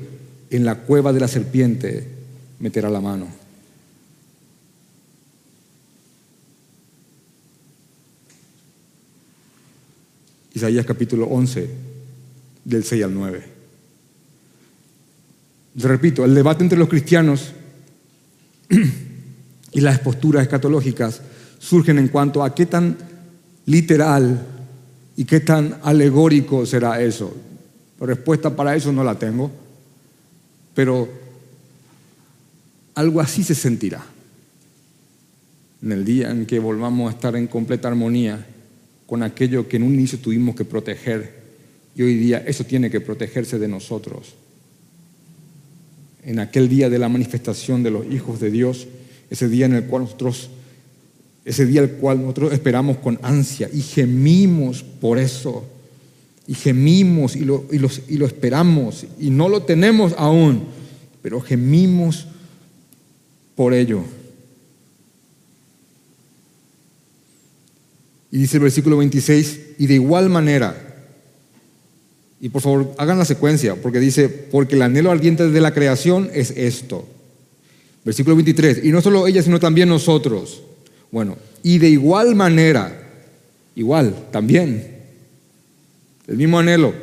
en 0.49 0.65
la 0.65 0.75
cueva 0.75 1.13
de 1.13 1.19
la 1.19 1.27
serpiente 1.27 2.07
meterá 2.59 2.89
la 2.89 3.01
mano. 3.01 3.27
Isaías 10.55 10.87
capítulo 10.87 11.27
11, 11.27 11.69
del 12.65 12.83
6 12.83 13.03
al 13.03 13.13
9. 13.13 13.56
Repito, 15.83 16.25
el 16.25 16.33
debate 16.33 16.63
entre 16.63 16.79
los 16.79 16.89
cristianos 16.89 17.53
y 19.71 19.81
las 19.81 19.99
posturas 19.99 20.43
escatológicas 20.43 21.21
surgen 21.59 21.99
en 21.99 22.07
cuanto 22.07 22.43
a 22.43 22.55
qué 22.55 22.65
tan 22.65 22.97
literal 23.65 24.45
y 25.15 25.25
qué 25.25 25.39
tan 25.39 25.77
alegórico 25.83 26.65
será 26.65 27.01
eso. 27.01 27.35
La 27.99 28.07
respuesta 28.07 28.55
para 28.55 28.75
eso 28.75 28.91
no 28.91 29.03
la 29.03 29.15
tengo, 29.15 29.51
pero 30.73 31.09
algo 32.95 33.21
así 33.21 33.43
se 33.43 33.55
sentirá 33.55 34.03
en 35.81 35.91
el 35.91 36.05
día 36.05 36.31
en 36.31 36.45
que 36.45 36.59
volvamos 36.59 37.11
a 37.11 37.15
estar 37.15 37.35
en 37.35 37.47
completa 37.47 37.87
armonía 37.87 38.45
con 39.05 39.23
aquello 39.23 39.67
que 39.67 39.77
en 39.77 39.83
un 39.83 39.93
inicio 39.93 40.19
tuvimos 40.19 40.55
que 40.55 40.65
proteger 40.65 41.37
y 41.95 42.01
hoy 42.01 42.15
día 42.15 42.43
eso 42.45 42.63
tiene 42.63 42.89
que 42.89 43.01
protegerse 43.01 43.57
de 43.59 43.67
nosotros. 43.67 44.35
En 46.27 46.39
aquel 46.39 46.67
día 46.67 46.89
de 46.89 46.99
la 46.99 47.07
manifestación 47.07 47.83
de 47.83 47.89
los 47.89 48.05
hijos 48.11 48.41
de 48.41 48.51
Dios, 48.51 48.87
ese 49.29 49.47
día 49.47 49.65
en 49.65 49.75
el 49.75 49.85
cual 49.85 50.03
nosotros, 50.03 50.49
ese 51.45 51.65
día 51.65 51.79
el 51.79 51.91
cual 51.91 52.19
nosotros 52.19 52.51
esperamos 52.51 52.97
con 52.97 53.17
ansia 53.23 53.69
y 53.73 53.81
gemimos 53.81 54.83
por 54.83 55.19
eso, 55.19 55.65
y 56.45 56.53
gemimos 56.53 57.37
y 57.37 57.45
lo, 57.45 57.65
y, 57.71 57.77
y 58.13 58.17
lo 58.17 58.25
esperamos 58.25 59.05
y 59.19 59.29
no 59.29 59.47
lo 59.47 59.63
tenemos 59.63 60.13
aún, 60.17 60.65
pero 61.21 61.39
gemimos 61.39 62.27
por 63.55 63.73
ello. 63.73 64.03
Y 68.31 68.39
dice 68.39 68.57
el 68.57 68.63
versículo 68.63 68.97
26, 68.97 69.59
y 69.77 69.87
de 69.87 69.93
igual 69.93 70.29
manera, 70.29 70.86
y 72.39 72.49
por 72.49 72.61
favor 72.61 72.93
hagan 72.97 73.17
la 73.17 73.25
secuencia, 73.25 73.75
porque 73.75 73.99
dice, 73.99 74.29
porque 74.29 74.75
el 74.75 74.81
anhelo 74.81 75.11
ardiente 75.11 75.49
de 75.49 75.61
la 75.61 75.73
creación 75.73 76.29
es 76.33 76.51
esto. 76.51 77.07
Versículo 78.05 78.35
23, 78.35 78.81
y 78.83 78.89
no 78.89 79.01
solo 79.01 79.27
ella, 79.27 79.41
sino 79.41 79.59
también 79.59 79.89
nosotros. 79.89 80.61
Bueno, 81.11 81.37
y 81.63 81.77
de 81.79 81.89
igual 81.89 82.35
manera, 82.35 83.09
igual, 83.75 84.27
también, 84.31 84.97
el 86.27 86.37
mismo 86.37 86.59
anhelo, 86.59 86.93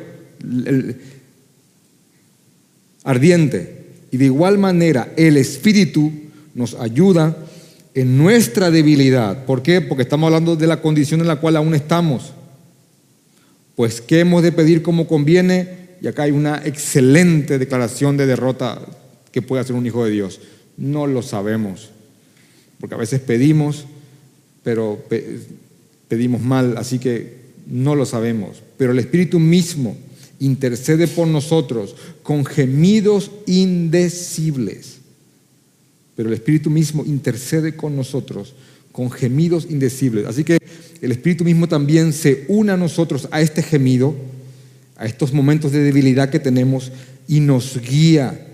ardiente, 3.03 3.85
y 4.11 4.17
de 4.17 4.25
igual 4.25 4.57
manera 4.57 5.11
el 5.17 5.37
Espíritu 5.37 6.11
nos 6.53 6.73
ayuda 6.75 7.37
en 7.93 8.17
nuestra 8.17 8.71
debilidad. 8.71 9.45
¿Por 9.45 9.61
qué? 9.61 9.81
Porque 9.81 10.03
estamos 10.03 10.27
hablando 10.27 10.55
de 10.55 10.67
la 10.67 10.81
condición 10.81 11.21
en 11.21 11.27
la 11.27 11.37
cual 11.37 11.57
aún 11.57 11.75
estamos. 11.75 12.33
Pues, 13.75 14.01
¿qué 14.01 14.21
hemos 14.21 14.43
de 14.43 14.51
pedir 14.51 14.81
como 14.81 15.07
conviene? 15.07 15.85
Y 16.01 16.07
acá 16.07 16.23
hay 16.23 16.31
una 16.31 16.61
excelente 16.65 17.57
declaración 17.57 18.17
de 18.17 18.25
derrota 18.25 18.81
que 19.31 19.41
puede 19.41 19.61
hacer 19.61 19.75
un 19.75 19.85
hijo 19.85 20.05
de 20.05 20.11
Dios. 20.11 20.39
No 20.77 21.07
lo 21.07 21.21
sabemos. 21.21 21.89
Porque 22.79 22.95
a 22.95 22.99
veces 22.99 23.19
pedimos, 23.21 23.85
pero 24.63 25.03
pedimos 26.07 26.41
mal, 26.41 26.77
así 26.77 26.99
que 26.99 27.45
no 27.67 27.95
lo 27.95 28.05
sabemos. 28.05 28.61
Pero 28.77 28.91
el 28.91 28.99
Espíritu 28.99 29.39
mismo 29.39 29.97
intercede 30.39 31.07
por 31.07 31.27
nosotros 31.27 31.95
con 32.23 32.45
gemidos 32.45 33.31
indecibles 33.45 34.95
pero 36.15 36.29
el 36.29 36.35
Espíritu 36.35 36.69
mismo 36.69 37.03
intercede 37.05 37.75
con 37.75 37.95
nosotros 37.95 38.53
con 38.91 39.11
gemidos 39.11 39.67
indecibles. 39.69 40.25
Así 40.25 40.45
que 40.45 40.57
el 41.05 41.11
Espíritu 41.11 41.43
mismo 41.43 41.67
también 41.67 42.13
se 42.13 42.45
une 42.47 42.71
a 42.71 42.77
nosotros 42.77 43.27
a 43.29 43.39
este 43.39 43.61
gemido, 43.61 44.15
a 44.97 45.05
estos 45.05 45.33
momentos 45.33 45.71
de 45.71 45.83
debilidad 45.83 46.31
que 46.31 46.39
tenemos 46.39 46.91
y 47.27 47.41
nos 47.41 47.79
guía, 47.79 48.47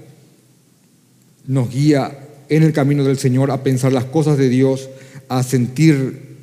nos 1.48 1.72
guía 1.72 2.28
en 2.50 2.64
el 2.64 2.74
camino 2.74 3.06
del 3.06 3.18
Señor 3.18 3.52
a 3.52 3.64
pensar 3.64 3.94
las 3.94 4.04
cosas 4.04 4.38
de 4.38 4.50
Dios, 4.50 4.90
a 5.30 5.44
sentir 5.44 6.40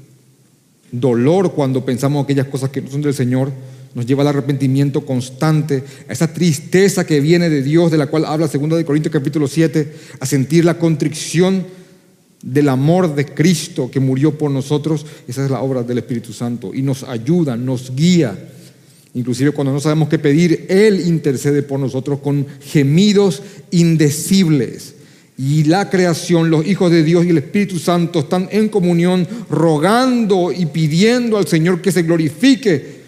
dolor 0.92 1.52
cuando 1.52 1.84
pensamos 1.84 2.24
aquellas 2.24 2.46
cosas 2.46 2.70
que 2.70 2.80
no 2.80 2.90
son 2.90 3.02
del 3.02 3.12
Señor. 3.12 3.52
Nos 3.94 4.06
lleva 4.06 4.22
al 4.22 4.28
arrepentimiento 4.28 5.04
constante, 5.04 5.84
a 6.08 6.12
esa 6.14 6.32
tristeza 6.32 7.06
que 7.06 7.20
viene 7.20 7.50
de 7.50 7.62
Dios, 7.62 7.90
de 7.90 7.98
la 7.98 8.06
cual 8.06 8.24
habla 8.24 8.46
2 8.46 8.78
de 8.78 8.84
Corintios 8.86 9.12
capítulo 9.12 9.46
7, 9.46 9.92
a 10.20 10.24
sentir 10.24 10.64
la 10.64 10.78
contrición 10.78 11.66
del 12.42 12.68
amor 12.68 13.14
de 13.14 13.26
Cristo 13.26 13.90
que 13.90 14.00
murió 14.00 14.36
por 14.36 14.50
nosotros, 14.50 15.04
esa 15.26 15.44
es 15.44 15.50
la 15.50 15.60
obra 15.60 15.82
del 15.82 15.98
Espíritu 15.98 16.32
Santo 16.32 16.72
y 16.74 16.82
nos 16.82 17.02
ayuda, 17.02 17.56
nos 17.56 17.94
guía. 17.94 18.36
Inclusive 19.14 19.52
cuando 19.52 19.72
no 19.72 19.80
sabemos 19.80 20.08
qué 20.08 20.18
pedir, 20.18 20.66
Él 20.68 21.06
intercede 21.06 21.62
por 21.62 21.80
nosotros 21.80 22.20
con 22.20 22.46
gemidos 22.60 23.42
indecibles. 23.70 24.94
Y 25.36 25.64
la 25.64 25.88
creación, 25.88 26.50
los 26.50 26.66
hijos 26.66 26.90
de 26.90 27.04
Dios 27.04 27.24
y 27.24 27.30
el 27.30 27.38
Espíritu 27.38 27.78
Santo 27.78 28.20
están 28.20 28.48
en 28.50 28.68
comunión, 28.68 29.26
rogando 29.48 30.52
y 30.52 30.66
pidiendo 30.66 31.38
al 31.38 31.46
Señor 31.46 31.80
que 31.80 31.92
se 31.92 32.02
glorifique 32.02 32.98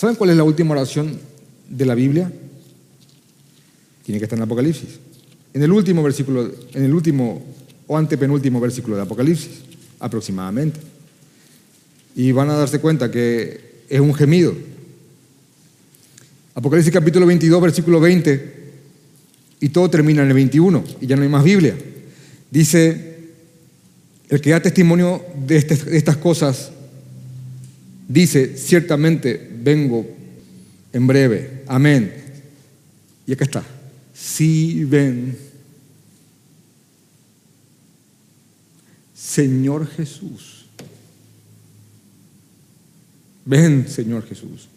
¿Saben 0.00 0.16
cuál 0.16 0.30
es 0.30 0.36
la 0.38 0.44
última 0.44 0.72
oración 0.72 1.20
de 1.68 1.84
la 1.84 1.94
Biblia? 1.94 2.32
Tiene 4.10 4.18
que 4.18 4.24
estar 4.24 4.36
en 4.40 4.42
Apocalipsis. 4.42 4.98
En 5.54 5.62
el 5.62 5.70
último 5.70 6.02
versículo, 6.02 6.50
en 6.74 6.82
el 6.82 6.92
último 6.92 7.40
o 7.86 7.96
antepenúltimo 7.96 8.60
versículo 8.60 8.96
de 8.96 9.02
Apocalipsis, 9.02 9.60
aproximadamente. 10.00 10.80
Y 12.16 12.32
van 12.32 12.50
a 12.50 12.54
darse 12.54 12.80
cuenta 12.80 13.08
que 13.08 13.84
es 13.88 14.00
un 14.00 14.12
gemido. 14.12 14.52
Apocalipsis 16.56 16.92
capítulo 16.92 17.24
22, 17.24 17.62
versículo 17.62 18.00
20, 18.00 18.54
y 19.60 19.68
todo 19.68 19.88
termina 19.88 20.22
en 20.22 20.28
el 20.28 20.34
21, 20.34 20.82
y 21.00 21.06
ya 21.06 21.14
no 21.14 21.22
hay 21.22 21.28
más 21.28 21.44
Biblia. 21.44 21.76
Dice, 22.50 23.16
el 24.28 24.40
que 24.40 24.50
da 24.50 24.60
testimonio 24.60 25.24
de, 25.46 25.56
este, 25.56 25.76
de 25.76 25.96
estas 25.96 26.16
cosas, 26.16 26.72
dice, 28.08 28.56
ciertamente 28.56 29.50
vengo 29.62 30.04
en 30.92 31.06
breve. 31.06 31.62
Amén. 31.68 32.12
Y 33.24 33.34
acá 33.34 33.44
está. 33.44 33.79
Si 34.20 34.84
ven. 34.84 35.36
Señor 39.14 39.86
Jesús. 39.86 40.66
Ven, 43.46 43.88
Señor 43.88 44.26
Jesús. 44.26 44.68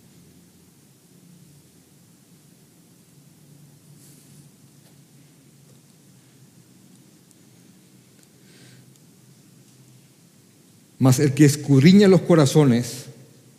Mas 11.00 11.20
el 11.20 11.34
que 11.34 11.44
escudriña 11.44 12.08
los 12.08 12.22
corazones 12.22 13.08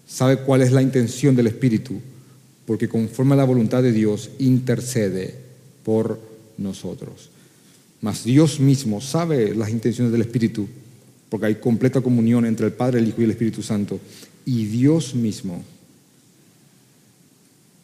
sabe 0.07 0.39
cuál 0.39 0.63
es 0.63 0.73
la 0.73 0.81
intención 0.81 1.37
del 1.37 1.49
Espíritu, 1.49 2.01
porque 2.65 2.89
conforme 2.89 3.35
a 3.35 3.37
la 3.37 3.45
voluntad 3.45 3.83
de 3.83 3.93
Dios 3.93 4.31
intercede 4.39 5.44
por 5.85 6.21
nosotros. 6.59 7.31
Mas 8.01 8.25
Dios 8.25 8.61
mismo 8.61 9.01
sabe 9.01 9.55
las 9.55 9.71
intenciones 9.71 10.13
del 10.13 10.23
Espíritu, 10.23 10.69
porque 11.29 11.47
hay 11.47 11.55
completa 11.57 12.01
comunión 12.01 12.45
entre 12.45 12.67
el 12.67 12.73
Padre, 12.73 12.99
el 12.99 13.09
Hijo 13.09 13.21
y 13.21 13.25
el 13.25 13.31
Espíritu 13.31 13.63
Santo. 13.63 14.01
Y 14.45 14.67
Dios 14.67 15.15
mismo 15.15 15.65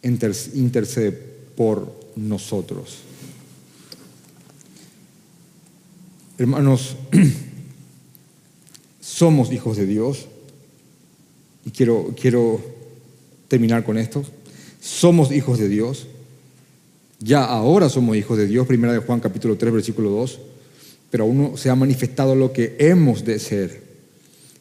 intercede 0.03 1.13
por 1.57 1.95
nosotros. 2.17 2.99
Hermanos, 6.39 6.97
somos 9.01 9.53
hijos 9.53 9.77
de 9.77 9.87
Dios. 9.87 10.27
Y 11.67 11.71
quiero, 11.71 12.15
quiero 12.19 12.61
terminar 13.49 13.85
con 13.85 13.99
esto. 13.99 14.25
Somos 14.81 15.33
hijos 15.33 15.59
de 15.59 15.69
Dios. 15.69 16.07
Ya 17.23 17.45
ahora 17.45 17.91
somos 17.91 18.17
hijos 18.17 18.39
de 18.39 18.47
Dios, 18.47 18.67
primera 18.67 18.95
de 18.95 19.01
Juan 19.01 19.21
capítulo 19.21 19.57
3, 19.57 19.75
versículo 19.75 20.09
2, 20.09 20.39
pero 21.11 21.25
aún 21.25 21.39
no 21.39 21.57
se 21.59 21.69
ha 21.69 21.75
manifestado 21.75 22.35
lo 22.35 22.51
que 22.51 22.77
hemos 22.79 23.27
de 23.27 23.39
ser. 23.39 23.83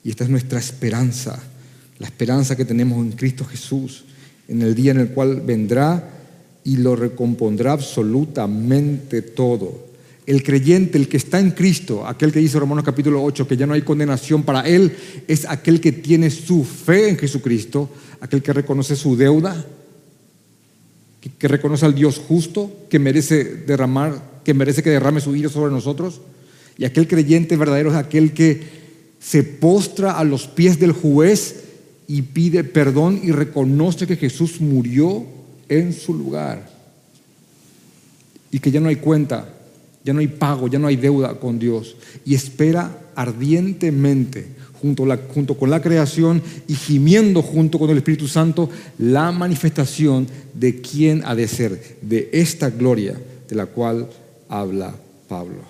Y 0.03 0.10
esta 0.10 0.26
es 0.26 0.30
nuestra 0.30 0.60
esperanza, 0.60 1.41
la 1.99 2.07
esperanza 2.07 2.57
que 2.57 2.66
tenemos 2.66 2.97
en 3.05 3.14
Cristo 3.14 3.45
Jesús, 3.45 4.03
en 4.49 4.62
el 4.62 4.76
día 4.76 4.91
en 4.91 4.99
el 4.99 5.12
cual 5.12 5.39
vendrá 5.39 6.10
y 6.66 6.76
lo 6.76 6.97
recompondrá 6.97 7.72
absolutamente 7.72 9.22
todo. 9.22 9.88
El 10.26 10.43
creyente, 10.43 10.97
el 10.97 11.07
que 11.07 11.16
está 11.16 11.39
en 11.39 11.51
Cristo, 11.51 12.05
aquel 12.05 12.34
que 12.34 12.39
dice 12.39 12.60
Romanos 12.60 12.84
capítulo 12.84 13.24
8, 13.24 13.47
que 13.47 13.55
ya 13.55 13.68
no 13.68 13.74
hay 13.74 13.84
condenación 13.84 14.43
para 14.43 14.68
él, 14.68 14.91
es 15.30 15.45
aquel 15.45 15.80
que 15.80 15.93
tiene 15.93 16.30
su 16.30 16.66
fe 16.66 17.07
en 17.07 17.18
Jesucristo, 17.18 17.89
aquel 18.20 18.43
que 18.43 18.51
reconoce 18.51 18.97
su 18.97 19.16
deuda, 19.16 19.66
que, 21.22 21.47
reconoce 21.47 21.86
al 21.86 21.95
Dios 21.95 22.22
justo, 22.26 22.72
que 22.89 22.99
merece 22.99 23.43
derramar, 23.43 24.41
que 24.43 24.53
merece 24.53 24.84
que 24.84 24.89
derrame 24.89 25.22
su 25.22 25.36
ira 25.36 25.49
sobre 25.49 25.72
nosotros. 25.72 26.22
Y 26.78 26.86
aquel 26.86 27.07
creyente 27.07 27.57
verdadero 27.57 27.89
es 27.89 27.95
aquel 27.95 28.34
que 28.34 28.61
se 29.20 29.43
postra 29.43 30.17
a 30.17 30.24
los 30.24 30.47
pies 30.47 30.80
del 30.80 30.93
juez 30.93 31.63
y 32.07 32.22
pide 32.22 32.63
perdón 32.63 33.20
y 33.22 33.32
reconoce 33.32 34.07
que 34.07 34.15
Jesús 34.15 34.61
murió 34.61 35.26
en 35.67 35.93
su 35.93 36.13
lugar. 36.13 36.70
Y 38.51 38.59
que 38.59 38.72
ya 38.72 38.80
no 38.80 38.89
hay 38.89 38.95
cuenta, 38.95 39.53
ya 40.03 40.13
no 40.13 40.20
hay 40.20 40.28
pago, 40.28 40.67
ya 40.67 40.80
no 40.80 40.88
hay 40.88 40.95
deuda 40.95 41.39
con 41.39 41.59
Dios. 41.59 41.97
Y 42.26 42.34
espera 42.34 43.11
ardientemente 43.15 44.47
junto, 44.82 45.05
junto 45.34 45.57
con 45.57 45.69
la 45.69 45.82
creación 45.82 46.41
y 46.67 46.75
gimiendo 46.75 47.41
junto 47.41 47.80
con 47.80 47.89
el 47.89 47.97
Espíritu 47.97 48.27
Santo 48.27 48.69
la 48.97 49.32
manifestación 49.32 50.27
de 50.53 50.82
quién 50.82 51.21
ha 51.25 51.36
de 51.36 51.47
ser, 51.47 51.97
de 52.01 52.30
esta 52.34 52.69
gloria 52.69 53.19
de 53.47 53.55
la 53.55 53.65
cual 53.65 54.09
habla 54.47 54.95
Pablo. 55.27 55.63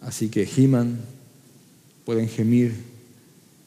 Así 0.00 0.28
que 0.28 0.46
giman, 0.46 0.98
pueden 2.04 2.28
gemir 2.28 2.74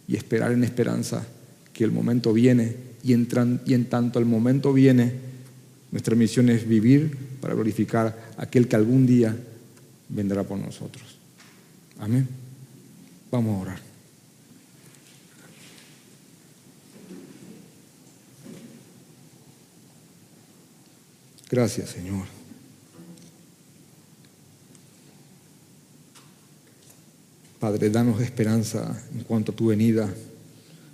y 0.07 0.16
esperar 0.16 0.51
en 0.51 0.63
esperanza 0.63 1.26
que 1.74 1.84
el 1.84 1.91
momento 1.91 2.34
viene 2.34 2.76
y, 3.03 3.13
entran, 3.13 3.61
y 3.66 3.74
en 3.74 3.86
tanto 3.86 4.20
el 4.20 4.26
momento 4.26 4.74
viene, 4.74 5.13
nuestra 5.91 6.16
misión 6.16 6.49
es 6.49 6.68
vivir 6.68 7.16
para 7.39 7.53
glorificar 7.53 8.34
a 8.38 8.43
aquel 8.43 8.68
que 8.68 8.76
algún 8.76 9.05
día 9.05 9.36
vendrá 10.09 10.43
por 10.43 10.57
nosotros. 10.57 11.18
Amén. 11.99 12.45
Vamos 13.36 13.58
a 13.58 13.62
orar. 13.64 13.80
Gracias, 21.52 21.90
Señor. 21.90 22.26
Padre, 27.60 27.90
danos 27.90 28.22
esperanza 28.22 29.04
en 29.14 29.26
cuanto 29.26 29.52
a 29.52 29.56
tu 29.56 29.68
venida. 29.68 30.10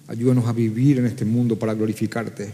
Ayúdanos 0.08 0.48
a 0.48 0.54
vivir 0.54 0.98
en 0.98 1.06
este 1.06 1.26
mundo 1.26 1.60
para 1.60 1.76
glorificarte. 1.76 2.52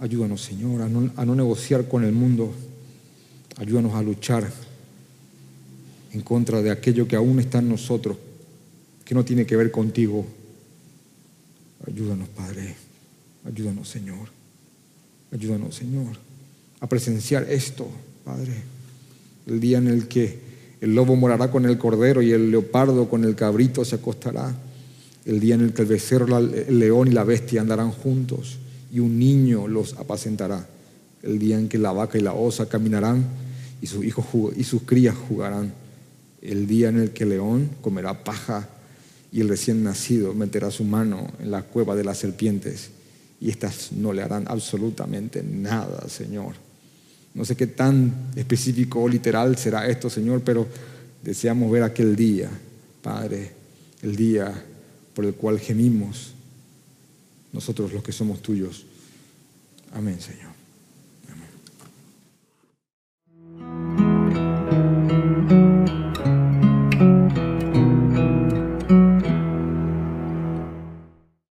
Ayúdanos, 0.00 0.42
Señor, 0.42 0.82
a 0.82 0.88
no, 0.88 1.12
a 1.14 1.24
no 1.24 1.36
negociar 1.36 1.86
con 1.86 2.02
el 2.02 2.12
mundo. 2.12 2.52
Ayúdanos 3.58 3.94
a 3.94 4.02
luchar 4.02 4.50
en 6.16 6.22
contra 6.22 6.62
de 6.62 6.70
aquello 6.70 7.06
que 7.06 7.14
aún 7.14 7.40
está 7.40 7.58
en 7.58 7.68
nosotros, 7.68 8.16
que 9.04 9.14
no 9.14 9.22
tiene 9.22 9.44
que 9.44 9.54
ver 9.54 9.70
contigo. 9.70 10.24
Ayúdanos, 11.86 12.28
Padre. 12.30 12.74
Ayúdanos, 13.44 13.86
Señor. 13.86 14.30
Ayúdanos, 15.30 15.74
Señor, 15.74 16.16
a 16.80 16.88
presenciar 16.88 17.46
esto, 17.50 17.86
Padre. 18.24 18.54
El 19.46 19.60
día 19.60 19.76
en 19.76 19.88
el 19.88 20.08
que 20.08 20.38
el 20.80 20.94
lobo 20.94 21.16
morará 21.16 21.50
con 21.50 21.66
el 21.66 21.76
cordero 21.76 22.22
y 22.22 22.32
el 22.32 22.50
leopardo 22.50 23.10
con 23.10 23.24
el 23.24 23.34
cabrito 23.34 23.84
se 23.84 23.96
acostará. 23.96 24.56
El 25.26 25.38
día 25.38 25.56
en 25.56 25.60
el 25.60 25.74
que 25.74 25.82
el 25.82 25.88
becerro, 25.88 26.38
el 26.38 26.78
león 26.78 27.08
y 27.08 27.10
la 27.10 27.24
bestia 27.24 27.60
andarán 27.60 27.90
juntos 27.90 28.58
y 28.90 29.00
un 29.00 29.18
niño 29.18 29.68
los 29.68 29.92
apacentará. 29.98 30.66
El 31.22 31.38
día 31.38 31.58
en 31.58 31.68
que 31.68 31.76
la 31.76 31.92
vaca 31.92 32.16
y 32.16 32.22
la 32.22 32.32
osa 32.32 32.70
caminarán 32.70 33.26
y 33.82 33.86
sus 33.86 34.02
hijos 34.02 34.24
y 34.56 34.64
sus 34.64 34.82
crías 34.82 35.14
jugarán 35.28 35.85
el 36.42 36.66
día 36.66 36.88
en 36.88 37.00
el 37.00 37.10
que 37.10 37.24
el 37.24 37.30
león 37.30 37.70
comerá 37.80 38.24
paja 38.24 38.68
y 39.32 39.40
el 39.40 39.48
recién 39.48 39.82
nacido 39.82 40.34
meterá 40.34 40.70
su 40.70 40.84
mano 40.84 41.28
en 41.40 41.50
la 41.50 41.62
cueva 41.62 41.94
de 41.94 42.04
las 42.04 42.18
serpientes 42.18 42.90
y 43.40 43.50
éstas 43.50 43.92
no 43.92 44.12
le 44.12 44.22
harán 44.22 44.44
absolutamente 44.48 45.42
nada, 45.42 46.08
Señor. 46.08 46.54
No 47.34 47.44
sé 47.44 47.54
qué 47.54 47.66
tan 47.66 48.30
específico 48.34 49.02
o 49.02 49.08
literal 49.08 49.58
será 49.58 49.86
esto, 49.86 50.08
Señor, 50.08 50.40
pero 50.42 50.66
deseamos 51.22 51.70
ver 51.70 51.82
aquel 51.82 52.16
día, 52.16 52.50
Padre, 53.02 53.52
el 54.02 54.16
día 54.16 54.52
por 55.14 55.24
el 55.24 55.34
cual 55.34 55.58
gemimos 55.60 56.32
nosotros 57.52 57.92
los 57.92 58.02
que 58.02 58.12
somos 58.12 58.40
tuyos. 58.40 58.86
Amén, 59.92 60.20
Señor. 60.20 60.45